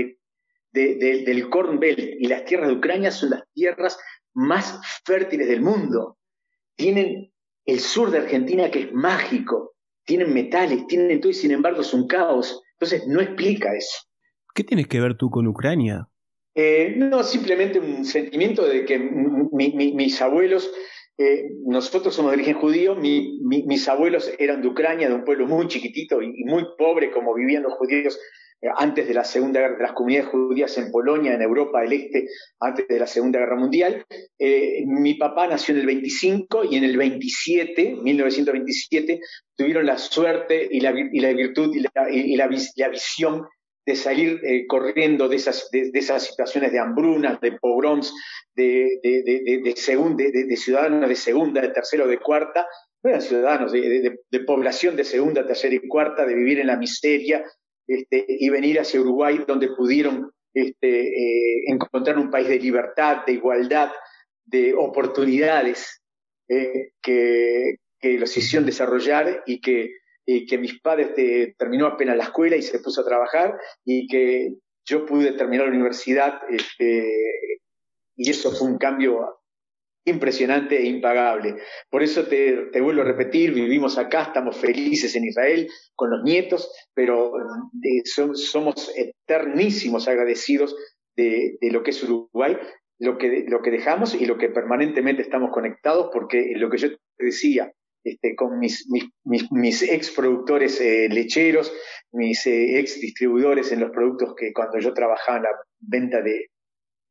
del 0.73 1.51
Corn 1.51 1.81
Belt 1.81 1.99
y 1.99 2.29
las 2.29 2.45
tierras 2.45 2.69
de 2.69 2.75
Ucrania 2.75 3.11
son 3.11 3.31
las 3.31 3.43
tierras 3.55 3.99
más 4.35 4.79
fértiles 5.05 5.49
del 5.49 5.63
mundo. 5.63 6.19
Tienen 6.77 7.33
el 7.65 7.81
sur 7.81 8.11
de 8.11 8.19
Argentina 8.19 8.71
que 8.71 8.81
es 8.81 8.93
mágico, 8.93 9.75
tienen 10.05 10.35
metales, 10.35 10.87
tienen 10.87 11.21
todo 11.21 11.31
y 11.31 11.35
sin 11.35 11.53
embargo 11.53 11.81
es 11.81 11.95
un 11.95 12.07
caos. 12.07 12.63
Entonces 12.73 13.07
no 13.09 13.21
explica 13.21 13.75
eso. 13.75 13.97
¿Qué 14.55 14.63
tienes 14.63 14.89
que 14.89 15.01
ver 15.01 15.17
tú 15.17 15.31
con 15.31 15.47
Ucrania? 15.47 16.09
Eh, 16.61 16.95
no, 16.97 17.23
simplemente 17.23 17.79
un 17.79 18.05
sentimiento 18.05 18.67
de 18.67 18.85
que 18.85 18.99
mis 18.99 20.21
abuelos, 20.21 20.69
eh, 21.17 21.45
nosotros 21.65 22.13
somos 22.13 22.33
de 22.33 22.39
origen 22.39 22.57
judío, 22.57 22.97
mis 22.97 23.89
abuelos 23.89 24.33
eran 24.41 24.61
de 24.61 24.67
Ucrania, 24.67 25.09
de 25.09 25.15
un 25.15 25.25
pueblo 25.25 25.47
muy 25.47 25.69
chiquitito 25.69 26.21
y, 26.21 26.43
muy 26.47 26.67
pobre 26.77 27.13
como 27.13 27.33
vivían 27.33 27.63
los 27.63 27.75
judíos 27.75 28.19
eh, 28.61 28.67
antes 28.77 29.07
de 29.07 29.15
la 29.15 29.23
Segunda 29.23 29.61
Guerra, 29.61 29.77
de 29.77 29.83
las 29.85 29.93
comunidades 29.93 30.31
judías 30.31 30.77
en 30.79 30.91
Polonia, 30.91 31.33
en 31.33 31.43
Europa 31.43 31.81
del 31.83 31.93
Este, 31.93 32.27
antes 32.59 32.89
de 32.89 32.99
la 32.99 33.07
Segunda 33.07 33.39
Guerra 33.39 33.55
Mundial. 33.55 34.05
mi 34.85 35.15
papá 35.15 35.47
nació 35.47 35.75
en 35.75 35.83
el 35.83 35.87
25 35.87 36.65
y 36.65 36.77
en 36.77 36.83
el 36.83 36.97
27, 36.97 37.99
1927, 38.03 39.21
tuvieron 39.57 39.87
la 39.87 39.97
suerte 39.97 40.67
y 40.69 40.81
la, 40.81 40.91
virtud 40.91 41.73
y 42.11 42.37
la 42.37 42.49
visión 42.49 43.47
de 43.89 43.97
salir 43.97 44.39
eh, 44.45 44.67
corriendo 44.67 45.31
de 45.31 45.37
esas, 45.37 45.71
de, 45.71 45.91
esas 45.95 46.23
situaciones 46.23 46.73
de 46.73 46.79
hambrunas, 46.79 47.41
de 47.41 47.53
pogroms, 47.53 48.13
de, 48.55 49.01
de, 49.03 49.75
ciudadanos 49.77 51.09
de 51.09 51.17
segunda, 51.17 51.63
de 51.63 51.71
tercera 51.71 52.05
o 52.05 52.07
de 52.07 52.19
cuarta, 52.19 52.67
no 53.03 53.09
eran 53.09 53.23
ciudadanos 53.23 53.73
de, 53.73 54.19
población 54.47 54.95
de 54.95 55.05
segunda, 55.05 55.47
tercera 55.47 55.75
y 55.75 55.89
cuarta, 55.89 56.27
de 56.27 56.35
vivir 56.35 56.59
en 56.59 56.67
la 56.67 56.77
miseria, 56.77 57.43
este, 57.87 58.27
y 58.29 58.51
venir 58.51 58.79
hacia 58.79 59.01
Uruguay, 59.01 59.43
donde 59.49 59.69
pudieron 59.75 60.33
este, 60.53 61.09
eh, 61.09 61.63
encontrar 61.69 62.19
un 62.19 62.31
país 62.31 62.49
de 62.49 62.61
libertad, 62.61 63.25
de 63.25 63.33
igualdad, 63.33 63.91
de 64.45 64.75
oportunidades 64.75 66.03
eh, 66.51 66.91
que, 67.01 67.79
los 68.03 68.37
hicieron 68.37 68.67
desarrollar 68.67 69.45
y 69.47 69.63
que, 69.63 69.93
que 70.47 70.59
mis 70.59 70.81
padres 70.81 71.15
te, 71.15 71.55
terminó 71.59 71.87
apenas 71.87 72.17
la 72.17 72.25
escuela 72.25 72.57
y 72.57 72.63
se 72.63 72.81
puso 72.81 73.01
a 73.01 73.07
trabajar 73.07 73.55
y 73.85 74.07
que 74.07 74.55
yo 74.85 75.07
pude 75.07 75.33
terminar 75.33 75.67
la 75.67 75.73
universidad 75.73 76.41
este, 76.51 77.61
y 78.17 78.31
eso 78.31 78.51
fue 78.53 78.69
un 78.69 78.79
cambio 78.79 79.39
impresionante 80.05 80.79
e 80.79 80.87
impagable. 80.87 81.57
Por 81.91 82.03
eso 82.03 82.27
te, 82.27 82.71
vuelvo 82.81 83.03
a 83.03 83.05
repetir, 83.05 83.53
vivimos 83.53 83.99
acá, 83.99 84.23
estamos 84.23 84.57
felices 84.57 85.15
en 85.17 85.25
Israel 85.25 85.69
con 85.95 86.11
los 86.11 86.23
nietos, 86.23 86.71
pero 86.95 87.33
eh, 87.83 88.03
somos 88.05 88.93
eternísimos 88.97 90.09
agradecidos 90.09 90.75
de, 91.17 91.59
lo 91.71 91.83
que 91.83 91.91
es 91.91 92.03
Uruguay, 92.03 92.57
lo 92.99 93.19
que, 93.19 93.45
lo 93.49 93.61
que 93.61 93.71
dejamos 93.71 94.15
y 94.15 94.27
lo 94.27 94.39
que 94.39 94.49
permanentemente 94.49 95.23
estamos 95.23 95.51
conectados, 95.53 96.09
porque 96.13 96.53
lo 96.57 96.71
que 96.71 96.79
yo 96.79 96.89
te 96.91 97.25
decía, 97.25 97.73
este, 98.05 98.35
con 98.37 98.59
mis, 98.59 98.87
mis, 99.25 99.83
ex 99.83 100.11
productores 100.11 100.81
eh, 100.81 101.09
lecheros, 101.11 101.73
mis 102.13 102.47
eh, 102.47 102.79
ex 102.79 103.01
distribuidores 103.01 103.73
en 103.73 103.81
los 103.81 103.91
productos 103.91 104.35
que 104.37 104.53
cuando 104.53 104.79
yo 104.79 104.95
trabajaba 104.95 105.39
en 105.39 105.43
la 105.45 105.51
venta 105.81 106.23
de, 106.23 106.47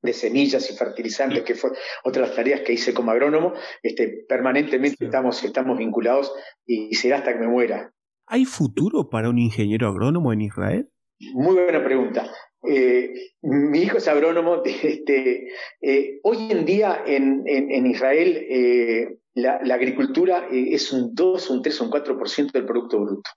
de 0.02 0.14
semillas 0.14 0.70
y 0.72 0.76
fertilizantes, 0.76 1.44
que 1.44 1.56
fue 1.56 1.72
otra 2.04 2.22
de 2.22 2.28
las 2.28 2.36
tareas 2.36 2.62
que 2.62 2.74
hice 2.74 2.94
como 2.94 3.12
agrónomo, 3.12 3.54
este, 3.84 4.26
permanentemente 4.28 5.06
estamos, 5.06 5.44
estamos 5.44 5.78
vinculados 5.78 6.34
y 6.66 6.94
será 6.96 7.18
hasta 7.18 7.34
que 7.34 7.40
me 7.40 7.48
muera. 7.48 7.92
¿Hay 8.28 8.46
futuro 8.46 9.10
para 9.10 9.30
un 9.30 9.40
ingeniero 9.40 9.88
agrónomo 9.88 10.34
en 10.34 10.42
Israel? 10.42 10.90
Muy 11.34 11.56
buena 11.56 11.84
pregunta. 11.84 12.30
Eh, 12.64 13.14
mi 13.41 13.82
hijo 13.82 13.97
es 13.97 14.08
agrónomo. 14.08 14.64
Este, 14.66 15.49
eh, 15.82 16.20
hoy 16.24 16.51
en 16.51 16.66
día 16.66 17.03
en, 17.05 17.43
en, 17.45 17.86
Israel 17.86 18.45
eh, 18.49 19.18
la, 19.36 19.60
la, 19.64 19.76
agricultura 19.76 20.47
es 20.51 20.91
un 20.91 21.14
2, 21.14 21.49
un 21.49 21.62
3, 21.62 21.82
un 21.82 21.91
4% 21.91 22.51
del 22.51 22.66
Producto 22.66 22.99
Bruto 22.99 23.30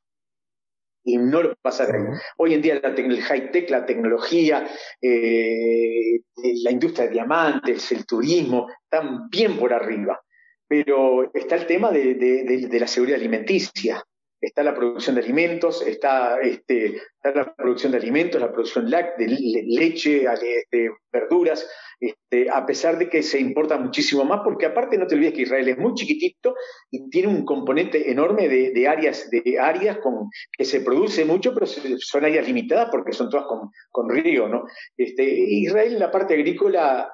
y 1.04 1.16
no 1.16 1.42
lo 1.42 1.54
pasa 1.62 1.86
de 1.86 1.96
ahí. 1.96 2.04
Hoy 2.36 2.54
en 2.54 2.62
día 2.62 2.80
la 2.80 2.90
el 2.90 3.22
high-tech, 3.22 3.70
la 3.70 3.86
tecnología, 3.86 4.68
eh, 5.00 6.20
la 6.62 6.70
industria 6.70 7.06
de 7.06 7.12
diamantes, 7.12 7.90
el 7.92 8.06
turismo, 8.06 8.68
están 8.84 9.28
bien 9.30 9.58
por 9.58 9.72
arriba. 9.72 10.20
Pero 10.68 11.32
está 11.34 11.56
el 11.56 11.66
tema 11.66 11.90
de, 11.90 12.14
de 12.14 12.80
la 12.80 12.86
seguridad 12.86 13.18
alimenticia 13.18 14.04
está 14.41 14.62
la 14.62 14.74
producción 14.74 15.16
de 15.16 15.22
alimentos, 15.22 15.82
está, 15.86 16.41
este, 16.41 17.01
la 17.22 17.55
producción 17.55 17.93
de 17.93 17.99
alimentos, 17.99 18.41
la 18.41 18.53
producción 18.53 18.88
de 18.88 19.28
leche, 19.66 20.24
de 20.70 20.91
verduras, 21.12 21.68
este, 22.01 22.49
a 22.49 22.64
pesar 22.64 22.97
de 22.97 23.11
que 23.11 23.22
se 23.22 23.38
importa 23.38 23.76
muchísimo 23.76 24.24
más, 24.24 24.41
porque 24.43 24.64
aparte 24.64 24.97
no 24.97 25.07
te 25.07 25.16
olvides 25.16 25.34
que 25.34 25.43
Israel 25.43 25.68
es 25.68 25.76
muy 25.76 25.93
chiquitito 25.93 26.55
y 26.91 27.11
tiene 27.11 27.28
un 27.28 27.45
componente 27.45 28.11
enorme 28.11 28.49
de, 28.49 28.88
áreas, 28.88 29.28
de 29.28 29.59
áreas 29.61 29.99
con, 29.99 30.30
que 30.57 30.64
se 30.64 30.80
produce 30.80 31.26
mucho, 31.26 31.53
pero 31.53 31.66
son 31.66 32.24
áreas 32.24 32.47
limitadas 32.47 32.88
porque 32.91 33.12
son 33.12 33.28
todas 33.28 33.47
con, 33.47 33.70
con 33.91 34.09
río, 34.09 34.49
¿no? 34.49 34.64
Este, 34.97 35.22
Israel 35.24 35.93
en 35.93 35.99
la 35.99 36.11
parte 36.11 36.32
agrícola 36.32 37.12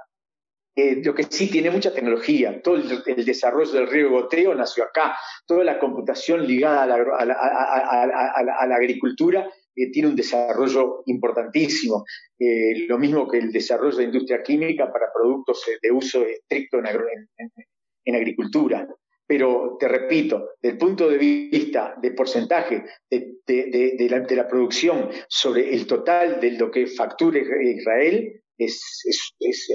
eh, 0.79 1.01
lo 1.03 1.14
que 1.14 1.22
sí 1.22 1.51
tiene 1.51 1.70
mucha 1.70 1.91
tecnología, 1.91 2.61
todo 2.61 2.77
el, 2.77 3.24
desarrollo 3.24 3.72
del 3.72 3.87
río 3.87 4.11
goteo 4.11 4.55
nació 4.55 4.85
acá, 4.85 5.16
toda 5.47 5.64
la 5.64 5.79
computación 5.79 6.47
ligada 6.47 6.83
a 6.83 7.24
la, 7.24 8.77
agricultura 8.77 9.49
eh, 9.74 9.91
tiene 9.91 10.11
un 10.11 10.16
desarrollo 10.16 11.03
importantísimo, 11.07 12.05
eh, 12.39 12.87
lo 12.87 12.99
mismo 12.99 13.27
que 13.27 13.39
el 13.39 13.53
desarrollo 13.53 13.97
de 13.97 14.05
industria 14.05 14.43
química 14.43 14.93
para 14.93 15.07
productos 15.14 15.64
de 15.81 15.91
uso 15.91 16.27
estricto 16.27 16.77
en, 16.77 18.14
agricultura. 18.14 18.87
Pero 19.27 19.79
te 19.81 19.89
repito, 19.89 20.51
desde 20.61 20.74
el 20.74 20.79
punto 20.79 21.09
de 21.09 21.16
vista 21.16 21.95
de 22.03 22.11
porcentaje 22.11 22.85
de, 23.11 24.37
la, 24.37 24.47
producción 24.47 25.09
sobre 25.27 25.74
el 25.74 25.87
total 25.87 26.39
de 26.39 26.51
lo 26.51 26.70
que 26.70 26.87
factura 26.87 27.39
Israel, 27.39 28.43
es 28.59 29.03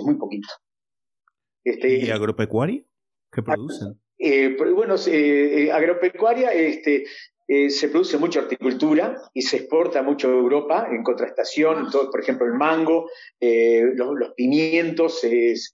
muy 0.05 0.15
poquito. 0.15 0.47
Este, 1.63 2.05
¿Y 2.05 2.09
agropecuaria? 2.09 2.83
¿Qué 3.31 3.41
producen? 3.41 3.99
Eh, 4.23 4.55
bueno, 4.55 4.95
eh, 5.07 5.71
agropecuaria 5.71 6.53
este, 6.53 7.05
eh, 7.47 7.71
se 7.71 7.89
produce 7.89 8.19
mucha 8.19 8.39
horticultura 8.41 9.19
y 9.33 9.41
se 9.41 9.57
exporta 9.57 10.03
mucho 10.03 10.27
a 10.27 10.31
Europa 10.31 10.87
en 10.91 11.01
contrastación, 11.01 11.89
todo, 11.89 12.11
por 12.11 12.21
ejemplo 12.21 12.45
el 12.45 12.53
mango, 12.53 13.09
los, 13.39 14.33
pimientos, 14.35 15.21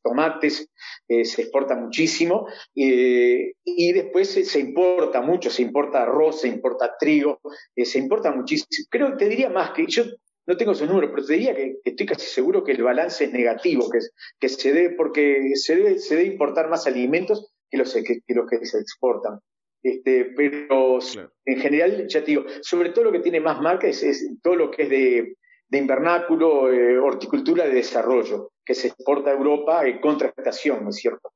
tomates, 0.02 0.70
se 1.08 1.42
exporta 1.42 1.76
muchísimo 1.76 2.48
y 2.74 3.92
después 3.92 4.30
se, 4.30 4.60
importa 4.60 5.22
mucho, 5.22 5.50
se 5.50 5.64
importa 5.64 6.04
arroz, 6.04 6.40
se 6.40 6.48
importa 6.48 6.96
trigo, 6.98 7.42
se 7.76 8.00
importa 8.00 8.32
muchísimo. 8.32 8.88
Creo 8.90 9.12
que 9.12 9.26
te 9.26 9.30
diría 9.30 9.50
más 9.50 9.72
que 9.72 9.86
yo 9.88 10.06
no 10.48 10.56
tengo 10.56 10.72
esos 10.72 10.88
números, 10.88 11.12
pero 11.14 11.28
te 11.28 11.34
diría 11.34 11.54
que, 11.54 11.80
estoy 11.84 12.06
casi 12.06 12.26
seguro 12.26 12.64
que 12.64 12.72
el 12.72 12.82
balance 12.82 13.26
es 13.26 13.34
negativo, 13.34 13.90
que, 13.90 14.00
que 14.40 14.50
se 14.50 14.72
debe, 14.72 14.96
porque 14.96 15.52
se 15.56 15.76
debe, 15.76 16.00
se 16.00 16.16
debe 16.16 16.30
importar 16.30 16.70
más 16.70 16.88
alimentos 16.88 17.52
que 17.70 17.78
los 17.78 17.94
que, 17.94 18.22
los 18.30 18.50
que 18.50 18.66
se 18.66 18.80
exportan. 18.80 19.40
Este, 19.84 20.26
pero 20.36 21.00
en 21.46 21.60
general, 21.60 22.08
ya 22.08 22.22
te 22.22 22.28
digo, 22.28 22.46
sobre 22.62 22.92
todo 22.92 23.06
lo 23.06 23.12
que 23.12 23.20
tiene 23.20 23.42
más 23.42 23.62
marca 23.62 23.88
es, 23.88 24.26
todo 24.42 24.56
lo 24.56 24.72
que 24.72 24.84
es 24.84 24.90
de, 24.90 25.36
invernáculo, 25.78 26.72
eh, 26.72 26.98
horticultura 26.98 27.66
de 27.66 27.74
desarrollo, 27.74 28.52
que 28.66 28.74
se 28.74 28.88
exporta 28.88 29.32
a 29.32 29.34
Europa 29.34 29.86
en 29.86 30.00
contratación, 30.00 30.84
¿no 30.84 30.90
es 30.90 30.96
cierto? 30.96 31.30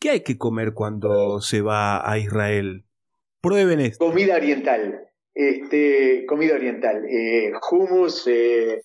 ¿Qué 0.00 0.10
hay 0.10 0.20
que 0.22 0.38
comer 0.38 0.72
cuando 0.72 1.40
se 1.42 1.60
va 1.60 2.10
a 2.10 2.18
Israel? 2.18 2.86
Prueben 3.42 3.80
esto. 3.80 4.06
Comida 4.06 4.36
oriental 4.36 5.11
este, 5.34 6.24
comida 6.26 6.54
oriental, 6.54 7.04
eh, 7.08 7.52
hummus, 7.70 8.26
eh, 8.26 8.82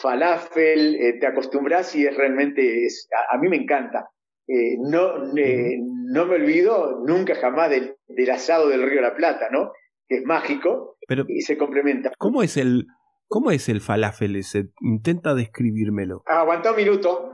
falafel, 0.00 0.96
eh, 0.96 1.18
te 1.20 1.26
acostumbras 1.26 1.94
y 1.94 2.06
es 2.06 2.16
realmente, 2.16 2.86
es, 2.86 3.08
a, 3.30 3.36
mí 3.38 3.48
me 3.48 3.56
encanta. 3.56 4.10
Eh, 4.48 4.76
no, 4.80 5.18
no 5.18 6.26
me 6.26 6.34
olvido 6.34 7.02
nunca 7.06 7.36
jamás 7.36 7.70
del, 7.70 7.96
asado 8.30 8.68
del 8.68 8.82
Río 8.82 8.96
de 8.96 9.08
la 9.08 9.14
Plata, 9.14 9.48
¿no? 9.52 9.72
Que 10.08 10.16
es 10.16 10.24
mágico 10.24 10.96
y 11.28 11.42
se 11.42 11.56
complementa. 11.56 12.10
¿Cómo 12.18 12.42
es 12.42 12.56
el, 12.56 12.86
cómo 13.28 13.52
es 13.52 13.68
el 13.68 13.80
falafel 13.80 14.34
ese? 14.36 14.70
Intenta 14.80 15.34
describírmelo. 15.34 16.22
Ah, 16.26 16.40
aguanta 16.40 16.70
un 16.70 16.76
minuto. 16.76 17.30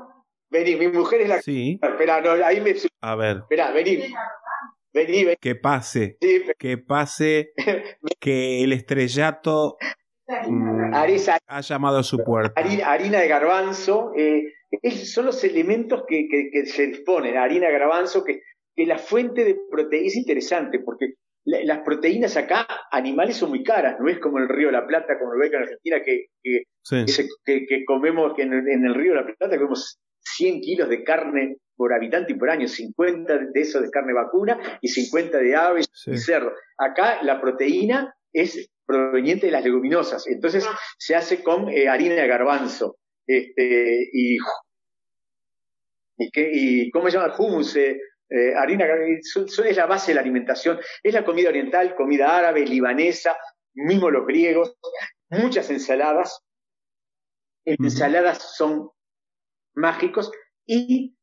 Vení, 0.51 0.77
mi 0.77 0.89
mujer 0.89 1.23
es 1.23 1.29
la... 1.29 1.41
Sí. 1.41 1.79
Espera, 1.83 2.21
no, 2.21 2.33
ahí 2.45 2.61
me... 2.61 2.75
A 3.01 3.17
ver. 3.17 3.39
Espera, 3.39 3.73
vení. 3.73 4.03
Que 5.41 5.55
pase. 5.55 6.19
Que 6.59 6.79
pase. 6.79 7.53
que 8.21 8.65
el 8.65 8.73
estrellato 8.73 9.77
mm, 10.27 10.95
ha 10.95 11.61
llamado 11.61 11.99
a 11.99 12.03
su 12.03 12.19
puerta. 12.25 12.61
Harina, 12.61 13.21
de 13.21 13.29
garbanzo. 13.29 14.13
Eh, 14.17 14.53
son 15.05 15.27
los 15.27 15.43
elementos 15.45 16.05
que, 16.09 16.27
se 16.67 16.87
disponen. 16.87 17.37
Harina 17.37 17.67
de 17.67 17.73
garbanzo, 17.73 18.25
que, 18.25 18.41
que 18.75 18.87
la 18.87 18.99
fuente 18.99 19.45
de 19.45 19.57
proteína 19.71 20.07
es 20.07 20.17
interesante, 20.17 20.79
porque 20.79 21.15
las 21.47 21.79
proteínas 21.81 22.37
acá, 22.37 22.67
animales, 22.91 23.37
son 23.37 23.51
muy 23.51 23.63
caras, 23.63 23.97
no 24.01 24.09
es 24.09 24.19
como 24.19 24.39
el 24.39 24.49
río 24.49 24.67
de 24.67 24.73
la 24.73 24.87
Plata, 24.87 25.17
como 25.19 25.35
lo 25.35 25.39
ve 25.39 25.47
en 25.47 25.55
Argentina, 25.55 26.03
que, 26.05 26.27
que, 26.43 27.85
comemos, 27.87 28.35
que 28.35 28.43
en, 28.43 28.53
en, 28.53 28.85
el 28.85 28.95
río 28.95 29.13
de 29.13 29.21
la 29.21 29.27
Plata 29.27 29.57
comemos 29.57 30.01
100 30.37 30.61
kilos 30.61 30.89
de 30.89 31.03
carne 31.03 31.57
por 31.77 31.93
habitante 31.93 32.33
y 32.33 32.37
por 32.37 32.51
año, 32.51 32.69
50 32.69 33.39
de 33.53 33.61
eso 33.61 33.81
de 33.81 33.91
carne 33.91 34.13
vacuna 34.13 34.79
y 34.81 34.89
50 34.89 35.39
de 35.39 35.57
aves 35.57 35.89
y 36.07 36.17
cerdo. 36.17 36.53
Acá 36.79 37.23
la 37.23 37.41
proteína 37.41 38.15
es 38.33 38.71
proveniente 38.85 39.47
de 39.47 39.53
las 39.53 39.65
leguminosas, 39.65 40.27
entonces 40.27 40.67
se 40.99 41.15
hace 41.15 41.43
con 41.43 41.69
eh, 41.69 41.89
harina 41.89 42.15
de 42.15 42.27
garbanzo. 42.27 42.99
Este, 43.27 44.09
y, 44.13 44.39
y, 46.19 46.91
¿cómo 46.91 47.11
se 47.11 47.19
llama? 47.19 47.35
Hummus, 47.37 47.77
eh, 47.77 47.99
eh, 48.31 48.55
harina, 48.57 48.87
es 49.09 49.77
la 49.77 49.87
base 49.87 50.11
de 50.11 50.15
la 50.15 50.21
alimentación, 50.21 50.79
es 51.03 51.13
la 51.13 51.25
comida 51.25 51.49
oriental, 51.49 51.95
comida 51.95 52.37
árabe, 52.37 52.65
libanesa, 52.65 53.37
mismo 53.75 54.11
los 54.11 54.27
griegos, 54.27 54.77
muchas 55.29 55.71
ensaladas. 55.71 56.41
Ensaladas 57.65 58.57
son 58.57 58.91
mágicos 59.77 60.33
y 60.67 61.17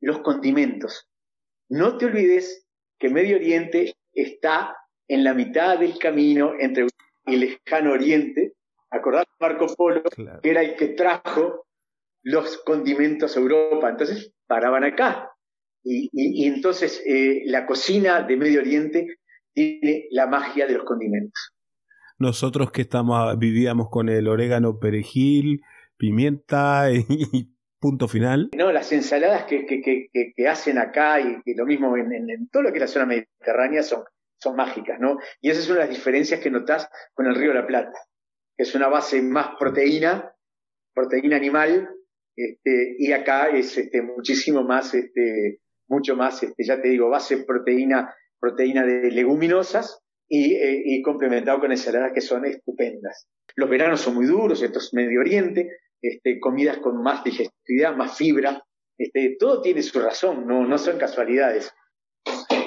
los 0.00 0.20
condimentos. 0.20 1.08
No 1.68 1.98
te 1.98 2.06
olvides 2.06 2.66
que 2.98 3.10
Medio 3.10 3.36
Oriente 3.36 3.94
está 4.12 4.76
en 5.08 5.24
la 5.24 5.34
mitad 5.34 5.78
del 5.78 5.98
camino 5.98 6.52
entre 6.58 6.86
el 7.26 7.40
lejano 7.40 7.92
Oriente. 7.92 8.54
Acordás 8.90 9.24
Marco 9.40 9.66
Polo, 9.76 10.02
que 10.42 10.50
era 10.50 10.62
el 10.62 10.76
que 10.76 10.88
trajo 10.88 11.66
los 12.22 12.58
condimentos 12.58 13.36
a 13.36 13.40
Europa. 13.40 13.90
Entonces 13.90 14.32
paraban 14.46 14.84
acá. 14.84 15.30
Y, 15.88 16.46
entonces 16.46 17.00
eh, 17.06 17.42
la 17.46 17.64
cocina 17.64 18.22
de 18.22 18.36
Medio 18.36 18.60
Oriente 18.60 19.18
tiene 19.52 20.06
la 20.10 20.26
magia 20.26 20.66
de 20.66 20.74
los 20.74 20.84
condimentos. 20.84 21.52
nosotros 22.18 22.72
que 22.72 22.82
estamos, 22.82 23.38
vivíamos 23.38 23.88
con 23.90 24.08
el 24.08 24.26
orégano, 24.26 24.80
perejil, 24.80 25.60
pimienta 25.96 26.90
y, 26.92 27.55
punto 27.86 28.08
final. 28.08 28.50
No, 28.56 28.72
las 28.72 28.90
ensaladas 28.90 29.44
que, 29.44 30.44
hacen 30.48 30.76
acá 30.78 31.20
y, 31.20 31.54
lo 31.54 31.64
mismo 31.64 31.96
en, 31.96 32.48
todo 32.50 32.64
lo 32.64 32.70
que 32.70 32.78
es 32.78 32.80
la 32.80 32.88
zona 32.88 33.06
mediterránea 33.06 33.84
son, 33.84 34.02
mágicas, 34.56 34.98
¿no? 34.98 35.18
Y 35.40 35.50
esa 35.50 35.60
es 35.60 35.66
una 35.70 35.80
de 35.80 35.86
las 35.86 35.96
diferencias 35.96 36.40
que 36.40 36.50
notas 36.50 36.88
con 37.14 37.26
el 37.26 37.36
río 37.36 37.50
de 37.50 37.60
la 37.60 37.66
Plata, 37.66 37.98
que 38.56 38.64
es 38.64 38.74
una 38.74 38.88
base 38.88 39.22
más 39.22 39.50
proteína, 39.58 40.32
proteína 40.94 41.36
animal, 41.36 41.88
este, 42.34 42.96
y 42.98 43.12
acá 43.12 43.50
es 43.50 43.78
este, 43.78 44.02
muchísimo 44.02 44.64
más, 44.64 44.92
este, 44.94 45.60
mucho 45.88 46.16
más, 46.16 46.44
ya 46.58 46.82
te 46.82 46.88
digo, 46.88 47.08
base 47.08 47.44
proteína, 47.44 48.12
proteína 48.40 48.84
de 48.84 49.12
leguminosas 49.12 50.00
y, 50.28 50.54
eh, 50.54 50.82
y 50.84 51.02
complementado 51.02 51.60
con 51.60 51.70
ensaladas 51.70 52.12
que 52.12 52.20
son 52.20 52.46
estupendas. 52.46 53.28
Los 53.54 53.70
veranos 53.70 54.00
son 54.00 54.16
muy 54.16 54.26
duros, 54.26 54.60
esto 54.62 54.80
es 54.80 54.92
Medio 54.92 55.20
Oriente, 55.20 55.70
este, 56.08 56.40
comidas 56.40 56.78
con 56.78 57.02
más 57.02 57.24
digestividad, 57.24 57.96
más 57.96 58.16
fibra, 58.16 58.62
este, 58.98 59.36
todo 59.38 59.60
tiene 59.60 59.82
su 59.82 60.00
razón, 60.00 60.46
no, 60.46 60.66
no 60.66 60.78
son 60.78 60.98
casualidades. 60.98 61.72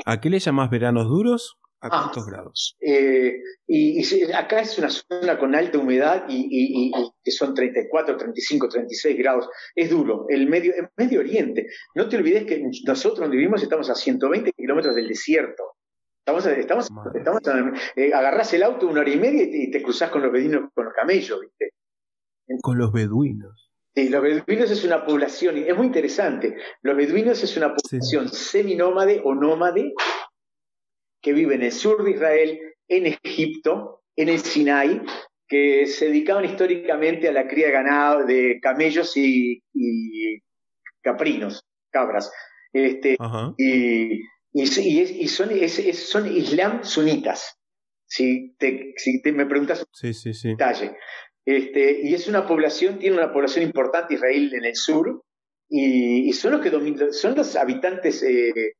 ¿A 0.05 0.19
qué 0.21 0.29
le 0.29 0.39
llamas 0.39 0.69
veranos 0.69 1.07
duros? 1.07 1.57
¿A 1.81 1.87
ah, 1.87 1.89
cuántos 2.01 2.25
grados? 2.25 2.75
Eh, 2.81 3.35
y, 3.65 4.03
acá 4.33 4.59
es 4.59 4.77
una 4.77 4.89
zona 4.89 5.39
con 5.39 5.55
alta 5.55 5.77
humedad 5.77 6.25
y, 6.27 6.91
que 7.23 7.31
son 7.31 7.53
34, 7.53 8.17
35, 8.17 8.67
36 8.67 9.17
grados. 9.17 9.49
Es 9.73 9.89
duro. 9.89 10.25
El 10.27 10.47
medio, 10.47 10.73
Medio 10.97 11.21
Oriente. 11.21 11.67
No 11.95 12.09
te 12.09 12.17
olvides 12.17 12.45
que 12.45 12.61
nosotros 12.85 13.21
donde 13.21 13.37
vivimos 13.37 13.63
estamos 13.63 13.89
a 13.89 13.95
120 13.95 14.51
kilómetros 14.51 14.95
del 14.95 15.07
desierto. 15.07 15.75
Estamos, 16.19 16.45
estamos, 16.45 16.89
estamos 17.15 17.41
eh, 17.95 18.13
agarrás 18.13 18.53
el 18.53 18.63
auto 18.63 18.87
una 18.87 19.01
hora 19.01 19.09
y 19.09 19.17
media 19.17 19.43
y 19.43 19.71
te, 19.71 19.81
cruzás 19.81 20.11
con 20.11 20.21
los 20.21 20.31
beduinos, 20.31 20.69
con 20.75 20.85
los 20.85 20.93
camellos, 20.93 21.39
¿viste? 21.41 21.71
Con 22.61 22.77
los 22.77 22.91
beduinos. 22.91 23.71
Sí, 23.95 24.09
los 24.09 24.21
beduinos 24.21 24.71
es 24.71 24.83
una 24.83 25.05
población, 25.05 25.57
es 25.57 25.75
muy 25.75 25.87
interesante. 25.87 26.55
Los 26.81 26.95
beduinos 26.95 27.43
es 27.43 27.57
una 27.57 27.75
población 27.75 28.29
seminómade 28.29 29.21
o 29.23 29.35
nómade 29.35 29.93
que 31.21 31.33
vive 31.33 31.55
en 31.55 31.63
el 31.63 31.71
sur 31.71 32.03
de 32.03 32.11
Israel, 32.11 32.59
en 32.87 33.05
Egipto, 33.07 34.03
en 34.15 34.29
el 34.29 34.39
Sinai, 34.39 35.01
que 35.47 35.87
se 35.87 36.05
dedicaban 36.05 36.45
históricamente 36.45 37.27
a 37.27 37.31
la 37.31 37.47
cría 37.47 37.67
de 37.67 37.71
ganado, 37.71 38.25
de 38.25 38.59
camellos 38.61 39.17
y, 39.17 39.61
caprinos, 41.01 41.63
cabras. 41.91 42.31
Este, 42.71 43.17
y, 43.57 44.21
y, 44.53 45.27
son, 45.27 45.49
son 45.93 46.27
islam 46.31 46.83
sunitas. 46.83 47.55
Si 48.05 48.55
te, 48.57 48.93
si 48.97 49.21
te 49.21 49.31
me 49.31 49.45
preguntas 49.45 49.85
sí, 49.93 50.13
sí, 50.13 50.33
sí. 50.33 50.49
detalle. 50.49 50.95
Este, 51.49 52.01
y 52.03 52.13
es 52.13 52.27
una 52.27 52.45
población, 52.45 52.99
tiene 52.99 53.17
una 53.17 53.33
población 53.33 53.65
importante 53.65 54.13
Israel 54.13 54.53
en 54.53 54.65
el 54.65 54.75
sur, 54.75 55.23
y, 55.67 56.31
son 56.33 56.51
los 56.51 56.61
que 56.61 56.69
dominan, 56.69 57.11
son 57.11 57.33
los 57.33 57.55
habitantes 57.55 58.21
eh, 58.21 58.73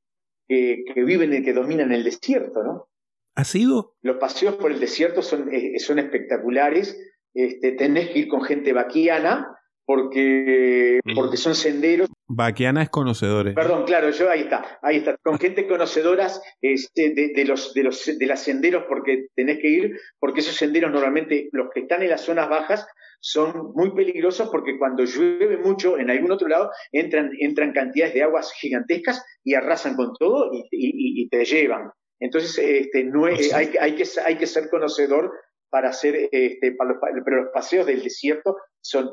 que, 0.48 1.04
viven 1.04 1.34
y 1.34 1.42
que 1.42 1.54
dominan 1.54 1.92
el 1.92 2.04
desierto, 2.04 2.62
¿no? 2.64 2.88
¿Ha 3.36 3.44
sido? 3.44 3.96
Los 4.04 4.18
paseos 4.18 4.56
por 4.58 4.72
el 4.72 4.80
desierto 4.80 5.24
son, 5.24 5.52
eh, 5.52 5.80
son 5.80 5.98
espectaculares. 5.98 6.96
Este, 7.34 7.72
tenés 7.72 8.12
que 8.12 8.20
ir 8.20 8.28
con 8.28 8.44
gente 8.44 8.72
vaquiana 8.72 9.48
porque, 9.84 11.00
mm. 11.04 11.16
porque 11.16 11.38
son 11.38 11.56
senderos. 11.56 12.08
Vaquiana 12.32 12.84
es 12.84 12.90
conocedores. 12.90 13.56
Perdón, 13.56 13.86
claro, 13.86 14.12
yo 14.12 14.30
ahí 14.30 14.42
está, 14.42 14.80
ahí 14.84 14.98
está, 14.98 15.18
con 15.24 15.40
gente 15.40 15.68
conocedoras 15.68 16.42
este, 16.62 17.14
de, 17.36 17.46
los, 17.46 17.74
de 17.74 17.84
los 17.84 18.06
de 18.06 18.26
las 18.28 18.44
senderos 18.44 18.84
porque 18.88 19.28
tenés 19.36 19.58
que 19.58 19.68
ir, 19.68 20.00
porque 20.20 20.42
esos 20.42 20.56
senderos 20.56 20.92
normalmente, 20.92 21.50
los 21.52 21.70
que 21.74 21.82
están 21.82 22.04
en 22.04 22.12
las 22.12 22.22
zonas 22.22 22.48
bajas, 22.48 22.88
son 23.20 23.72
muy 23.74 23.96
peligrosos 23.96 24.50
porque 24.50 24.78
cuando 24.78 25.04
llueve 25.06 25.58
mucho 25.58 25.98
en 25.98 26.12
algún 26.12 26.32
otro 26.32 26.48
lado 26.48 26.70
entran, 26.92 27.32
entran 27.40 27.74
cantidades 27.74 28.14
de 28.14 28.24
aguas 28.24 28.54
gigantescas 28.54 29.26
y 29.44 29.56
arrasan 29.56 29.96
con 29.96 30.14
todo 30.18 30.52
y, 30.72 31.28
te 31.30 31.44
llevan. 31.46 31.92
Entonces, 32.20 32.58
este, 32.60 33.06
no 33.06 33.28
es, 33.28 33.54
hay, 33.54 33.74
hay, 33.80 33.96
que, 33.96 34.04
hay 34.24 34.38
que 34.38 34.46
ser 34.46 34.70
conocedor 34.70 35.32
para 35.70 35.90
hacer, 35.90 36.30
este, 36.32 36.74
para 36.74 36.92
los, 36.92 37.00
pero 37.26 37.44
los 37.44 37.52
paseos 37.52 37.86
del 37.88 38.04
desierto 38.04 38.56
son 38.82 39.10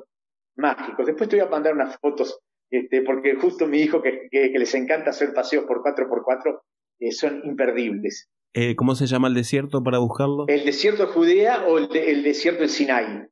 mágicos. 0.56 1.06
Después 1.06 1.28
te 1.28 1.36
voy 1.36 1.46
a 1.46 1.50
mandar 1.50 1.74
unas 1.74 1.96
fotos, 1.98 2.40
este, 2.70 3.02
porque 3.02 3.34
justo 3.36 3.66
mi 3.66 3.78
hijo 3.78 4.02
que, 4.02 4.28
que, 4.30 4.58
les 4.58 4.74
encanta 4.74 5.10
hacer 5.10 5.32
paseos 5.32 5.64
por 5.66 5.82
4x4 5.82 6.60
eh, 7.00 7.12
son 7.12 7.42
imperdibles. 7.44 8.28
Eh, 8.54 8.74
¿Cómo 8.74 8.94
se 8.94 9.06
llama 9.06 9.28
el 9.28 9.34
desierto 9.34 9.82
para 9.82 9.98
buscarlo? 9.98 10.46
El 10.48 10.64
desierto 10.64 11.06
de 11.06 11.12
Judea 11.12 11.66
o 11.66 11.78
el, 11.78 11.94
el 11.94 12.22
desierto 12.22 12.60
del 12.60 12.70
Sinai. 12.70 13.28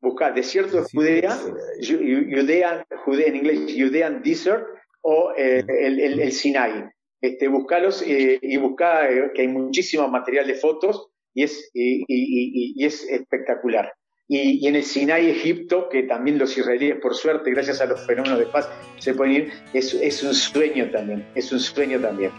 Busca 0.00 0.32
desierto 0.32 0.78
de 0.78 0.84
Judea, 0.90 1.38
Judea, 1.86 2.86
Judea 3.04 3.26
en 3.26 3.36
inglés, 3.36 3.74
Judean 3.76 4.22
Desert 4.22 4.64
o 5.02 5.32
eh, 5.36 5.62
el, 5.68 6.20
el, 6.20 6.32
Sinai. 6.32 6.88
Este, 7.20 7.48
buscalos 7.48 8.02
eh, 8.06 8.38
y 8.40 8.56
busca 8.56 9.06
que 9.34 9.42
hay 9.42 9.48
muchísimo 9.48 10.08
material 10.08 10.46
de 10.46 10.54
fotos 10.54 11.10
y 11.34 11.42
es, 11.42 11.70
y, 11.74 12.04
y, 12.08 12.84
es 12.84 13.06
espectacular. 13.10 13.92
Y, 14.32 14.64
en 14.68 14.76
el 14.76 14.84
Sinai, 14.84 15.28
Egipto, 15.28 15.88
que 15.90 16.04
también 16.04 16.38
los 16.38 16.56
israelíes, 16.56 17.00
por 17.02 17.16
suerte, 17.16 17.50
gracias 17.50 17.80
a 17.80 17.86
los 17.86 18.06
fenómenos 18.06 18.38
de 18.38 18.46
paz, 18.46 18.68
se 18.96 19.12
pueden 19.12 19.34
ir, 19.34 19.52
es, 19.74 19.92
es 19.92 20.22
un 20.22 20.34
sueño 20.34 20.88
también, 20.92 21.26
es 21.34 21.50
un 21.50 21.58
sueño 21.58 21.98
también. 21.98 22.30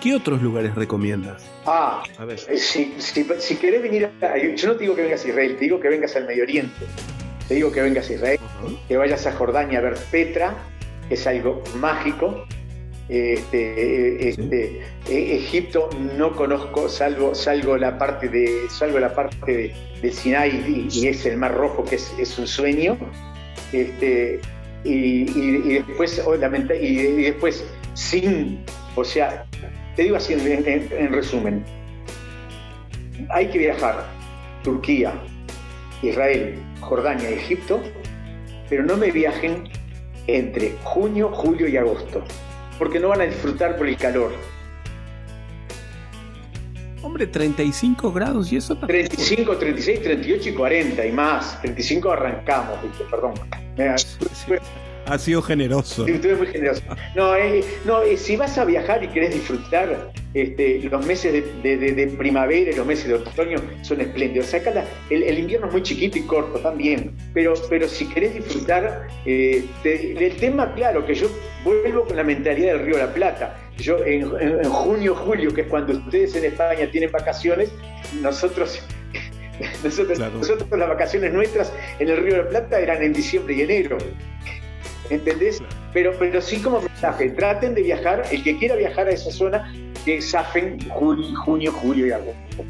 ¿Qué 0.00 0.14
otros 0.14 0.40
lugares 0.40 0.72
recomiendas? 0.76 1.44
Ah, 1.66 2.04
a 2.18 2.24
ver. 2.24 2.38
Eh, 2.48 2.56
si, 2.58 2.94
si, 2.98 3.56
querés 3.56 3.82
venir 3.82 4.08
a, 4.22 4.38
Yo 4.54 4.68
no 4.68 4.74
te 4.76 4.82
digo 4.84 4.94
que 4.94 5.02
vengas 5.02 5.24
a 5.24 5.28
Israel, 5.28 5.56
te 5.56 5.64
digo 5.64 5.80
que 5.80 5.88
vengas 5.88 6.14
al 6.14 6.24
Medio 6.24 6.44
Oriente. 6.44 6.86
Te 7.48 7.54
digo 7.54 7.72
que 7.72 7.82
vengas 7.82 8.08
a 8.08 8.12
Israel, 8.12 8.38
que 8.86 8.96
vayas 8.96 9.26
a 9.26 9.32
Jordania 9.32 9.80
a 9.80 9.82
ver 9.82 9.94
Petra, 10.12 10.54
que 11.08 11.14
es 11.14 11.26
algo 11.26 11.64
mágico. 11.80 12.46
Este, 13.08 14.28
este 14.28 14.80
e, 15.08 15.36
Egipto 15.36 15.90
no 16.16 16.32
conozco, 16.34 16.88
salvo, 16.88 17.34
salvo 17.34 17.76
la 17.76 17.98
parte 17.98 18.28
de, 18.28 18.48
salvo 18.70 18.98
la 18.98 19.14
parte 19.14 19.74
de, 20.00 20.12
Sinai 20.12 20.88
y, 20.90 21.06
es 21.06 21.26
el 21.26 21.36
Mar 21.36 21.54
Rojo, 21.54 21.84
que 21.84 21.96
es, 21.96 22.38
un 22.38 22.46
sueño. 22.46 22.96
Este, 23.72 24.40
y, 24.84 25.24
después, 25.74 26.22
obviamente, 26.26 26.80
y, 26.82 26.98
y 26.98 27.22
después 27.24 27.64
sin, 27.94 28.64
o 28.96 29.04
sea, 29.04 29.46
te 29.96 30.02
digo 30.02 30.16
así 30.16 30.34
en, 30.34 31.12
resumen, 31.12 31.64
hay 33.30 33.48
que 33.48 33.58
viajar 33.58 34.04
Turquía, 34.62 35.14
Israel, 36.02 36.58
Jordania, 36.80 37.30
Egipto, 37.30 37.80
pero 38.68 38.82
no 38.82 38.96
me 38.96 39.10
viajen 39.10 39.68
entre 40.26 40.72
junio, 40.82 41.30
julio 41.32 41.68
y 41.68 41.76
agosto, 41.76 42.24
porque 42.78 42.98
no 43.00 43.08
van 43.08 43.20
a 43.22 43.24
disfrutar 43.24 43.76
por 43.76 43.86
el 43.86 43.96
calor. 43.96 44.32
Hombre, 47.02 47.26
35 47.26 48.12
grados 48.12 48.50
y 48.50 48.56
eso 48.56 48.76
35, 48.76 49.58
36, 49.58 50.02
38 50.02 50.48
y 50.48 50.52
40 50.54 51.06
y 51.06 51.12
más. 51.12 51.60
35 51.60 52.10
arrancamos, 52.10 52.78
perdón. 53.10 53.34
Ha 55.06 55.18
sido 55.18 55.42
generoso. 55.42 56.06
Sí, 56.06 56.12
muy 56.12 56.46
generoso. 56.46 56.82
No, 57.14 57.36
eh, 57.36 57.62
no 57.84 58.02
eh, 58.02 58.16
si 58.16 58.36
vas 58.36 58.56
a 58.56 58.64
viajar 58.64 59.04
y 59.04 59.08
querés 59.08 59.34
disfrutar, 59.34 60.12
este, 60.32 60.80
los 60.90 61.06
meses 61.06 61.44
de, 61.62 62.14
primavera 62.18 62.70
y 62.70 62.74
los 62.74 62.86
meses 62.86 63.08
de 63.08 63.14
otoño 63.14 63.58
son 63.82 64.00
espléndidos. 64.00 64.54
Acá 64.54 64.84
el, 65.10 65.38
invierno 65.38 65.66
es 65.66 65.72
muy 65.72 65.82
chiquito 65.82 66.18
y 66.18 66.22
corto 66.22 66.58
también, 66.58 67.14
pero, 67.34 67.52
pero 67.68 67.86
si 67.86 68.08
querés 68.08 68.34
disfrutar 68.34 69.08
eh, 69.26 69.66
del 69.82 70.36
tema, 70.36 70.72
claro, 70.74 71.04
que 71.04 71.14
yo 71.14 71.28
vuelvo 71.64 72.04
con 72.04 72.16
la 72.16 72.24
mentalidad 72.24 72.74
del 72.74 72.86
Río 72.86 72.96
de 72.96 73.06
la 73.06 73.14
Plata. 73.14 73.56
Yo 73.78 74.04
en, 74.04 74.30
junio, 74.64 75.14
julio, 75.16 75.52
que 75.52 75.62
es 75.62 75.66
cuando 75.66 75.94
ustedes 75.94 76.36
en 76.36 76.44
España 76.44 76.88
tienen 76.90 77.10
vacaciones, 77.10 77.72
nosotros 78.20 78.80
nosotros, 79.84 80.18
nosotros, 80.18 80.78
las 80.78 80.88
vacaciones 80.88 81.32
nuestras 81.32 81.72
en 81.98 82.08
el 82.08 82.18
Río 82.18 82.34
de 82.34 82.42
la 82.44 82.48
Plata 82.48 82.78
eran 82.78 83.02
en 83.02 83.12
diciembre 83.12 83.54
y 83.54 83.62
enero. 83.62 83.98
¿entendés? 85.10 85.62
Pero, 85.92 86.12
pero 86.18 86.40
sí 86.40 86.60
como 86.60 86.80
mensaje, 86.80 87.30
traten 87.30 87.74
de 87.74 87.82
viajar, 87.82 88.24
el 88.30 88.42
que 88.42 88.58
quiera 88.58 88.76
viajar 88.76 89.06
a 89.06 89.10
esa 89.10 89.30
zona, 89.30 89.72
que 90.04 90.20
zafen 90.20 90.78
junio, 90.90 91.72
julio 91.72 92.06
y 92.06 92.10
agosto. 92.10 92.64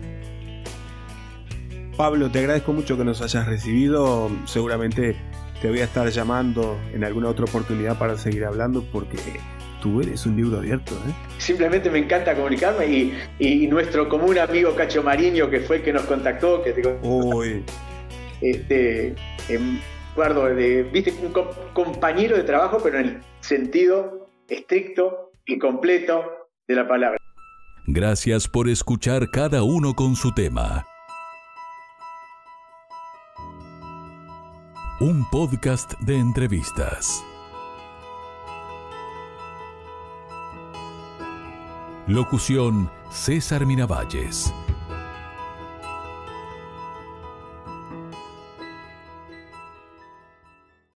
Pablo, 1.96 2.28
te 2.30 2.40
agradezco 2.40 2.72
mucho 2.72 2.96
que 2.96 3.04
nos 3.04 3.22
hayas 3.22 3.46
recibido. 3.46 4.30
Seguramente 4.46 5.16
te 5.64 5.70
voy 5.70 5.80
a 5.80 5.84
estar 5.84 6.06
llamando 6.10 6.78
en 6.92 7.04
alguna 7.04 7.30
otra 7.30 7.46
oportunidad 7.46 7.98
para 7.98 8.18
seguir 8.18 8.44
hablando 8.44 8.84
porque 8.92 9.16
tú 9.80 10.02
eres 10.02 10.26
un 10.26 10.36
libro 10.36 10.58
abierto. 10.58 10.92
¿eh? 10.92 11.14
Simplemente 11.38 11.88
me 11.88 12.00
encanta 12.00 12.34
comunicarme 12.34 12.86
y, 12.86 13.18
y, 13.38 13.66
nuestro 13.66 14.06
común 14.06 14.36
amigo 14.36 14.74
Cacho 14.74 15.02
Mariño, 15.02 15.48
que 15.48 15.60
fue 15.60 15.76
el 15.76 15.82
que 15.82 15.94
nos 15.94 16.02
contactó, 16.02 16.62
que 16.62 16.74
digo, 16.74 17.42
este, 18.42 19.14
em, 19.48 19.80
Eduardo, 20.12 20.54
de, 20.54 20.82
viste, 20.82 21.14
un 21.22 21.32
compañero 21.72 22.36
de 22.36 22.42
trabajo, 22.42 22.78
pero 22.82 22.98
en 22.98 23.06
el 23.06 23.20
sentido 23.40 24.28
estricto 24.46 25.30
y 25.46 25.58
completo 25.58 26.50
de 26.68 26.74
la 26.74 26.86
palabra. 26.86 27.16
Gracias 27.86 28.48
por 28.48 28.68
escuchar 28.68 29.30
cada 29.30 29.62
uno 29.62 29.94
con 29.94 30.14
su 30.14 30.34
tema. 30.34 30.84
Un 35.06 35.22
podcast 35.26 36.00
de 36.00 36.18
entrevistas. 36.18 37.22
Locución 42.06 42.90
César 43.10 43.66
Miravalles. 43.66 44.50